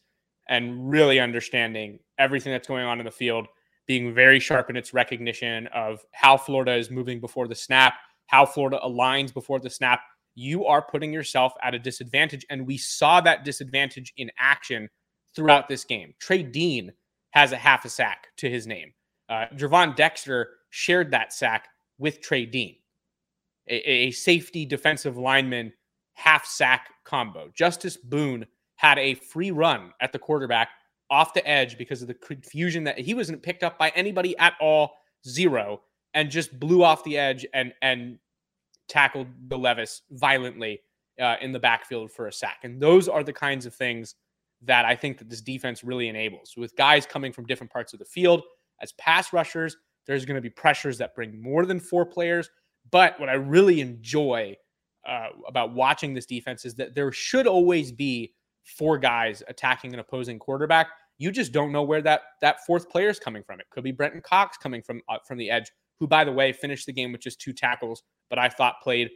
and 0.48 0.88
really 0.88 1.18
understanding 1.18 1.98
everything 2.18 2.52
that's 2.52 2.68
going 2.68 2.84
on 2.84 3.00
in 3.00 3.04
the 3.04 3.10
field, 3.10 3.46
being 3.86 4.14
very 4.14 4.38
sharp 4.38 4.70
in 4.70 4.76
its 4.76 4.94
recognition 4.94 5.66
of 5.68 6.04
how 6.12 6.36
Florida 6.36 6.74
is 6.74 6.90
moving 6.90 7.20
before 7.20 7.48
the 7.48 7.54
snap, 7.54 7.94
how 8.26 8.46
Florida 8.46 8.78
aligns 8.84 9.32
before 9.32 9.58
the 9.58 9.70
snap, 9.70 10.00
you 10.34 10.66
are 10.66 10.82
putting 10.82 11.12
yourself 11.12 11.52
at 11.62 11.74
a 11.74 11.78
disadvantage. 11.78 12.44
And 12.50 12.66
we 12.66 12.76
saw 12.76 13.20
that 13.22 13.44
disadvantage 13.44 14.12
in 14.16 14.30
action 14.38 14.88
throughout 15.34 15.68
this 15.68 15.84
game. 15.84 16.14
Trey 16.20 16.42
Dean 16.42 16.92
has 17.30 17.52
a 17.52 17.56
half 17.56 17.84
a 17.84 17.88
sack 17.88 18.28
to 18.36 18.48
his 18.48 18.66
name. 18.66 18.92
Uh, 19.28 19.46
Gervon 19.56 19.96
Dexter 19.96 20.50
shared 20.70 21.10
that 21.10 21.32
sack 21.32 21.68
with 21.98 22.20
Trey 22.20 22.46
Dean, 22.46 22.76
a, 23.68 23.74
a 23.74 24.10
safety 24.10 24.66
defensive 24.66 25.16
lineman 25.16 25.72
half 26.14 26.46
sack 26.46 26.88
combo. 27.04 27.50
Justus 27.54 27.96
Boone 27.96 28.46
had 28.76 28.98
a 28.98 29.14
free 29.14 29.50
run 29.50 29.92
at 30.00 30.12
the 30.12 30.18
quarterback 30.18 30.70
off 31.10 31.34
the 31.34 31.46
edge 31.46 31.76
because 31.78 32.02
of 32.02 32.08
the 32.08 32.14
confusion 32.14 32.84
that 32.84 32.98
he 32.98 33.14
wasn't 33.14 33.42
picked 33.42 33.62
up 33.62 33.78
by 33.78 33.92
anybody 33.94 34.36
at 34.38 34.54
all, 34.60 34.92
zero, 35.28 35.82
and 36.14 36.30
just 36.30 36.58
blew 36.58 36.82
off 36.82 37.04
the 37.04 37.18
edge 37.18 37.46
and 37.54 37.72
and 37.82 38.18
tackled 38.88 39.28
the 39.48 39.56
Levis 39.56 40.02
violently 40.10 40.80
uh, 41.20 41.36
in 41.40 41.52
the 41.52 41.58
backfield 41.58 42.10
for 42.10 42.26
a 42.26 42.32
sack. 42.32 42.60
And 42.64 42.80
those 42.80 43.08
are 43.08 43.22
the 43.22 43.32
kinds 43.32 43.66
of 43.66 43.74
things 43.74 44.14
that 44.62 44.84
I 44.84 44.96
think 44.96 45.18
that 45.18 45.28
this 45.28 45.40
defense 45.40 45.84
really 45.84 46.08
enables. 46.08 46.54
With 46.56 46.76
guys 46.76 47.06
coming 47.06 47.32
from 47.32 47.46
different 47.46 47.72
parts 47.72 47.92
of 47.92 47.98
the 47.98 48.04
field 48.04 48.42
as 48.80 48.92
pass 48.92 49.32
rushers, 49.32 49.76
there's 50.06 50.24
going 50.24 50.36
to 50.36 50.42
be 50.42 50.50
pressures 50.50 50.98
that 50.98 51.14
bring 51.14 51.40
more 51.40 51.66
than 51.66 51.80
four 51.80 52.04
players. 52.04 52.50
But 52.90 53.18
what 53.18 53.28
I 53.28 53.34
really 53.34 53.80
enjoy 53.80 54.56
uh, 55.06 55.28
about 55.46 55.74
watching 55.74 56.14
this 56.14 56.26
defense 56.26 56.64
is 56.64 56.74
that 56.76 56.94
there 56.94 57.12
should 57.12 57.46
always 57.46 57.92
be 57.92 58.34
four 58.64 58.98
guys 58.98 59.42
attacking 59.48 59.92
an 59.92 60.00
opposing 60.00 60.38
quarterback. 60.38 60.88
You 61.18 61.30
just 61.30 61.52
don't 61.52 61.72
know 61.72 61.82
where 61.82 62.02
that 62.02 62.22
that 62.40 62.64
fourth 62.66 62.88
player 62.88 63.08
is 63.08 63.18
coming 63.18 63.42
from. 63.42 63.60
It 63.60 63.66
could 63.70 63.84
be 63.84 63.92
Brenton 63.92 64.20
Cox 64.20 64.56
coming 64.56 64.82
from 64.82 65.00
uh, 65.08 65.18
from 65.26 65.38
the 65.38 65.50
edge, 65.50 65.70
who 66.00 66.06
by 66.06 66.24
the 66.24 66.32
way 66.32 66.52
finished 66.52 66.86
the 66.86 66.92
game 66.92 67.12
with 67.12 67.20
just 67.20 67.40
two 67.40 67.52
tackles, 67.52 68.02
but 68.30 68.38
I 68.38 68.48
thought 68.48 68.82
played 68.82 69.10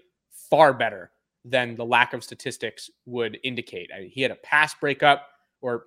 far 0.50 0.72
better 0.72 1.10
than 1.44 1.74
the 1.74 1.84
lack 1.84 2.12
of 2.12 2.22
statistics 2.22 2.90
would 3.06 3.38
indicate. 3.42 3.90
I 3.94 4.00
mean, 4.00 4.10
he 4.10 4.22
had 4.22 4.30
a 4.30 4.36
pass 4.36 4.74
breakup, 4.74 5.26
or 5.60 5.84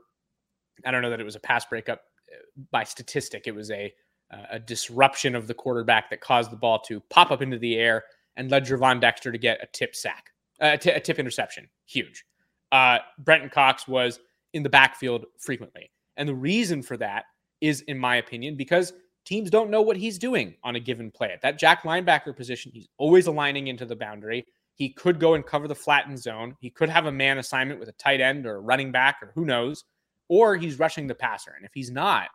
I 0.86 0.92
don't 0.92 1.02
know 1.02 1.10
that 1.10 1.20
it 1.20 1.26
was 1.26 1.36
a 1.36 1.42
pass 1.42 1.66
breakup 1.66 2.02
uh, 2.32 2.62
by 2.72 2.84
statistic. 2.84 3.44
It 3.46 3.56
was 3.56 3.72
a 3.72 3.94
uh, 4.34 4.46
a 4.52 4.60
disruption 4.60 5.36
of 5.36 5.48
the 5.48 5.54
quarterback 5.54 6.10
that 6.10 6.22
caused 6.22 6.52
the 6.52 6.58
ball 6.58 6.80
to 6.80 7.00
pop 7.10 7.32
up 7.32 7.42
into 7.42 7.58
the 7.58 7.76
air 7.76 8.04
and 8.36 8.50
led 8.50 8.66
Gervon 8.66 9.00
Dexter 9.00 9.32
to 9.32 9.38
get 9.38 9.62
a 9.62 9.68
tip 9.68 9.96
sack, 9.96 10.32
a, 10.60 10.78
t- 10.78 10.90
a 10.90 11.00
tip 11.00 11.20
interception. 11.20 11.70
Huge. 11.86 12.24
Uh, 12.72 13.00
Brenton 13.20 13.50
Cox 13.50 13.88
was 13.88 14.20
in 14.54 14.64
the 14.64 14.70
backfield 14.70 15.26
frequently. 15.40 15.92
And 16.18 16.28
the 16.28 16.36
reason 16.36 16.82
for 16.82 16.98
that 16.98 17.26
is, 17.60 17.82
in 17.82 17.98
my 17.98 18.18
opinion, 18.18 18.56
because 18.56 18.94
teams 19.26 19.50
don't 19.50 19.70
know 19.70 19.82
what 19.82 19.98
he's 19.98 20.18
doing 20.18 20.56
on 20.64 20.76
a 20.76 20.80
given 20.80 21.12
play. 21.12 21.32
At 21.32 21.42
that 21.42 21.60
Jack 21.60 21.84
linebacker 21.84 22.36
position, 22.36 22.72
he's 22.74 22.88
always 22.98 23.28
aligning 23.28 23.68
into 23.68 23.86
the 23.86 23.96
boundary. 23.96 24.46
He 24.76 24.90
could 24.90 25.20
go 25.20 25.36
and 25.36 25.46
cover 25.46 25.68
the 25.68 25.76
flattened 25.76 26.20
zone. 26.20 26.56
He 26.60 26.70
could 26.70 26.90
have 26.90 27.06
a 27.06 27.12
man 27.12 27.38
assignment 27.38 27.80
with 27.80 27.90
a 27.90 27.94
tight 27.94 28.22
end 28.22 28.46
or 28.46 28.56
a 28.56 28.62
running 28.62 28.92
back 28.92 29.18
or 29.22 29.32
who 29.36 29.46
knows. 29.46 29.84
Or 30.28 30.56
he's 30.56 30.80
rushing 30.80 31.08
the 31.08 31.16
passer. 31.16 31.54
And 31.56 31.66
if 31.66 31.72
he's 31.74 31.92
not, 31.92 32.30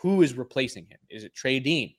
who 0.00 0.22
is 0.22 0.34
replacing 0.34 0.86
him? 0.86 0.98
Is 1.10 1.24
it 1.24 1.34
Trey 1.34 1.58
Dean, 1.58 1.94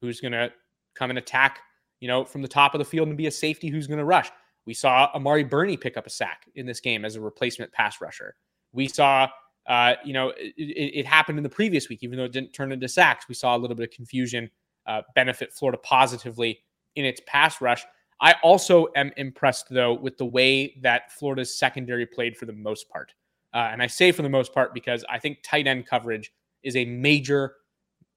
who's 0.00 0.20
going 0.20 0.32
to 0.32 0.52
come 0.94 1.10
and 1.10 1.18
attack, 1.18 1.60
you 2.00 2.08
know, 2.08 2.24
from 2.24 2.42
the 2.42 2.48
top 2.48 2.74
of 2.74 2.78
the 2.78 2.84
field 2.84 3.08
and 3.08 3.16
be 3.16 3.26
a 3.26 3.30
safety 3.30 3.68
who's 3.68 3.86
going 3.86 3.98
to 3.98 4.04
rush? 4.04 4.30
We 4.66 4.74
saw 4.74 5.10
Amari 5.14 5.44
Burney 5.44 5.76
pick 5.76 5.96
up 5.96 6.06
a 6.06 6.10
sack 6.10 6.46
in 6.54 6.66
this 6.66 6.80
game 6.80 7.04
as 7.04 7.16
a 7.16 7.20
replacement 7.20 7.72
pass 7.72 8.00
rusher. 8.00 8.34
We 8.72 8.88
saw, 8.88 9.28
uh, 9.66 9.94
you 10.04 10.12
know, 10.12 10.32
it, 10.36 10.54
it, 10.56 11.06
happened 11.06 11.38
in 11.38 11.42
the 11.42 11.50
previous 11.50 11.88
week, 11.88 12.02
even 12.02 12.18
though 12.18 12.24
it 12.24 12.32
didn't 12.32 12.52
turn 12.52 12.72
into 12.72 12.88
sacks. 12.88 13.26
We 13.28 13.34
saw 13.34 13.56
a 13.56 13.58
little 13.58 13.76
bit 13.76 13.88
of 13.88 13.94
confusion 13.94 14.50
uh, 14.86 15.02
benefit 15.14 15.52
Florida 15.52 15.78
positively 15.78 16.60
in 16.96 17.04
its 17.04 17.20
pass 17.26 17.60
rush. 17.60 17.84
I 18.20 18.34
also 18.42 18.88
am 18.96 19.12
impressed, 19.16 19.66
though, 19.70 19.94
with 19.94 20.16
the 20.16 20.24
way 20.24 20.78
that 20.82 21.12
Florida's 21.12 21.56
secondary 21.58 22.06
played 22.06 22.36
for 22.36 22.46
the 22.46 22.52
most 22.52 22.88
part. 22.88 23.12
Uh, 23.52 23.68
and 23.70 23.82
I 23.82 23.86
say 23.86 24.12
for 24.12 24.22
the 24.22 24.28
most 24.28 24.52
part 24.52 24.74
because 24.74 25.04
I 25.08 25.18
think 25.18 25.38
tight 25.42 25.66
end 25.66 25.86
coverage 25.86 26.32
is 26.62 26.76
a 26.76 26.84
major 26.84 27.54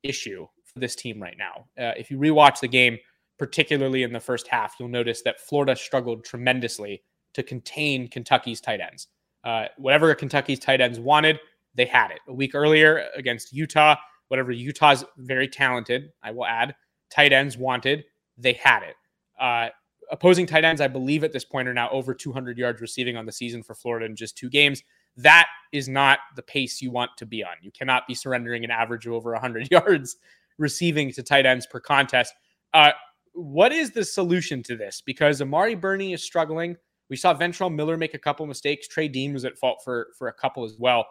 issue 0.03 0.47
for 0.63 0.79
this 0.79 0.95
team 0.95 1.21
right 1.21 1.37
now. 1.37 1.65
Uh, 1.77 1.93
if 1.97 2.09
you 2.09 2.17
rewatch 2.17 2.59
the 2.59 2.67
game, 2.67 2.97
particularly 3.37 4.03
in 4.03 4.13
the 4.13 4.19
first 4.19 4.47
half, 4.47 4.75
you'll 4.79 4.89
notice 4.89 5.21
that 5.23 5.39
Florida 5.39 5.75
struggled 5.75 6.23
tremendously 6.23 7.03
to 7.33 7.43
contain 7.43 8.07
Kentucky's 8.07 8.61
tight 8.61 8.81
ends. 8.81 9.07
Uh, 9.43 9.65
whatever 9.77 10.13
Kentucky's 10.15 10.59
tight 10.59 10.81
ends 10.81 10.99
wanted, 10.99 11.39
they 11.75 11.85
had 11.85 12.11
it. 12.11 12.19
A 12.27 12.33
week 12.33 12.55
earlier 12.55 13.07
against 13.15 13.53
Utah, 13.53 13.95
whatever 14.27 14.51
Utah's 14.51 15.05
very 15.17 15.47
talented, 15.47 16.09
I 16.23 16.31
will 16.31 16.45
add, 16.45 16.75
tight 17.09 17.31
ends 17.31 17.57
wanted, 17.57 18.03
they 18.37 18.53
had 18.53 18.83
it. 18.83 18.95
Uh, 19.39 19.69
opposing 20.11 20.45
tight 20.45 20.65
ends, 20.65 20.81
I 20.81 20.87
believe 20.87 21.23
at 21.23 21.31
this 21.31 21.45
point, 21.45 21.67
are 21.67 21.73
now 21.73 21.89
over 21.91 22.13
200 22.13 22.57
yards 22.57 22.81
receiving 22.81 23.15
on 23.15 23.25
the 23.25 23.31
season 23.31 23.63
for 23.63 23.75
Florida 23.75 24.05
in 24.05 24.15
just 24.15 24.37
two 24.37 24.49
games. 24.49 24.83
That 25.15 25.47
is 25.71 25.87
not 25.87 26.19
the 26.35 26.43
pace 26.43 26.81
you 26.81 26.91
want 26.91 27.11
to 27.17 27.25
be 27.25 27.43
on. 27.43 27.53
You 27.61 27.71
cannot 27.71 28.07
be 28.07 28.13
surrendering 28.13 28.63
an 28.63 28.71
average 28.71 29.05
of 29.05 29.13
over 29.13 29.31
100 29.31 29.67
yards 29.71 30.17
receiving 30.57 31.11
to 31.13 31.23
tight 31.23 31.45
ends 31.45 31.67
per 31.67 31.79
contest. 31.79 32.33
Uh, 32.73 32.91
what 33.37 33.71
is 33.71 33.91
the 33.91 34.03
solution 34.03 34.63
to 34.63 34.75
this? 34.75 35.01
Because 35.05 35.41
Amari 35.41 35.75
Burney 35.75 36.13
is 36.13 36.23
struggling. 36.23 36.75
We 37.09 37.15
saw 37.15 37.33
Ventrell 37.33 37.73
Miller 37.73 37.95
make 37.95 38.15
a 38.15 38.19
couple 38.19 38.45
mistakes. 38.47 38.87
Trey 38.87 39.07
Dean 39.07 39.33
was 39.33 39.45
at 39.45 39.57
fault 39.57 39.79
for 39.83 40.07
for 40.17 40.27
a 40.27 40.33
couple 40.33 40.65
as 40.65 40.75
well. 40.77 41.05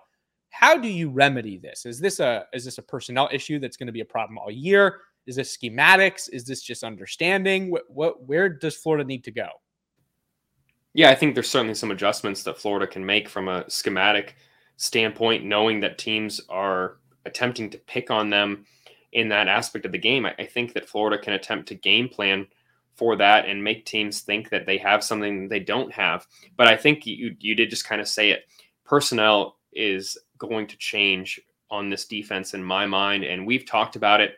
How 0.50 0.76
do 0.76 0.88
you 0.88 1.08
remedy 1.08 1.58
this? 1.58 1.86
Is 1.86 2.00
this 2.00 2.20
a 2.20 2.46
is 2.52 2.64
this 2.64 2.78
a 2.78 2.82
personnel 2.82 3.28
issue 3.32 3.58
that's 3.58 3.76
going 3.76 3.86
to 3.86 3.92
be 3.92 4.00
a 4.00 4.06
problem 4.06 4.38
all 4.38 4.50
year? 4.50 5.00
Is 5.26 5.36
this 5.36 5.56
schematics? 5.56 6.28
Is 6.32 6.44
this 6.44 6.62
just 6.62 6.84
understanding? 6.84 7.70
What, 7.70 7.82
what 7.88 8.26
where 8.26 8.48
does 8.48 8.76
Florida 8.76 9.04
need 9.04 9.24
to 9.24 9.30
go? 9.30 9.48
Yeah, 10.94 11.10
I 11.10 11.14
think 11.14 11.34
there's 11.34 11.50
certainly 11.50 11.74
some 11.74 11.90
adjustments 11.90 12.42
that 12.44 12.58
Florida 12.58 12.86
can 12.86 13.04
make 13.04 13.28
from 13.28 13.48
a 13.48 13.68
schematic 13.68 14.36
standpoint, 14.78 15.44
knowing 15.44 15.80
that 15.80 15.98
teams 15.98 16.40
are 16.48 16.98
attempting 17.24 17.70
to 17.70 17.78
pick 17.78 18.10
on 18.10 18.30
them 18.30 18.64
in 19.12 19.28
that 19.28 19.48
aspect 19.48 19.86
of 19.86 19.92
the 19.92 19.98
game. 19.98 20.26
I, 20.26 20.34
I, 20.38 20.46
think 20.46 20.72
that 20.72 20.88
Florida 20.88 21.18
can 21.22 21.32
attempt 21.32 21.68
to 21.68 21.74
game 21.74 22.08
plan 22.08 22.46
for 22.94 23.16
that 23.16 23.46
and 23.46 23.62
make 23.62 23.84
teams 23.84 24.20
think 24.20 24.50
that 24.50 24.66
they 24.66 24.78
have 24.78 25.04
something 25.04 25.48
they 25.48 25.60
don't 25.60 25.92
have. 25.92 26.26
But 26.56 26.66
I 26.66 26.76
think 26.76 27.06
you 27.06 27.36
you 27.38 27.54
did 27.54 27.70
just 27.70 27.86
kind 27.86 28.00
of 28.00 28.08
say 28.08 28.30
it. 28.30 28.46
Personnel 28.84 29.56
is 29.72 30.16
going 30.38 30.66
to 30.68 30.76
change 30.78 31.40
on 31.70 31.90
this 31.90 32.06
defense 32.06 32.54
in 32.54 32.62
my 32.62 32.86
mind, 32.86 33.24
and 33.24 33.46
we've 33.46 33.66
talked 33.66 33.96
about 33.96 34.20
it 34.20 34.36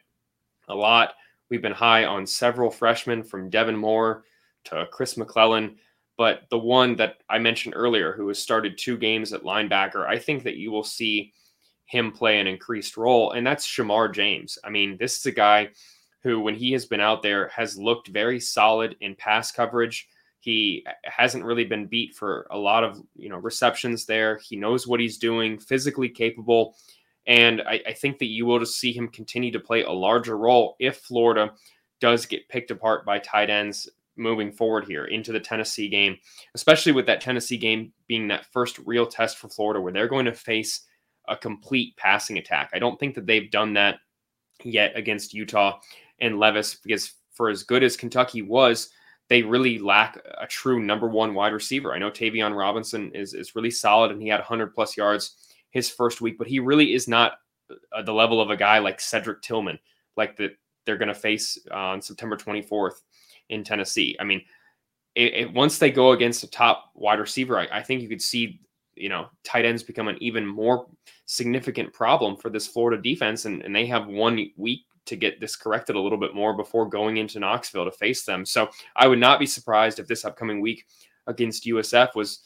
a 0.69 0.75
lot. 0.75 1.15
We've 1.51 1.63
been 1.63 1.73
high 1.73 2.05
on 2.05 2.27
several 2.27 2.71
freshmen 2.71 3.23
from 3.23 3.51
Devin 3.51 3.77
Moore 3.77 4.25
to 4.65 4.87
Chris 4.91 5.17
McClellan. 5.17 5.77
But 6.17 6.43
the 6.51 6.59
one 6.59 6.97
that 6.97 7.19
I 7.31 7.39
mentioned 7.39 7.75
earlier, 7.77 8.13
who 8.13 8.27
has 8.29 8.41
started 8.41 8.77
two 8.77 8.99
games 8.99 9.33
at 9.33 9.45
linebacker, 9.45 10.07
I 10.07 10.19
think 10.19 10.43
that 10.43 10.57
you 10.57 10.73
will 10.73 10.85
see 10.85 11.33
him 11.89 12.13
play 12.13 12.39
an 12.39 12.47
increased 12.47 12.97
role, 12.99 13.33
and 13.33 13.47
that's 13.47 13.67
Shemar 13.67 14.13
James. 14.13 14.59
I 14.63 14.69
mean, 14.69 14.99
this 14.99 15.19
is 15.19 15.27
a 15.27 15.33
guy 15.33 15.71
who, 16.23 16.39
when 16.39 16.55
he 16.55 16.73
has 16.73 16.85
been 16.85 17.01
out 17.01 17.23
there, 17.23 17.49
has 17.49 17.79
looked 17.79 18.09
very 18.09 18.39
solid 18.39 18.95
in 19.01 19.17
pass 19.17 19.51
coverage. 19.51 20.07
He 20.39 20.87
hasn't 21.05 21.45
really 21.45 21.65
been 21.65 21.87
beat 21.87 22.15
for 22.15 22.47
a 22.51 22.59
lot 22.59 22.85
of 22.85 23.01
you 23.17 23.31
know 23.31 23.39
receptions 23.39 24.05
there. 24.05 24.37
He 24.37 24.55
knows 24.55 24.87
what 24.87 25.01
he's 25.01 25.17
doing, 25.17 25.59
physically 25.59 26.11
capable, 26.11 26.77
and 27.27 27.63
I, 27.63 27.81
I 27.87 27.93
think 27.95 28.19
that 28.19 28.27
you 28.27 28.45
will 28.45 28.59
just 28.59 28.79
see 28.79 28.93
him 28.93 29.09
continue 29.09 29.51
to 29.53 29.61
play 29.61 29.83
a 29.83 29.91
larger 29.91 30.37
role 30.37 30.77
if 30.79 30.99
Florida 30.99 31.53
does 32.01 32.27
get 32.27 32.49
picked 32.51 32.71
apart 32.71 33.07
by 33.07 33.19
tight 33.19 33.49
ends 33.49 33.89
moving 34.15 34.53
forward 34.53 34.85
here 34.85 35.07
into 35.07 35.33
the 35.33 35.41
Tennessee 35.41 35.89
game, 35.89 36.19
especially 36.55 36.93
with 36.93 37.07
that 37.07 37.23
Tennessee 37.23 37.57
game 37.57 37.93
being 38.09 38.29
that 38.29 38.47
first 38.53 38.79
real 38.85 39.07
test 39.07 39.39
for 39.39 39.49
Florida 39.49 39.81
where 39.81 39.93
they're 39.93 40.07
going 40.07 40.27
to 40.27 40.35
face 40.35 40.83
a 41.29 41.37
complete 41.37 41.97
passing 41.97 42.39
attack. 42.39 42.71
I 42.73 42.79
don't 42.79 42.99
think 42.99 43.15
that 43.15 43.27
they've 43.27 43.51
done 43.51 43.73
that 43.75 43.99
yet 44.63 44.93
against 44.97 45.35
Utah 45.35 45.79
and 46.21 46.39
Levis 46.39 46.77
because 46.77 47.13
for 47.33 47.49
as 47.49 47.63
good 47.63 47.83
as 47.83 47.97
Kentucky 47.97 48.43
was, 48.43 48.91
they 49.29 49.43
really 49.43 49.79
lack 49.79 50.19
a 50.41 50.47
true 50.47 50.83
number 50.83 51.09
one 51.09 51.35
wide 51.35 51.53
receiver. 51.53 51.93
I 51.93 51.99
know 51.99 52.11
Tayvion 52.11 52.57
Robinson 52.57 53.13
is, 53.15 53.35
is 53.35 53.55
really 53.55 53.71
solid 53.71 54.11
and 54.11 54.23
he 54.23 54.29
had 54.29 54.41
100 54.41 54.75
plus 54.75 54.97
yards 54.97 55.37
his 55.71 55.91
first 55.91 56.21
week, 56.21 56.39
but 56.39 56.47
he 56.47 56.61
really 56.61 56.95
is 56.95 57.09
not 57.09 57.35
uh, 57.93 58.03
the 58.03 58.13
level 58.13 58.41
of 58.41 58.51
a 58.51 58.57
guy 58.57 58.79
like 58.79 59.01
Cedric 59.01 59.43
Tillman, 59.43 59.79
like 60.17 60.37
that 60.37 60.53
they're 60.87 60.97
going 60.97 61.09
to 61.09 61.15
face 61.15 61.59
on 61.71 62.01
September 62.01 62.37
24th 62.37 63.03
in 63.51 63.63
Tennessee. 63.63 64.17
I 64.19 64.25
mean, 64.25 64.43
it, 65.15 65.35
it, 65.35 65.53
once 65.53 65.79
they 65.79 65.91
go 65.91 66.13
against 66.13 66.45
a 66.45 66.51
top 66.51 66.93
wide 66.95 67.19
receiver, 67.19 67.59
I, 67.59 67.69
I 67.71 67.83
think 67.83 68.01
you 68.01 68.09
could 68.09 68.23
see 68.23 68.61
you 69.01 69.09
know, 69.09 69.27
tight 69.45 69.65
ends 69.65 69.83
become 69.83 70.09
an 70.09 70.19
even 70.21 70.47
more 70.47 70.87
significant 71.27 71.93
problem 71.93 72.37
for 72.37 72.51
this 72.51 72.67
Florida 72.67 73.01
defense. 73.01 73.45
And, 73.45 73.63
and 73.63 73.75
they 73.75 73.87
have 73.87 74.07
one 74.07 74.51
week 74.57 74.85
to 75.07 75.17
get 75.17 75.41
this 75.41 75.57
corrected 75.57 75.97
a 75.97 76.01
little 76.01 76.19
bit 76.19 76.35
more 76.35 76.55
before 76.55 76.89
going 76.89 77.17
into 77.17 77.41
Knoxville 77.41 77.87
to 77.87 77.91
face 77.91 78.25
them. 78.25 78.45
So 78.45 78.69
I 78.97 79.09
would 79.09 79.19
not 79.19 79.41
be 79.41 79.47
surprised 79.47 79.99
if 79.99 80.07
this 80.07 80.25
upcoming 80.25 80.61
week 80.61 80.85
against 81.27 81.65
USF 81.65 82.15
was 82.15 82.41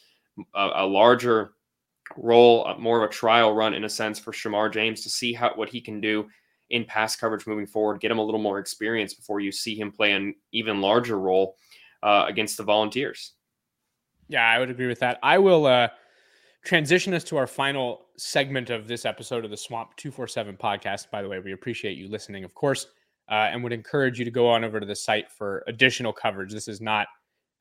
a, 0.55 0.71
a 0.77 0.87
larger 0.87 1.53
role, 2.17 2.75
more 2.79 3.03
of 3.03 3.09
a 3.09 3.13
trial 3.13 3.55
run 3.55 3.75
in 3.75 3.85
a 3.85 3.89
sense 3.89 4.19
for 4.19 4.33
Shemar 4.33 4.73
James 4.73 5.03
to 5.03 5.11
see 5.11 5.33
how 5.33 5.53
what 5.55 5.69
he 5.69 5.81
can 5.81 6.01
do 6.01 6.27
in 6.71 6.85
pass 6.85 7.17
coverage 7.17 7.47
moving 7.47 7.67
forward, 7.67 8.01
get 8.01 8.11
him 8.11 8.19
a 8.19 8.25
little 8.25 8.41
more 8.41 8.59
experience 8.59 9.13
before 9.15 9.41
you 9.41 9.53
see 9.53 9.79
him 9.79 9.93
play 9.93 10.13
an 10.13 10.35
even 10.53 10.81
larger 10.81 11.19
role 11.19 11.57
uh, 12.03 12.25
against 12.29 12.57
the 12.57 12.63
Volunteers. 12.63 13.33
Yeah, 14.29 14.49
I 14.49 14.59
would 14.59 14.71
agree 14.71 14.87
with 14.87 15.01
that. 15.01 15.19
I 15.23 15.39
will 15.39 15.67
uh, 15.67 15.89
transition 16.63 17.13
us 17.13 17.25
to 17.25 17.37
our 17.37 17.47
final 17.47 18.07
segment 18.17 18.71
of 18.71 18.87
this 18.87 19.05
episode 19.05 19.45
of 19.45 19.51
the 19.51 19.57
Swamp 19.57 19.97
247 19.97 20.57
podcast. 20.57 21.11
By 21.11 21.23
the 21.23 21.29
way, 21.29 21.39
we 21.41 21.53
appreciate 21.53 21.97
you 21.97 22.09
listening, 22.09 22.45
of 22.45 22.55
course, 22.55 22.87
uh, 23.29 23.51
and 23.51 23.63
would 23.63 23.73
encourage 23.73 24.19
you 24.19 24.25
to 24.25 24.31
go 24.31 24.49
on 24.49 24.65
over 24.65 24.79
to 24.79 24.87
the 24.87 24.95
site 24.95 25.31
for 25.31 25.65
additional 25.67 26.13
coverage. 26.13 26.53
This 26.53 26.69
is 26.69 26.81
not 26.81 27.09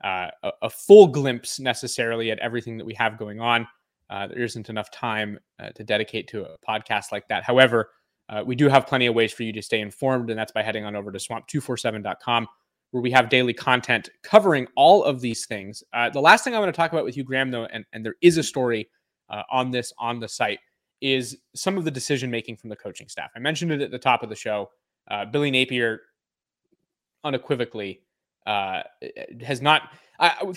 uh, 0.03 0.29
a, 0.43 0.51
a, 0.63 0.69
full 0.69 1.07
glimpse 1.07 1.59
necessarily 1.59 2.31
at 2.31 2.39
everything 2.39 2.77
that 2.77 2.85
we 2.85 2.93
have 2.95 3.17
going 3.17 3.39
on. 3.39 3.67
Uh, 4.09 4.27
there 4.27 4.43
isn't 4.43 4.69
enough 4.69 4.89
time 4.91 5.39
uh, 5.59 5.69
to 5.69 5.83
dedicate 5.83 6.27
to 6.27 6.43
a 6.43 6.57
podcast 6.67 7.11
like 7.11 7.27
that. 7.27 7.43
However, 7.43 7.89
uh, 8.27 8.43
we 8.45 8.55
do 8.55 8.67
have 8.67 8.87
plenty 8.87 9.05
of 9.05 9.15
ways 9.15 9.31
for 9.31 9.43
you 9.43 9.53
to 9.53 9.61
stay 9.61 9.79
informed, 9.79 10.29
and 10.29 10.39
that's 10.39 10.51
by 10.51 10.63
heading 10.63 10.85
on 10.85 10.95
over 10.95 11.11
to 11.11 11.19
swamp247.com, 11.19 12.47
where 12.91 13.01
we 13.01 13.11
have 13.11 13.29
daily 13.29 13.53
content 13.53 14.09
covering 14.21 14.67
all 14.75 15.03
of 15.03 15.21
these 15.21 15.45
things. 15.45 15.83
Uh, 15.93 16.09
the 16.09 16.21
last 16.21 16.43
thing 16.43 16.53
I 16.53 16.59
want 16.59 16.73
to 16.73 16.77
talk 16.77 16.91
about 16.91 17.05
with 17.05 17.17
you, 17.17 17.23
Graham, 17.23 17.49
though, 17.49 17.65
and, 17.65 17.85
and 17.93 18.05
there 18.05 18.15
is 18.21 18.37
a 18.37 18.43
story 18.43 18.89
uh, 19.29 19.43
on 19.49 19.71
this 19.71 19.93
on 19.97 20.19
the 20.19 20.27
site, 20.27 20.59
is 20.99 21.37
some 21.55 21.77
of 21.77 21.85
the 21.85 21.91
decision 21.91 22.29
making 22.29 22.57
from 22.57 22.69
the 22.69 22.75
coaching 22.75 23.07
staff. 23.07 23.31
I 23.35 23.39
mentioned 23.39 23.71
it 23.71 23.81
at 23.81 23.91
the 23.91 23.97
top 23.97 24.23
of 24.23 24.29
the 24.29 24.35
show. 24.35 24.69
Uh, 25.09 25.25
Billy 25.25 25.49
Napier 25.49 26.01
unequivocally 27.23 28.01
uh, 28.45 28.83
has 29.41 29.61
not. 29.61 29.93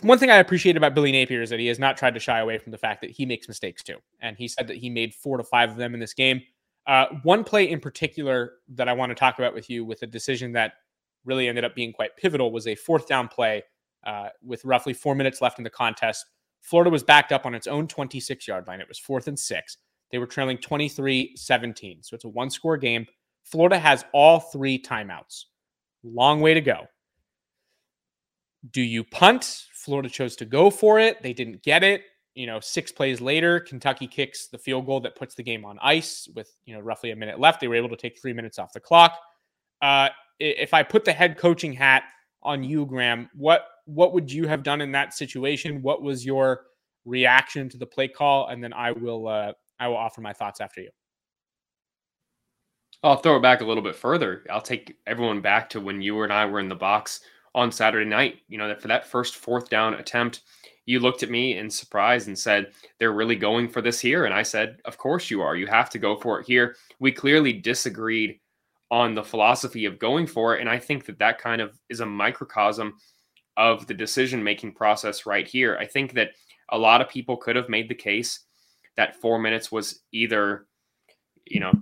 One 0.02 0.18
thing 0.18 0.30
I 0.30 0.36
appreciate 0.36 0.76
about 0.76 0.94
Billy 0.94 1.10
Napier 1.10 1.40
is 1.40 1.48
that 1.48 1.58
he 1.58 1.68
has 1.68 1.78
not 1.78 1.96
tried 1.96 2.12
to 2.14 2.20
shy 2.20 2.40
away 2.40 2.58
from 2.58 2.72
the 2.72 2.76
fact 2.76 3.00
that 3.00 3.10
he 3.10 3.24
makes 3.24 3.48
mistakes 3.48 3.82
too. 3.82 3.96
And 4.20 4.36
he 4.36 4.46
said 4.46 4.66
that 4.66 4.76
he 4.76 4.90
made 4.90 5.14
four 5.14 5.38
to 5.38 5.44
five 5.44 5.70
of 5.70 5.76
them 5.76 5.94
in 5.94 6.00
this 6.00 6.12
game. 6.12 6.42
Uh, 6.86 7.06
one 7.22 7.44
play 7.44 7.70
in 7.70 7.80
particular 7.80 8.56
that 8.74 8.88
I 8.88 8.92
want 8.92 9.08
to 9.08 9.14
talk 9.14 9.38
about 9.38 9.54
with 9.54 9.70
you, 9.70 9.82
with 9.82 10.02
a 10.02 10.06
decision 10.06 10.52
that 10.52 10.74
really 11.24 11.48
ended 11.48 11.64
up 11.64 11.74
being 11.74 11.92
quite 11.92 12.16
pivotal, 12.16 12.52
was 12.52 12.66
a 12.66 12.74
fourth 12.74 13.06
down 13.06 13.28
play 13.28 13.62
uh, 14.06 14.28
with 14.42 14.64
roughly 14.64 14.92
four 14.92 15.14
minutes 15.14 15.40
left 15.40 15.58
in 15.58 15.64
the 15.64 15.70
contest. 15.70 16.26
Florida 16.60 16.90
was 16.90 17.02
backed 17.02 17.32
up 17.32 17.46
on 17.46 17.54
its 17.54 17.66
own 17.66 17.86
26 17.86 18.48
yard 18.48 18.66
line. 18.66 18.80
It 18.80 18.88
was 18.88 18.98
fourth 18.98 19.28
and 19.28 19.38
six. 19.38 19.78
They 20.10 20.18
were 20.18 20.26
trailing 20.26 20.58
23 20.58 21.34
17. 21.36 22.02
So 22.02 22.14
it's 22.14 22.24
a 22.24 22.28
one 22.28 22.50
score 22.50 22.76
game. 22.76 23.06
Florida 23.44 23.78
has 23.78 24.04
all 24.12 24.40
three 24.40 24.80
timeouts. 24.80 25.44
Long 26.02 26.40
way 26.40 26.54
to 26.54 26.60
go. 26.60 26.86
Do 28.70 28.80
you 28.80 29.04
punt? 29.04 29.66
Florida 29.74 30.08
chose 30.08 30.36
to 30.36 30.46
go 30.46 30.70
for 30.70 30.98
it. 30.98 31.22
They 31.22 31.34
didn't 31.34 31.62
get 31.62 31.84
it 31.84 32.02
you 32.34 32.46
know, 32.46 32.58
six 32.60 32.90
plays 32.90 33.20
later, 33.20 33.60
Kentucky 33.60 34.06
kicks 34.06 34.48
the 34.48 34.58
field 34.58 34.86
goal 34.86 35.00
that 35.00 35.14
puts 35.14 35.34
the 35.34 35.42
game 35.42 35.64
on 35.64 35.78
ice 35.80 36.28
with, 36.34 36.52
you 36.64 36.74
know, 36.74 36.80
roughly 36.80 37.12
a 37.12 37.16
minute 37.16 37.38
left. 37.38 37.60
They 37.60 37.68
were 37.68 37.76
able 37.76 37.88
to 37.90 37.96
take 37.96 38.20
three 38.20 38.32
minutes 38.32 38.58
off 38.58 38.72
the 38.72 38.80
clock. 38.80 39.18
Uh, 39.80 40.08
if 40.38 40.74
I 40.74 40.82
put 40.82 41.04
the 41.04 41.12
head 41.12 41.36
coaching 41.36 41.72
hat 41.72 42.04
on 42.42 42.62
you, 42.62 42.86
Graham, 42.86 43.28
what 43.34 43.66
what 43.86 44.12
would 44.14 44.32
you 44.32 44.46
have 44.46 44.62
done 44.62 44.80
in 44.80 44.92
that 44.92 45.14
situation? 45.14 45.82
What 45.82 46.02
was 46.02 46.24
your 46.24 46.62
reaction 47.04 47.68
to 47.68 47.78
the 47.78 47.86
play 47.86 48.08
call? 48.08 48.48
And 48.48 48.62
then 48.62 48.72
I 48.72 48.92
will 48.92 49.28
uh, 49.28 49.52
I 49.78 49.88
will 49.88 49.96
offer 49.96 50.20
my 50.20 50.32
thoughts 50.32 50.60
after 50.60 50.80
you. 50.80 50.90
I'll 53.02 53.16
throw 53.16 53.36
it 53.36 53.42
back 53.42 53.60
a 53.60 53.64
little 53.64 53.82
bit 53.82 53.96
further. 53.96 54.44
I'll 54.50 54.62
take 54.62 54.96
everyone 55.06 55.42
back 55.42 55.68
to 55.70 55.80
when 55.80 56.00
you 56.00 56.22
and 56.22 56.32
I 56.32 56.46
were 56.46 56.60
in 56.60 56.68
the 56.68 56.74
box 56.74 57.20
on 57.54 57.70
Saturday 57.70 58.08
night. 58.08 58.36
You 58.48 58.56
know, 58.56 58.68
that 58.68 58.80
for 58.80 58.88
that 58.88 59.06
first 59.06 59.36
fourth 59.36 59.68
down 59.68 59.94
attempt 59.94 60.40
you 60.86 61.00
looked 61.00 61.22
at 61.22 61.30
me 61.30 61.56
in 61.56 61.70
surprise 61.70 62.26
and 62.26 62.38
said, 62.38 62.72
They're 62.98 63.12
really 63.12 63.36
going 63.36 63.68
for 63.68 63.80
this 63.80 64.00
here. 64.00 64.24
And 64.24 64.34
I 64.34 64.42
said, 64.42 64.78
Of 64.84 64.98
course 64.98 65.30
you 65.30 65.40
are. 65.40 65.56
You 65.56 65.66
have 65.66 65.90
to 65.90 65.98
go 65.98 66.16
for 66.16 66.40
it 66.40 66.46
here. 66.46 66.76
We 66.98 67.12
clearly 67.12 67.52
disagreed 67.52 68.38
on 68.90 69.14
the 69.14 69.24
philosophy 69.24 69.86
of 69.86 69.98
going 69.98 70.26
for 70.26 70.54
it. 70.54 70.60
And 70.60 70.68
I 70.68 70.78
think 70.78 71.06
that 71.06 71.18
that 71.18 71.38
kind 71.38 71.60
of 71.60 71.78
is 71.88 72.00
a 72.00 72.06
microcosm 72.06 72.94
of 73.56 73.86
the 73.86 73.94
decision 73.94 74.42
making 74.42 74.74
process 74.74 75.26
right 75.26 75.46
here. 75.46 75.76
I 75.80 75.86
think 75.86 76.12
that 76.14 76.30
a 76.70 76.78
lot 76.78 77.00
of 77.00 77.08
people 77.08 77.36
could 77.36 77.56
have 77.56 77.68
made 77.68 77.88
the 77.88 77.94
case 77.94 78.40
that 78.96 79.20
four 79.20 79.38
minutes 79.38 79.72
was 79.72 80.02
either, 80.12 80.66
you 81.46 81.60
know, 81.60 81.72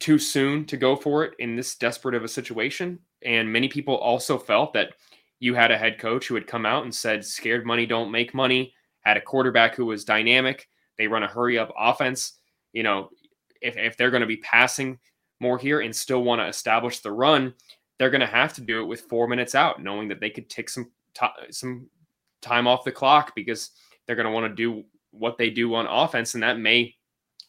too 0.00 0.18
soon 0.18 0.64
to 0.66 0.76
go 0.76 0.96
for 0.96 1.24
it 1.24 1.34
in 1.38 1.56
this 1.56 1.76
desperate 1.76 2.14
of 2.14 2.24
a 2.24 2.28
situation. 2.28 2.98
And 3.24 3.52
many 3.52 3.68
people 3.68 3.96
also 3.96 4.38
felt 4.38 4.72
that 4.74 4.94
you 5.40 5.54
had 5.54 5.70
a 5.70 5.78
head 5.78 5.98
coach 5.98 6.26
who 6.26 6.34
had 6.34 6.46
come 6.46 6.66
out 6.66 6.84
and 6.84 6.94
said, 6.94 7.24
scared 7.24 7.66
money 7.66 7.86
don't 7.86 8.10
make 8.10 8.34
money, 8.34 8.74
had 9.02 9.16
a 9.16 9.20
quarterback 9.20 9.74
who 9.74 9.86
was 9.86 10.04
dynamic. 10.04 10.68
They 10.98 11.06
run 11.06 11.22
a 11.22 11.28
hurry 11.28 11.58
up 11.58 11.72
offense. 11.78 12.34
You 12.72 12.82
know, 12.82 13.10
if, 13.60 13.76
if 13.76 13.96
they're 13.96 14.10
going 14.10 14.20
to 14.22 14.26
be 14.26 14.38
passing 14.38 14.98
more 15.44 15.58
here 15.58 15.80
and 15.80 15.94
still 15.94 16.24
want 16.24 16.40
to 16.40 16.46
establish 16.46 16.98
the 16.98 17.12
run, 17.12 17.54
they're 17.98 18.10
going 18.10 18.20
to 18.20 18.26
have 18.26 18.52
to 18.54 18.60
do 18.60 18.80
it 18.80 18.86
with 18.86 19.02
four 19.02 19.28
minutes 19.28 19.54
out, 19.54 19.82
knowing 19.82 20.08
that 20.08 20.18
they 20.20 20.30
could 20.30 20.50
take 20.50 20.68
some 20.68 20.90
t- 21.14 21.26
some 21.50 21.88
time 22.42 22.66
off 22.66 22.84
the 22.84 22.92
clock 22.92 23.34
because 23.36 23.70
they're 24.06 24.16
going 24.16 24.26
to 24.26 24.32
want 24.32 24.50
to 24.50 24.54
do 24.54 24.84
what 25.10 25.38
they 25.38 25.50
do 25.50 25.74
on 25.74 25.86
offense, 25.86 26.34
and 26.34 26.42
that 26.42 26.58
may 26.58 26.94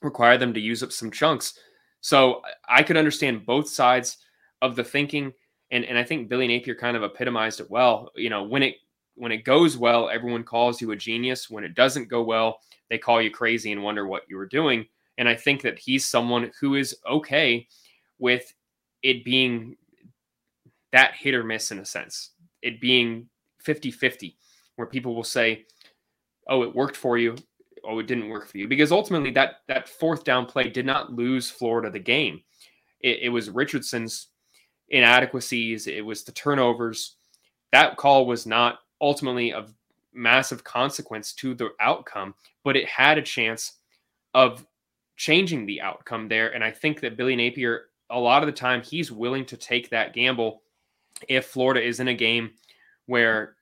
require 0.02 0.38
them 0.38 0.54
to 0.54 0.60
use 0.60 0.84
up 0.84 0.92
some 0.92 1.10
chunks. 1.10 1.58
So 2.02 2.42
I 2.70 2.84
could 2.84 2.98
understand 2.98 3.46
both 3.46 3.68
sides 3.68 4.18
of 4.62 4.76
the 4.76 4.84
thinking 4.84 5.34
and 5.72 5.86
and 5.86 5.98
I 5.98 6.04
think 6.04 6.30
Billy 6.30 6.48
Napier 6.48 6.76
kind 6.76 6.96
of 6.96 7.04
epitomized 7.04 7.60
it 7.60 7.70
well. 7.70 8.12
You 8.16 8.30
know, 8.30 8.44
when 8.44 8.64
it 8.64 8.76
when 9.16 9.32
it 9.32 9.44
goes 9.44 9.78
well, 9.78 10.10
everyone 10.10 10.44
calls 10.44 10.82
you 10.82 10.92
a 10.92 10.96
genius. 10.96 11.50
When 11.50 11.64
it 11.64 11.76
doesn't 11.76 12.10
go 12.10 12.24
well, 12.24 12.60
they 12.90 12.98
call 12.98 13.22
you 13.22 13.32
crazy 13.32 13.72
and 13.72 13.84
wonder 13.84 14.08
what 14.08 14.24
you 14.28 14.38
were 14.38 14.46
doing. 14.46 14.86
And 15.18 15.30
I 15.30 15.36
think 15.36 15.62
that 15.62 15.80
he's 15.80 16.06
someone 16.06 16.52
who 16.60 16.76
is 16.76 16.98
okay 17.10 17.68
with 18.20 18.54
it 19.04 19.24
being 19.24 19.76
that 20.92 21.14
hit 21.16 21.36
or 21.36 21.44
miss 21.44 21.72
in 21.72 21.80
a 21.80 21.86
sense, 21.86 22.32
it 22.62 22.80
being 22.80 23.28
50 23.62 23.92
50, 23.92 24.38
where 24.76 24.88
people 24.88 25.16
will 25.16 25.24
say, 25.24 25.66
Oh, 26.48 26.64
it 26.64 26.76
worked 26.76 26.96
for 26.96 27.18
you. 27.18 27.36
Oh, 27.84 28.00
it 28.00 28.08
didn't 28.08 28.30
work 28.30 28.48
for 28.48 28.58
you. 28.58 28.68
Because 28.68 28.92
ultimately, 28.92 29.32
that, 29.32 29.62
that 29.68 29.90
fourth 29.90 30.24
down 30.24 30.46
play 30.46 30.70
did 30.70 30.86
not 30.86 31.14
lose 31.14 31.50
Florida 31.50 31.90
the 31.90 32.00
game. 32.00 32.42
It, 33.02 33.20
it 33.24 33.30
was 33.30 33.50
Richardson's 33.50 34.28
inadequacies, 34.90 35.88
it 35.88 36.06
was 36.06 36.24
the 36.24 36.32
turnovers. 36.32 37.16
That 37.72 37.98
call 37.98 38.26
was 38.26 38.46
not 38.46 38.80
ultimately 39.02 39.52
of 39.52 39.74
massive 40.14 40.64
consequence 40.64 41.34
to 41.34 41.54
the 41.54 41.70
outcome, 41.80 42.36
but 42.64 42.78
it 42.78 42.88
had 42.88 43.18
a 43.18 43.24
chance 43.24 43.80
of 44.34 44.66
changing 45.18 45.66
the 45.66 45.82
outcome 45.82 46.28
there. 46.28 46.54
And 46.54 46.64
I 46.64 46.72
think 46.72 47.02
that 47.02 47.18
Billy 47.18 47.36
Napier, 47.36 47.86
a 48.10 48.20
lot 48.20 48.44
of 48.44 48.48
the 48.48 48.54
time, 48.54 48.82
he's 48.82 49.12
willing 49.12 49.46
to 49.46 49.58
take 49.58 49.90
that 49.90 50.14
gamble 50.14 50.62
if 51.28 51.46
Florida 51.46 51.82
is 51.82 52.00
in 52.00 52.08
a 52.08 52.14
game 52.14 52.52
where 53.06 53.56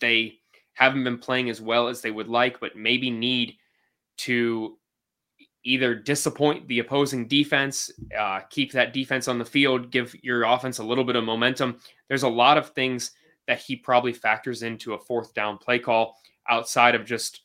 they 0.00 0.38
haven't 0.74 1.04
been 1.04 1.18
playing 1.18 1.50
as 1.50 1.60
well 1.60 1.88
as 1.88 2.00
they 2.00 2.10
would 2.10 2.28
like, 2.28 2.60
but 2.60 2.76
maybe 2.76 3.10
need 3.10 3.54
to 4.16 4.76
either 5.64 5.94
disappoint 5.94 6.68
the 6.68 6.80
opposing 6.80 7.26
defense, 7.26 7.90
uh, 8.18 8.40
keep 8.50 8.70
that 8.72 8.92
defense 8.92 9.28
on 9.28 9.38
the 9.38 9.44
field, 9.44 9.90
give 9.90 10.14
your 10.22 10.44
offense 10.44 10.78
a 10.78 10.84
little 10.84 11.04
bit 11.04 11.16
of 11.16 11.24
momentum. 11.24 11.78
There's 12.08 12.22
a 12.22 12.28
lot 12.28 12.58
of 12.58 12.70
things 12.70 13.12
that 13.46 13.60
he 13.60 13.76
probably 13.76 14.12
factors 14.12 14.62
into 14.62 14.94
a 14.94 14.98
fourth 14.98 15.32
down 15.32 15.58
play 15.58 15.78
call 15.78 16.16
outside 16.48 16.94
of 16.94 17.06
just 17.06 17.43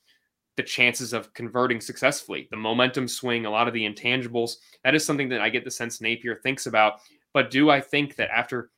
the 0.60 0.64
chances 0.64 1.14
of 1.14 1.34
converting 1.34 1.80
successfully, 1.80 2.46
the 2.52 2.58
momentum 2.58 3.08
swing, 3.08 3.46
a 3.46 3.50
lot 3.50 3.70
of 3.70 3.74
the 3.74 3.86
intangibles. 3.86 4.58
That 4.84 4.94
is 4.94 5.06
something 5.06 5.30
that 5.30 5.40
I 5.40 5.48
get 5.48 5.64
the 5.64 5.72
sense 5.72 6.02
Napier 6.02 6.36
thinks 6.36 6.66
about. 6.66 7.00
But 7.34 7.50
do 7.50 7.70
I 7.70 7.80
think 7.80 8.18
that 8.18 8.30
after 8.30 8.70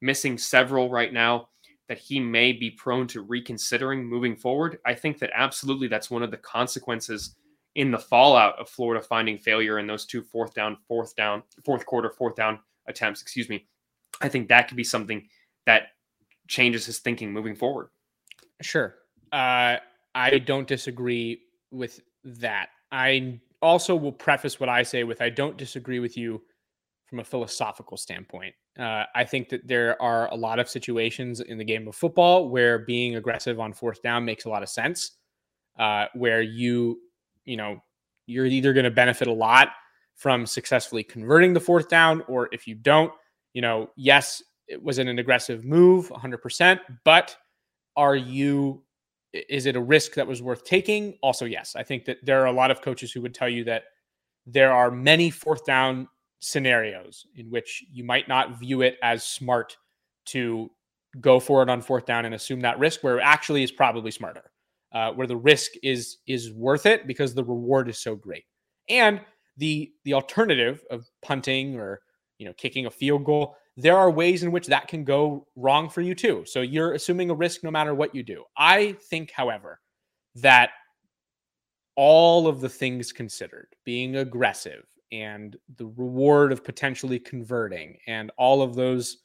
missing 0.00 0.38
several 0.38 0.90
right 0.90 1.12
now, 1.12 1.48
that 1.88 1.98
he 1.98 2.20
may 2.20 2.52
be 2.52 2.70
prone 2.70 3.08
to 3.08 3.22
reconsidering 3.22 4.04
moving 4.04 4.36
forward? 4.36 4.78
I 4.86 4.94
think 4.94 5.18
that 5.18 5.32
absolutely 5.34 5.88
that's 5.88 6.08
one 6.08 6.22
of 6.22 6.30
the 6.30 6.36
consequences 6.36 7.34
in 7.74 7.90
the 7.90 7.98
fallout 7.98 8.56
of 8.60 8.68
Florida 8.68 9.04
finding 9.04 9.36
failure 9.36 9.80
in 9.80 9.88
those 9.88 10.06
two 10.06 10.22
fourth 10.22 10.54
down, 10.54 10.76
fourth 10.86 11.16
down, 11.16 11.42
fourth 11.64 11.84
quarter, 11.84 12.10
fourth 12.10 12.36
down 12.36 12.60
attempts, 12.86 13.22
excuse 13.22 13.48
me, 13.48 13.66
I 14.20 14.28
think 14.28 14.48
that 14.50 14.68
could 14.68 14.76
be 14.76 14.84
something 14.84 15.28
that 15.66 15.88
changes 16.46 16.86
his 16.86 17.00
thinking 17.00 17.32
moving 17.32 17.56
forward. 17.56 17.88
Sure. 18.60 18.94
Uh, 19.32 19.78
I 20.14 20.38
don't 20.38 20.68
disagree 20.68 21.42
with 21.70 22.00
that. 22.24 22.68
I 22.92 23.40
also 23.60 23.96
will 23.96 24.12
preface 24.12 24.60
what 24.60 24.68
I 24.68 24.82
say 24.82 25.04
with 25.04 25.20
I 25.20 25.30
don't 25.30 25.56
disagree 25.56 25.98
with 25.98 26.16
you 26.16 26.42
from 27.06 27.20
a 27.20 27.24
philosophical 27.24 27.96
standpoint. 27.96 28.54
Uh, 28.78 29.04
I 29.14 29.24
think 29.24 29.48
that 29.50 29.66
there 29.66 30.00
are 30.00 30.30
a 30.32 30.34
lot 30.34 30.58
of 30.58 30.68
situations 30.68 31.40
in 31.40 31.58
the 31.58 31.64
game 31.64 31.86
of 31.86 31.94
football 31.94 32.48
where 32.48 32.80
being 32.80 33.16
aggressive 33.16 33.60
on 33.60 33.72
fourth 33.72 34.02
down 34.02 34.24
makes 34.24 34.44
a 34.44 34.48
lot 34.48 34.62
of 34.62 34.68
sense, 34.68 35.12
uh, 35.78 36.06
where 36.14 36.42
you 36.42 36.98
you 37.44 37.56
know, 37.56 37.82
you're 38.26 38.46
either 38.46 38.72
going 38.72 38.84
to 38.84 38.90
benefit 38.90 39.28
a 39.28 39.32
lot 39.32 39.68
from 40.14 40.46
successfully 40.46 41.02
converting 41.02 41.52
the 41.52 41.60
fourth 41.60 41.88
down, 41.88 42.22
or 42.28 42.48
if 42.52 42.66
you 42.66 42.74
don't, 42.74 43.12
you 43.52 43.62
know, 43.62 43.90
yes, 43.96 44.42
it 44.68 44.82
was 44.82 44.98
an 44.98 45.18
aggressive 45.18 45.64
move, 45.64 46.08
100%, 46.08 46.80
but 47.04 47.36
are 47.96 48.16
you, 48.16 48.82
is 49.34 49.66
it 49.66 49.76
a 49.76 49.80
risk 49.80 50.14
that 50.14 50.26
was 50.26 50.42
worth 50.42 50.64
taking? 50.64 51.18
Also, 51.22 51.44
yes. 51.44 51.74
I 51.76 51.82
think 51.82 52.04
that 52.04 52.18
there 52.22 52.40
are 52.40 52.46
a 52.46 52.52
lot 52.52 52.70
of 52.70 52.80
coaches 52.80 53.12
who 53.12 53.20
would 53.22 53.34
tell 53.34 53.48
you 53.48 53.64
that 53.64 53.84
there 54.46 54.72
are 54.72 54.90
many 54.90 55.30
fourth 55.30 55.64
down 55.64 56.08
scenarios 56.38 57.26
in 57.36 57.50
which 57.50 57.84
you 57.90 58.04
might 58.04 58.28
not 58.28 58.58
view 58.58 58.82
it 58.82 58.96
as 59.02 59.24
smart 59.24 59.76
to 60.26 60.70
go 61.20 61.40
for 61.40 61.62
it 61.62 61.70
on 61.70 61.80
fourth 61.80 62.06
down 62.06 62.24
and 62.24 62.34
assume 62.34 62.60
that 62.60 62.78
risk, 62.78 63.02
where 63.02 63.20
actually 63.20 63.62
is 63.62 63.72
probably 63.72 64.10
smarter, 64.10 64.50
uh, 64.92 65.10
where 65.12 65.26
the 65.26 65.36
risk 65.36 65.72
is 65.82 66.18
is 66.26 66.52
worth 66.52 66.86
it 66.86 67.06
because 67.06 67.34
the 67.34 67.44
reward 67.44 67.88
is 67.88 67.98
so 67.98 68.14
great. 68.14 68.44
And 68.88 69.20
the 69.56 69.92
the 70.04 70.14
alternative 70.14 70.84
of 70.90 71.08
punting 71.22 71.76
or 71.76 72.00
you 72.38 72.46
know 72.46 72.52
kicking 72.54 72.86
a 72.86 72.90
field 72.90 73.24
goal, 73.24 73.56
there 73.76 73.96
are 73.96 74.10
ways 74.10 74.42
in 74.42 74.52
which 74.52 74.66
that 74.68 74.88
can 74.88 75.04
go 75.04 75.46
wrong 75.56 75.88
for 75.88 76.00
you 76.00 76.14
too. 76.14 76.44
So 76.46 76.60
you're 76.60 76.92
assuming 76.92 77.30
a 77.30 77.34
risk 77.34 77.64
no 77.64 77.70
matter 77.70 77.94
what 77.94 78.14
you 78.14 78.22
do. 78.22 78.44
I 78.56 78.92
think, 79.10 79.30
however, 79.30 79.80
that 80.36 80.70
all 81.96 82.46
of 82.46 82.60
the 82.60 82.68
things 82.68 83.12
considered, 83.12 83.68
being 83.84 84.16
aggressive 84.16 84.84
and 85.12 85.56
the 85.76 85.86
reward 85.86 86.52
of 86.52 86.64
potentially 86.64 87.18
converting 87.18 87.96
and 88.06 88.30
all 88.36 88.62
of 88.62 88.74
those 88.74 89.18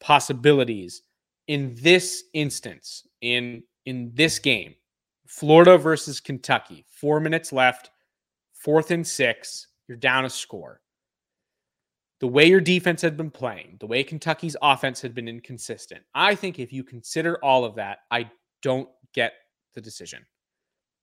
possibilities 0.00 1.02
in 1.48 1.74
this 1.80 2.24
instance 2.34 3.06
in 3.22 3.62
in 3.86 4.10
this 4.14 4.38
game 4.38 4.74
Florida 5.26 5.78
versus 5.78 6.20
Kentucky 6.20 6.84
4 6.90 7.18
minutes 7.18 7.52
left 7.52 7.90
fourth 8.52 8.90
and 8.90 9.06
6 9.06 9.66
you're 9.88 9.96
down 9.96 10.26
a 10.26 10.30
score 10.30 10.80
the 12.20 12.28
way 12.28 12.46
your 12.46 12.60
defense 12.60 13.02
had 13.02 13.16
been 13.16 13.30
playing 13.30 13.76
the 13.80 13.86
way 13.86 14.02
Kentucky's 14.02 14.56
offense 14.62 15.00
had 15.00 15.14
been 15.14 15.28
inconsistent 15.28 16.02
I 16.14 16.34
think 16.34 16.58
if 16.58 16.72
you 16.72 16.84
consider 16.84 17.36
all 17.44 17.64
of 17.64 17.74
that 17.76 18.00
I 18.10 18.30
don't 18.62 18.88
get 19.14 19.32
the 19.74 19.80
decision 19.80 20.24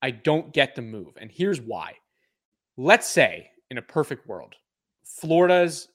I 0.01 0.11
don't 0.11 0.53
get 0.53 0.75
the 0.75 0.81
move 0.81 1.17
and 1.17 1.31
here's 1.31 1.61
why 1.61 1.95
let's 2.77 3.07
say 3.07 3.49
in 3.69 3.77
a 3.77 3.81
perfect 3.81 4.27
world, 4.27 4.55
Florida's 5.03 5.89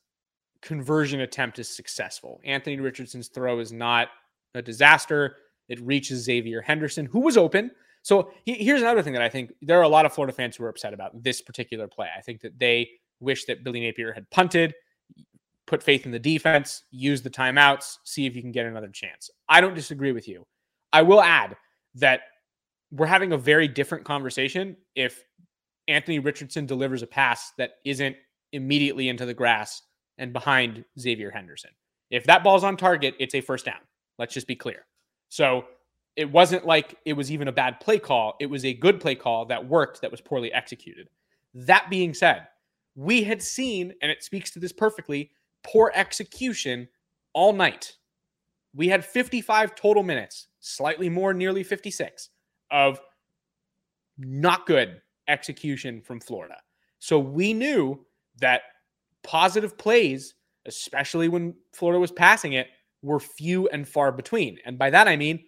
conversion 0.62 1.20
attempt 1.20 1.58
is 1.58 1.68
successful. 1.68 2.40
Anthony 2.44 2.78
Richardson's 2.78 3.28
throw 3.28 3.60
is 3.60 3.72
not 3.72 4.08
a 4.54 4.62
disaster. 4.62 5.36
It 5.68 5.80
reaches 5.80 6.26
Xzavier 6.26 6.62
Henderson, 6.62 7.06
who 7.06 7.20
was 7.20 7.36
open. 7.36 7.70
So 8.02 8.32
he, 8.44 8.54
here's 8.54 8.82
another 8.82 9.02
thing 9.02 9.12
that 9.12 9.22
I 9.22 9.28
think 9.28 9.52
there 9.62 9.78
are 9.78 9.82
a 9.82 9.88
lot 9.88 10.06
of 10.06 10.12
Florida 10.12 10.32
fans 10.32 10.56
who 10.56 10.64
are 10.64 10.68
upset 10.68 10.94
about 10.94 11.22
this 11.22 11.40
particular 11.40 11.86
play. 11.86 12.08
I 12.16 12.20
think 12.20 12.40
that 12.40 12.58
they 12.58 12.88
wish 13.20 13.44
that 13.44 13.64
Billy 13.64 13.80
Napier 13.80 14.12
had 14.12 14.28
punted, 14.30 14.74
put 15.68 15.82
faith 15.82 16.06
in 16.06 16.12
the 16.12 16.18
defense, 16.18 16.84
use 16.90 17.22
the 17.22 17.30
timeouts, 17.30 17.98
see 18.04 18.26
if 18.26 18.34
you 18.34 18.42
can 18.42 18.50
get 18.50 18.66
another 18.66 18.88
chance. 18.88 19.30
I 19.48 19.60
don't 19.60 19.74
disagree 19.74 20.12
with 20.12 20.26
you. 20.26 20.46
I 20.92 21.02
will 21.02 21.22
add 21.22 21.56
that 21.94 22.22
we're 22.90 23.06
having 23.06 23.32
a 23.32 23.38
very 23.38 23.68
different 23.68 24.04
conversation 24.04 24.76
if 24.96 25.22
Anthony 25.86 26.18
Richardson 26.18 26.66
delivers 26.66 27.02
a 27.02 27.06
pass 27.06 27.52
that 27.58 27.72
isn't 27.84 28.16
immediately 28.52 29.08
into 29.08 29.26
the 29.26 29.34
grass 29.34 29.82
and 30.16 30.32
behind 30.32 30.84
Xzavier 30.98 31.32
Henderson. 31.32 31.70
If 32.10 32.24
that 32.24 32.42
ball's 32.42 32.64
on 32.64 32.76
target, 32.76 33.14
it's 33.20 33.34
a 33.34 33.40
first 33.40 33.66
down. 33.66 33.80
Let's 34.18 34.34
just 34.34 34.46
be 34.46 34.56
clear. 34.56 34.86
So 35.28 35.66
it 36.16 36.30
wasn't 36.30 36.66
like 36.66 36.96
it 37.04 37.12
was 37.12 37.30
even 37.30 37.48
a 37.48 37.52
bad 37.52 37.78
play 37.80 37.98
call. 37.98 38.34
It 38.40 38.46
was 38.46 38.64
a 38.64 38.72
good 38.72 39.00
play 39.00 39.14
call 39.14 39.44
that 39.46 39.68
worked, 39.68 40.00
that 40.00 40.10
was 40.10 40.20
poorly 40.20 40.52
executed. 40.52 41.08
That 41.54 41.90
being 41.90 42.14
said, 42.14 42.48
we 42.96 43.22
had 43.22 43.42
seen, 43.42 43.92
and 44.02 44.10
it 44.10 44.24
speaks 44.24 44.50
to 44.52 44.58
this 44.58 44.72
perfectly, 44.72 45.30
poor 45.62 45.92
execution 45.94 46.88
all 47.32 47.52
night. 47.52 47.96
We 48.74 48.88
had 48.88 49.04
55 49.04 49.74
total 49.74 50.02
minutes, 50.02 50.48
slightly 50.60 51.08
more, 51.08 51.32
nearly 51.32 51.62
56, 51.62 52.30
of 52.70 53.00
not 54.18 54.66
good 54.66 55.00
execution 55.28 56.00
from 56.00 56.20
Florida. 56.20 56.56
So 56.98 57.18
we 57.18 57.52
knew 57.52 58.04
that 58.40 58.62
positive 59.22 59.76
plays, 59.78 60.34
especially 60.66 61.28
when 61.28 61.54
Florida 61.72 62.00
was 62.00 62.12
passing 62.12 62.54
it, 62.54 62.68
were 63.02 63.20
few 63.20 63.68
and 63.68 63.86
far 63.86 64.10
between. 64.10 64.58
And 64.64 64.78
by 64.78 64.90
that, 64.90 65.06
I 65.08 65.16
mean 65.16 65.44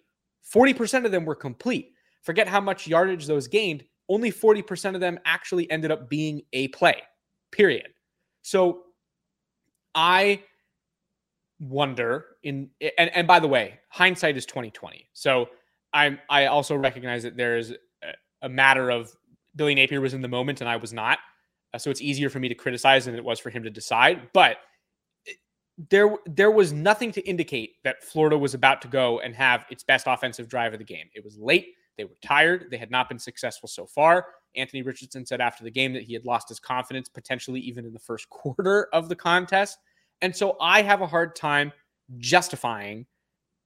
40% 0.53 1.05
of 1.05 1.11
them 1.11 1.25
were 1.25 1.35
complete. 1.35 1.93
Forget 2.21 2.47
how 2.47 2.61
much 2.61 2.87
yardage 2.87 3.25
those 3.25 3.47
gained. 3.47 3.83
Only 4.09 4.31
40% 4.31 4.95
of 4.95 5.01
them 5.01 5.19
actually 5.25 5.69
ended 5.71 5.91
up 5.91 6.09
being 6.09 6.41
a 6.53 6.67
play, 6.69 7.01
period. 7.51 7.87
So 8.41 8.83
I 9.95 10.43
wonder 11.59 12.25
in 12.43 12.69
and, 12.97 13.09
and 13.15 13.27
by 13.27 13.39
the 13.39 13.47
way, 13.47 13.79
hindsight 13.89 14.37
is 14.37 14.45
2020. 14.45 15.09
So 15.13 15.49
I'm 15.93 16.19
I 16.29 16.45
also 16.47 16.75
recognize 16.75 17.23
that 17.23 17.37
there's 17.37 17.73
a 18.41 18.49
matter 18.49 18.89
of 18.89 19.11
Billy 19.55 19.75
Napier 19.75 20.01
was 20.01 20.13
in 20.13 20.21
the 20.21 20.27
moment 20.27 20.61
and 20.61 20.69
I 20.69 20.77
was 20.77 20.93
not. 20.93 21.19
Uh, 21.73 21.77
so 21.77 21.89
it's 21.89 22.01
easier 22.01 22.29
for 22.29 22.39
me 22.39 22.49
to 22.49 22.55
criticize 22.55 23.05
than 23.05 23.15
it 23.15 23.23
was 23.23 23.39
for 23.39 23.49
him 23.49 23.63
to 23.63 23.69
decide. 23.69 24.29
But 24.33 24.57
there, 25.89 26.15
there 26.25 26.51
was 26.51 26.73
nothing 26.73 27.11
to 27.13 27.21
indicate 27.27 27.75
that 27.83 28.03
Florida 28.03 28.37
was 28.37 28.53
about 28.53 28.81
to 28.81 28.87
go 28.87 29.19
and 29.19 29.35
have 29.35 29.65
its 29.69 29.83
best 29.83 30.05
offensive 30.07 30.47
drive 30.47 30.73
of 30.73 30.79
the 30.79 30.85
game. 30.85 31.07
It 31.15 31.23
was 31.23 31.37
late. 31.37 31.69
They 31.97 32.03
were 32.03 32.17
tired. 32.21 32.67
They 32.69 32.77
had 32.77 32.91
not 32.91 33.09
been 33.09 33.19
successful 33.19 33.67
so 33.67 33.85
far. 33.85 34.25
Anthony 34.55 34.81
Richardson 34.81 35.25
said 35.25 35.41
after 35.41 35.63
the 35.63 35.71
game 35.71 35.93
that 35.93 36.03
he 36.03 36.13
had 36.13 36.25
lost 36.25 36.49
his 36.49 36.59
confidence, 36.59 37.09
potentially 37.09 37.59
even 37.61 37.85
in 37.85 37.93
the 37.93 37.99
first 37.99 38.29
quarter 38.29 38.87
of 38.93 39.09
the 39.09 39.15
contest. 39.15 39.79
And 40.21 40.35
so 40.35 40.57
I 40.61 40.81
have 40.81 41.01
a 41.01 41.07
hard 41.07 41.35
time 41.35 41.71
justifying 42.17 43.05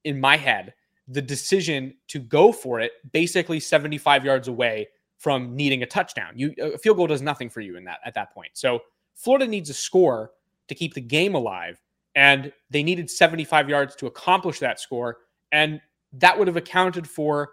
in 0.04 0.20
my 0.20 0.36
head 0.36 0.74
the 1.08 1.22
decision 1.22 1.94
to 2.08 2.18
go 2.18 2.52
for 2.52 2.80
it 2.80 2.92
basically 3.12 3.60
75 3.60 4.24
yards 4.24 4.48
away 4.48 4.88
from 5.18 5.54
needing 5.54 5.82
a 5.82 5.86
touchdown. 5.86 6.32
You 6.34 6.54
a 6.60 6.78
field 6.78 6.96
goal 6.96 7.06
does 7.06 7.22
nothing 7.22 7.48
for 7.48 7.60
you 7.60 7.76
in 7.76 7.84
that 7.84 8.00
at 8.04 8.14
that 8.14 8.32
point. 8.32 8.50
So 8.54 8.80
Florida 9.14 9.46
needs 9.46 9.70
a 9.70 9.74
score 9.74 10.32
to 10.68 10.74
keep 10.74 10.94
the 10.94 11.00
game 11.00 11.34
alive, 11.34 11.80
and 12.14 12.52
they 12.70 12.82
needed 12.82 13.10
75 13.10 13.68
yards 13.68 13.96
to 13.96 14.06
accomplish 14.06 14.58
that 14.58 14.80
score, 14.80 15.18
and 15.52 15.80
that 16.12 16.38
would 16.38 16.48
have 16.48 16.56
accounted 16.56 17.08
for 17.08 17.52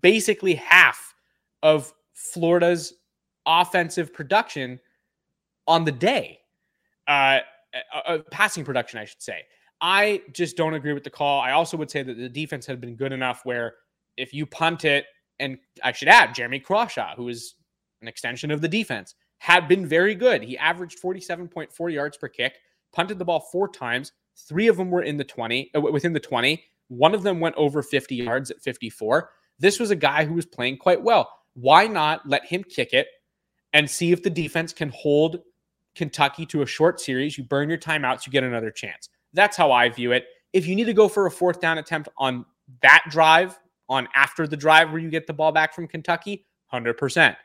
basically 0.00 0.54
half 0.54 1.14
of 1.62 1.92
Florida's 2.12 2.94
offensive 3.46 4.12
production 4.12 4.78
on 5.66 5.84
the 5.84 5.92
day, 5.92 6.40
uh, 7.06 7.38
uh, 7.94 7.98
uh, 8.06 8.18
passing 8.30 8.64
production, 8.64 8.98
I 8.98 9.04
should 9.04 9.22
say. 9.22 9.42
I 9.80 10.22
just 10.32 10.56
don't 10.56 10.74
agree 10.74 10.92
with 10.92 11.04
the 11.04 11.10
call. 11.10 11.40
I 11.40 11.52
also 11.52 11.76
would 11.76 11.90
say 11.90 12.02
that 12.02 12.16
the 12.16 12.28
defense 12.28 12.66
had 12.66 12.80
been 12.80 12.96
good 12.96 13.12
enough 13.12 13.42
where 13.44 13.74
if 14.16 14.34
you 14.34 14.46
punt 14.46 14.84
it 14.84 15.06
and 15.38 15.58
I 15.84 15.92
should 15.92 16.08
add, 16.08 16.34
Jeremy 16.34 16.58
Crawshaw, 16.58 17.14
who 17.14 17.28
is 17.28 17.54
an 18.02 18.08
extension 18.08 18.50
of 18.50 18.60
the 18.60 18.68
defense, 18.68 19.14
had 19.38 19.68
been 19.68 19.86
very 19.86 20.14
good. 20.14 20.42
He 20.42 20.58
averaged 20.58 21.00
47.4 21.00 21.92
yards 21.92 22.16
per 22.16 22.28
kick, 22.28 22.58
punted 22.92 23.18
the 23.18 23.24
ball 23.24 23.40
four 23.40 23.68
times. 23.68 24.12
Three 24.36 24.66
of 24.66 24.76
them 24.76 24.90
were 24.90 25.02
in 25.02 25.16
the 25.16 25.24
20, 25.24 25.70
uh, 25.76 25.80
within 25.80 26.12
the 26.12 26.20
20. 26.20 26.62
One 26.88 27.14
of 27.14 27.22
them 27.22 27.38
went 27.38 27.54
over 27.56 27.82
50 27.82 28.16
yards 28.16 28.50
at 28.50 28.60
54. 28.60 29.30
This 29.60 29.78
was 29.78 29.90
a 29.90 29.96
guy 29.96 30.24
who 30.24 30.34
was 30.34 30.46
playing 30.46 30.78
quite 30.78 31.02
well. 31.02 31.37
Why 31.60 31.86
not 31.86 32.28
let 32.28 32.44
him 32.44 32.62
kick 32.62 32.92
it 32.92 33.08
and 33.72 33.90
see 33.90 34.12
if 34.12 34.22
the 34.22 34.30
defense 34.30 34.72
can 34.72 34.90
hold 34.90 35.40
Kentucky 35.94 36.46
to 36.46 36.62
a 36.62 36.66
short 36.66 37.00
series? 37.00 37.36
You 37.36 37.44
burn 37.44 37.68
your 37.68 37.78
timeouts, 37.78 38.26
you 38.26 38.32
get 38.32 38.44
another 38.44 38.70
chance. 38.70 39.08
That's 39.32 39.56
how 39.56 39.72
I 39.72 39.88
view 39.88 40.12
it. 40.12 40.26
If 40.52 40.66
you 40.66 40.76
need 40.76 40.84
to 40.84 40.94
go 40.94 41.08
for 41.08 41.26
a 41.26 41.30
fourth 41.30 41.60
down 41.60 41.78
attempt 41.78 42.08
on 42.16 42.46
that 42.82 43.04
drive, 43.10 43.58
on 43.88 44.06
after 44.14 44.46
the 44.46 44.56
drive 44.56 44.92
where 44.92 45.00
you 45.00 45.10
get 45.10 45.26
the 45.26 45.32
ball 45.32 45.50
back 45.50 45.74
from 45.74 45.88
Kentucky? 45.88 46.46
100%. 46.72 47.36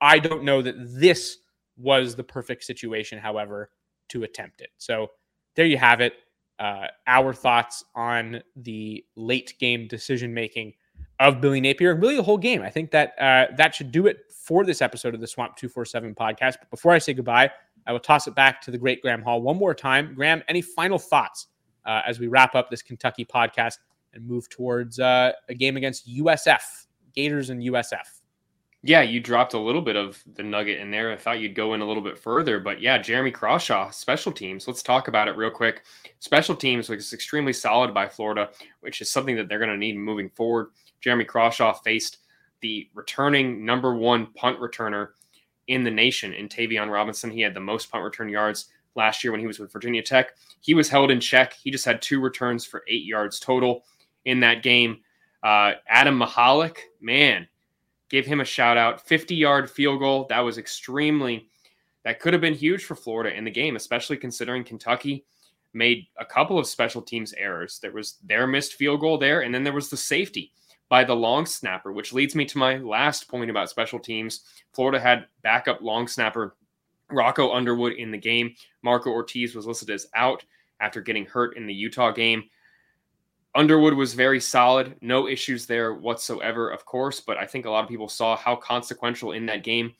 I 0.00 0.18
don't 0.18 0.42
know 0.42 0.60
that 0.60 0.74
this 0.78 1.38
was 1.76 2.14
the 2.14 2.24
perfect 2.24 2.64
situation, 2.64 3.18
however, 3.18 3.70
to 4.08 4.24
attempt 4.24 4.60
it. 4.60 4.70
So 4.76 5.12
there 5.56 5.66
you 5.66 5.78
have 5.78 6.00
it. 6.00 6.14
Uh, 6.58 6.86
our 7.06 7.32
thoughts 7.32 7.84
on 7.94 8.42
the 8.56 9.04
late 9.16 9.54
game 9.58 9.88
decision 9.88 10.34
making 10.34 10.74
of 11.20 11.40
Billy 11.40 11.60
Napier 11.60 11.92
and 11.92 12.02
really 12.02 12.16
the 12.16 12.22
whole 12.22 12.38
game. 12.38 12.62
I 12.62 12.70
think 12.70 12.90
that 12.90 13.14
uh, 13.20 13.54
that 13.56 13.74
should 13.74 13.92
do 13.92 14.06
it 14.06 14.18
for 14.30 14.64
this 14.64 14.82
episode 14.82 15.14
of 15.14 15.20
the 15.20 15.26
Swamp 15.26 15.56
247 15.56 16.14
podcast. 16.14 16.56
But 16.60 16.70
before 16.70 16.92
I 16.92 16.98
say 16.98 17.14
goodbye, 17.14 17.50
I 17.86 17.92
will 17.92 18.00
toss 18.00 18.26
it 18.26 18.34
back 18.34 18.60
to 18.62 18.70
the 18.70 18.78
great 18.78 19.02
Graham 19.02 19.22
Hall 19.22 19.42
one 19.42 19.56
more 19.56 19.74
time. 19.74 20.14
Graham, 20.14 20.42
any 20.48 20.62
final 20.62 20.98
thoughts 20.98 21.48
uh, 21.84 22.02
as 22.06 22.18
we 22.18 22.26
wrap 22.26 22.54
up 22.54 22.70
this 22.70 22.82
Kentucky 22.82 23.24
podcast 23.24 23.78
and 24.12 24.26
move 24.26 24.48
towards 24.48 24.98
uh, 24.98 25.32
a 25.48 25.54
game 25.54 25.76
against 25.76 26.08
USF, 26.08 26.86
Gators 27.14 27.50
and 27.50 27.62
USF. 27.62 28.22
Yeah, 28.86 29.00
you 29.00 29.18
dropped 29.18 29.54
a 29.54 29.58
little 29.58 29.80
bit 29.80 29.96
of 29.96 30.22
the 30.34 30.42
nugget 30.42 30.78
in 30.78 30.90
there. 30.90 31.10
I 31.10 31.16
thought 31.16 31.40
you'd 31.40 31.54
go 31.54 31.72
in 31.72 31.80
a 31.80 31.86
little 31.86 32.02
bit 32.02 32.18
further, 32.18 32.60
but 32.60 32.82
yeah, 32.82 32.98
Jeremy 32.98 33.30
Crawshaw, 33.30 33.88
special 33.90 34.30
teams. 34.30 34.68
Let's 34.68 34.82
talk 34.82 35.08
about 35.08 35.26
it 35.26 35.38
real 35.38 35.50
quick. 35.50 35.84
Special 36.18 36.54
teams 36.54 36.90
was 36.90 37.14
extremely 37.14 37.54
solid 37.54 37.94
by 37.94 38.06
Florida, 38.06 38.50
which 38.80 39.00
is 39.00 39.10
something 39.10 39.36
that 39.36 39.48
they're 39.48 39.58
going 39.58 39.70
to 39.70 39.78
need 39.78 39.96
moving 39.96 40.28
forward. 40.28 40.66
Jeremy 41.04 41.26
Crawshaw 41.26 41.74
faced 41.74 42.20
the 42.62 42.88
returning 42.94 43.62
number 43.62 43.94
one 43.94 44.28
punt 44.32 44.58
returner 44.58 45.08
in 45.68 45.84
the 45.84 45.90
nation 45.90 46.32
in 46.32 46.48
Tayvion 46.48 46.90
Robinson. 46.90 47.30
He 47.30 47.42
had 47.42 47.52
the 47.52 47.60
most 47.60 47.92
punt 47.92 48.02
return 48.02 48.30
yards 48.30 48.70
last 48.94 49.22
year 49.22 49.30
when 49.30 49.40
he 49.40 49.46
was 49.46 49.58
with 49.58 49.70
Virginia 49.70 50.02
Tech. 50.02 50.32
He 50.62 50.72
was 50.72 50.88
held 50.88 51.10
in 51.10 51.20
check. 51.20 51.52
He 51.52 51.70
just 51.70 51.84
had 51.84 52.00
two 52.00 52.22
returns 52.22 52.64
for 52.64 52.84
eight 52.88 53.04
yards 53.04 53.38
total 53.38 53.84
in 54.24 54.40
that 54.40 54.62
game. 54.62 55.00
Uh, 55.42 55.72
Adam 55.86 56.18
Mihalek, 56.18 56.78
man, 57.02 57.46
give 58.08 58.24
him 58.24 58.40
a 58.40 58.46
shout 58.46 58.78
out. 58.78 59.06
50 59.06 59.34
yard 59.34 59.70
field 59.70 60.00
goal. 60.00 60.24
That 60.30 60.40
was 60.40 60.56
extremely 60.56 61.50
that 62.04 62.18
could 62.18 62.32
have 62.32 62.40
been 62.40 62.54
huge 62.54 62.84
for 62.84 62.94
Florida 62.94 63.36
in 63.36 63.44
the 63.44 63.50
game, 63.50 63.76
especially 63.76 64.16
considering 64.16 64.64
Kentucky 64.64 65.26
made 65.74 66.06
a 66.18 66.24
couple 66.24 66.58
of 66.58 66.66
special 66.66 67.02
teams 67.02 67.34
errors. 67.34 67.78
There 67.82 67.92
was 67.92 68.18
their 68.24 68.46
missed 68.46 68.74
field 68.74 69.00
goal 69.00 69.18
there, 69.18 69.42
and 69.42 69.54
then 69.54 69.64
there 69.64 69.72
was 69.74 69.90
the 69.90 69.98
safety 69.98 70.52
by 70.88 71.04
the 71.04 71.14
long 71.14 71.46
snapper, 71.46 71.92
which 71.92 72.12
leads 72.12 72.34
me 72.34 72.44
to 72.44 72.58
my 72.58 72.76
last 72.76 73.28
point 73.28 73.50
about 73.50 73.70
special 73.70 73.98
teams. 73.98 74.44
Florida 74.72 75.00
had 75.00 75.26
backup 75.42 75.80
long 75.80 76.06
snapper 76.06 76.56
Rocco 77.10 77.52
Underwood 77.52 77.94
in 77.94 78.10
the 78.10 78.18
game. 78.18 78.54
Marco 78.82 79.10
Ortiz 79.10 79.54
was 79.54 79.66
listed 79.66 79.90
as 79.90 80.06
out 80.14 80.44
after 80.80 81.00
getting 81.00 81.26
hurt 81.26 81.56
in 81.56 81.66
the 81.66 81.74
Utah 81.74 82.10
game. 82.10 82.44
Underwood 83.54 83.94
was 83.94 84.14
very 84.14 84.40
solid, 84.40 84.96
no 85.00 85.28
issues 85.28 85.64
there 85.64 85.94
whatsoever, 85.94 86.70
of 86.70 86.84
course, 86.84 87.20
but 87.20 87.36
I 87.36 87.46
think 87.46 87.66
a 87.66 87.70
lot 87.70 87.84
of 87.84 87.88
people 87.88 88.08
saw 88.08 88.36
how 88.36 88.56
consequential 88.56 89.32
in 89.32 89.46
that 89.46 89.62
game 89.62 89.94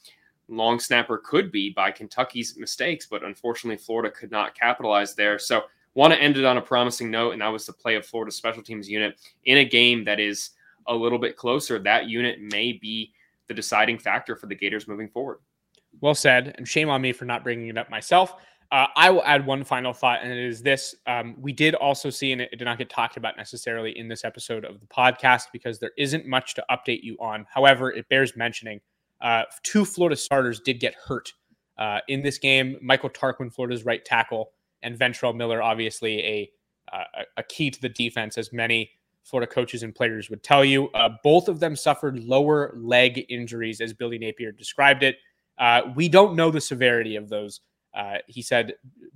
long 0.48 0.80
snapper 0.80 1.18
could 1.18 1.52
be 1.52 1.70
by 1.70 1.92
Kentucky's 1.92 2.56
mistakes, 2.58 3.06
but 3.06 3.22
unfortunately, 3.22 3.76
Florida 3.76 4.10
could 4.10 4.32
not 4.32 4.58
capitalize 4.58 5.14
there. 5.14 5.38
So, 5.38 5.62
want 5.94 6.12
to 6.12 6.20
end 6.20 6.36
it 6.36 6.44
on 6.44 6.58
a 6.58 6.60
promising 6.60 7.08
note, 7.08 7.30
and 7.30 7.42
that 7.42 7.48
was 7.48 7.66
the 7.66 7.72
play 7.72 7.94
of 7.94 8.04
Florida 8.04 8.32
special 8.32 8.64
teams 8.64 8.90
unit 8.90 9.16
in 9.44 9.58
a 9.58 9.64
game 9.64 10.02
that 10.04 10.18
is 10.18 10.50
a 10.86 10.94
little 10.94 11.18
bit 11.18 11.36
closer. 11.36 11.78
That 11.78 12.06
unit 12.06 12.40
may 12.40 12.72
be 12.72 13.12
the 13.48 13.54
deciding 13.54 13.98
factor 13.98 14.36
for 14.36 14.46
the 14.46 14.54
Gators 14.54 14.88
moving 14.88 15.08
forward. 15.08 15.38
Well 16.00 16.14
said, 16.14 16.54
and 16.58 16.66
shame 16.66 16.88
on 16.88 17.00
me 17.00 17.12
for 17.12 17.24
not 17.24 17.44
bringing 17.44 17.68
it 17.68 17.78
up 17.78 17.90
myself. 17.90 18.34
Uh, 18.72 18.86
I 18.96 19.10
will 19.10 19.22
add 19.24 19.46
one 19.46 19.62
final 19.62 19.92
thought, 19.92 20.20
and 20.22 20.32
it 20.32 20.44
is 20.44 20.62
this: 20.62 20.94
um, 21.06 21.36
we 21.38 21.52
did 21.52 21.74
also 21.74 22.10
see, 22.10 22.32
and 22.32 22.40
it 22.40 22.58
did 22.58 22.64
not 22.64 22.78
get 22.78 22.90
talked 22.90 23.16
about 23.16 23.36
necessarily 23.36 23.96
in 23.96 24.08
this 24.08 24.24
episode 24.24 24.64
of 24.64 24.80
the 24.80 24.86
podcast 24.86 25.44
because 25.52 25.78
there 25.78 25.92
isn't 25.96 26.26
much 26.26 26.54
to 26.54 26.64
update 26.70 27.02
you 27.02 27.16
on. 27.20 27.46
However, 27.48 27.92
it 27.92 28.08
bears 28.08 28.36
mentioning 28.36 28.80
uh, 29.20 29.42
two 29.62 29.84
Florida 29.84 30.16
starters 30.16 30.60
did 30.60 30.80
get 30.80 30.94
hurt 31.06 31.32
uh, 31.78 32.00
in 32.08 32.22
this 32.22 32.38
game. 32.38 32.76
Michael 32.82 33.10
Tarquin, 33.10 33.52
Florida's 33.52 33.84
right 33.84 34.04
tackle, 34.04 34.50
and 34.82 34.98
Ventrell 34.98 35.36
Miller, 35.36 35.62
obviously 35.62 36.20
a 36.24 36.50
uh, 36.92 37.22
a 37.36 37.42
key 37.42 37.70
to 37.70 37.80
the 37.80 37.88
defense, 37.88 38.36
as 38.38 38.52
many 38.52 38.90
Florida 39.24 39.50
coaches 39.50 39.82
and 39.82 39.94
players 39.94 40.30
would 40.30 40.42
tell 40.42 40.64
you. 40.64 40.88
Uh, 40.90 41.08
both 41.24 41.48
of 41.48 41.58
them 41.58 41.74
suffered 41.74 42.22
lower 42.22 42.72
leg 42.76 43.26
injuries, 43.28 43.80
as 43.80 43.92
Billy 43.92 44.18
Napier 44.18 44.52
described 44.52 45.02
it. 45.02 45.16
Uh, 45.58 45.82
we 45.96 46.08
don't 46.08 46.36
know 46.36 46.50
the 46.50 46.60
severity 46.60 47.16
of 47.16 47.28
those. 47.28 47.60
Uh, 47.94 48.18
he 48.26 48.42
said, 48.42 48.74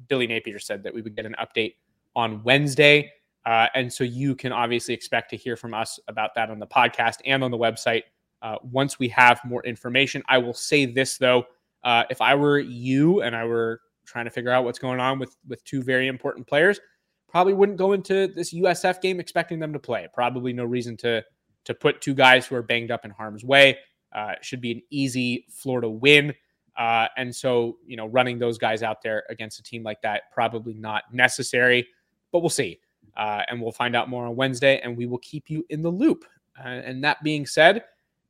Billy 0.09 0.27
Napier 0.27 0.59
said 0.59 0.83
that 0.83 0.95
we 0.95 1.03
would 1.03 1.15
get 1.15 1.27
an 1.27 1.37
update 1.41 1.75
on 2.17 2.43
Wednesday. 2.43 3.13
Uh, 3.45 3.67
and 3.75 3.93
so 3.93 4.03
you 4.03 4.35
can 4.35 4.53
obviously 4.53 4.95
expect 4.95 5.31
to 5.31 5.37
hear 5.37 5.57
from 5.57 5.75
us 5.75 5.99
about 6.09 6.35
that 6.35 6.51
on 6.51 6.59
the 6.59 6.67
podcast 6.67 7.17
and 7.25 7.45
on 7.45 7.51
the 7.51 7.59
website 7.59 8.03
uh, 8.43 8.57
once 8.63 8.99
we 8.99 9.09
have 9.09 9.41
more 9.45 9.65
information. 9.65 10.23
I 10.29 10.39
will 10.39 10.55
say 10.55 10.87
this, 10.87 11.19
though. 11.19 11.45
Uh, 11.85 12.05
if 12.11 12.21
I 12.21 12.35
were 12.35 12.59
you 12.59 13.23
and 13.23 13.37
I 13.37 13.45
were 13.45 13.81
trying 14.07 14.25
to 14.25 14.31
figure 14.31 14.51
out 14.51 14.65
what's 14.65 14.79
going 14.79 15.01
on 15.01 15.19
with, 15.19 15.37
with 15.47 15.63
two 15.65 15.83
very 15.83 16.09
important 16.09 16.47
players, 16.47 16.81
probably 17.29 17.53
wouldn't 17.53 17.79
go 17.79 17.93
into 17.93 18.29
this 18.29 18.53
USF 18.55 19.01
game 19.01 19.21
expecting 19.21 19.59
them 19.59 19.73
to 19.73 19.79
play. 19.79 20.09
Probably 20.13 20.53
no 20.53 20.65
reason 20.65 20.97
to 20.99 21.25
to 21.65 21.75
put 21.75 22.01
two 22.01 22.15
guys 22.15 22.47
who 22.47 22.55
are 22.55 22.63
banged 22.63 22.91
up 22.91 23.05
in 23.05 23.11
harm's 23.11 23.45
way. 23.45 23.79
Uh, 24.13 24.33
should 24.41 24.61
be 24.61 24.73
an 24.73 24.83
easy 24.91 25.47
Florida 25.51 25.89
win. 25.89 26.35
Uh, 26.79 27.09
and 27.17 27.35
so, 27.35 27.77
you 27.87 27.97
know, 27.97 28.07
running 28.07 28.39
those 28.39 28.57
guys 28.57 28.83
out 28.83 29.03
there 29.03 29.25
against 29.29 29.59
a 29.59 29.63
team 29.63 29.83
like 29.83 30.01
that, 30.01 30.23
probably 30.33 30.73
not 30.73 31.03
necessary, 31.13 31.87
but 32.33 32.39
we'll 32.39 32.49
see. 32.49 32.79
Uh, 33.17 33.43
and 33.49 33.61
we'll 33.61 33.73
find 33.73 33.95
out 33.97 34.09
more 34.09 34.27
on 34.27 34.37
Wednesday 34.37 34.81
and 34.81 34.97
we 34.97 35.05
will 35.05 35.19
keep 35.19 35.51
you 35.51 35.67
in 35.69 35.83
the 35.83 35.91
loop. 35.91 36.25
Uh, 36.59 36.69
and 36.69 37.03
that 37.05 37.23
being 37.23 37.45
said, 37.45 37.79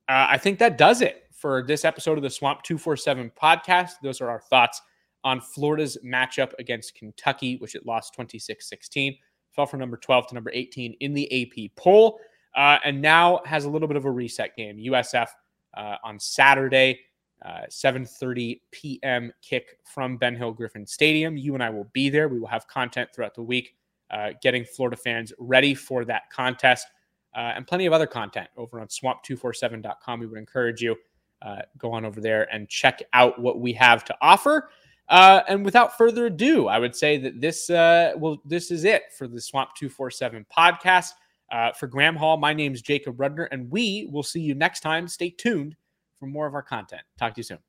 uh, 0.09 0.27
I 0.29 0.37
think 0.37 0.59
that 0.59 0.77
does 0.77 1.01
it 1.01 1.25
for 1.31 1.63
this 1.63 1.85
episode 1.85 2.17
of 2.17 2.23
the 2.23 2.29
Swamp 2.29 2.63
247 2.63 3.31
podcast. 3.41 3.91
Those 4.01 4.19
are 4.19 4.29
our 4.29 4.41
thoughts 4.41 4.81
on 5.23 5.41
Florida's 5.41 5.97
matchup 6.05 6.53
against 6.59 6.95
Kentucky, 6.95 7.57
which 7.57 7.75
it 7.75 7.85
lost 7.85 8.13
26 8.13 8.67
16, 8.67 9.17
fell 9.51 9.65
from 9.65 9.79
number 9.79 9.97
12 9.97 10.27
to 10.27 10.33
number 10.33 10.51
18 10.53 10.95
in 10.99 11.13
the 11.13 11.43
AP 11.43 11.71
poll, 11.75 12.19
uh, 12.55 12.77
and 12.83 13.01
now 13.01 13.41
has 13.45 13.65
a 13.65 13.69
little 13.69 13.87
bit 13.87 13.97
of 13.97 14.05
a 14.05 14.11
reset 14.11 14.55
game. 14.55 14.77
USF 14.77 15.27
uh, 15.75 15.95
on 16.03 16.19
Saturday, 16.19 16.99
uh, 17.45 17.61
7:30 17.69 18.61
p.m. 18.71 19.31
kick 19.41 19.77
from 19.85 20.17
Ben 20.17 20.35
Hill 20.35 20.51
Griffin 20.51 20.85
Stadium. 20.85 21.37
You 21.37 21.53
and 21.53 21.63
I 21.63 21.69
will 21.69 21.89
be 21.93 22.09
there. 22.09 22.27
We 22.27 22.39
will 22.39 22.47
have 22.47 22.67
content 22.67 23.09
throughout 23.13 23.35
the 23.35 23.43
week, 23.43 23.75
uh, 24.11 24.31
getting 24.41 24.65
Florida 24.65 24.97
fans 24.97 25.31
ready 25.39 25.73
for 25.73 26.05
that 26.05 26.29
contest, 26.31 26.87
uh, 27.35 27.53
and 27.55 27.65
plenty 27.65 27.85
of 27.85 27.93
other 27.93 28.07
content 28.07 28.49
over 28.57 28.79
on 28.79 28.87
swamp247.com. 28.87 30.19
We 30.19 30.27
would 30.27 30.39
encourage 30.39 30.81
you 30.81 30.97
uh, 31.41 31.61
go 31.77 31.91
on 31.91 32.05
over 32.05 32.19
there 32.19 32.53
and 32.53 32.67
check 32.67 33.01
out 33.13 33.39
what 33.39 33.59
we 33.59 33.73
have 33.73 34.03
to 34.05 34.15
offer. 34.21 34.69
Uh, 35.09 35.41
and 35.47 35.65
without 35.65 35.97
further 35.97 36.27
ado, 36.27 36.67
I 36.67 36.77
would 36.77 36.95
say 36.95 37.17
that 37.17 37.41
this 37.41 37.69
uh, 37.69 38.13
well, 38.17 38.41
this 38.45 38.69
is 38.69 38.83
it 38.83 39.03
for 39.17 39.27
the 39.27 39.41
Swamp 39.41 39.71
247 39.75 40.45
podcast. 40.55 41.11
Uh, 41.51 41.71
for 41.71 41.87
Graham 41.87 42.15
Hall, 42.15 42.37
my 42.37 42.53
name 42.53 42.73
is 42.73 42.81
Jacob 42.83 43.17
Rudner, 43.17 43.47
and 43.51 43.71
we 43.71 44.07
will 44.11 44.21
see 44.21 44.39
you 44.39 44.53
next 44.53 44.81
time. 44.81 45.07
Stay 45.07 45.31
tuned 45.31 45.75
for 46.19 46.27
more 46.27 46.45
of 46.45 46.53
our 46.53 46.61
content. 46.61 47.01
Talk 47.17 47.33
to 47.33 47.39
you 47.39 47.43
soon. 47.43 47.68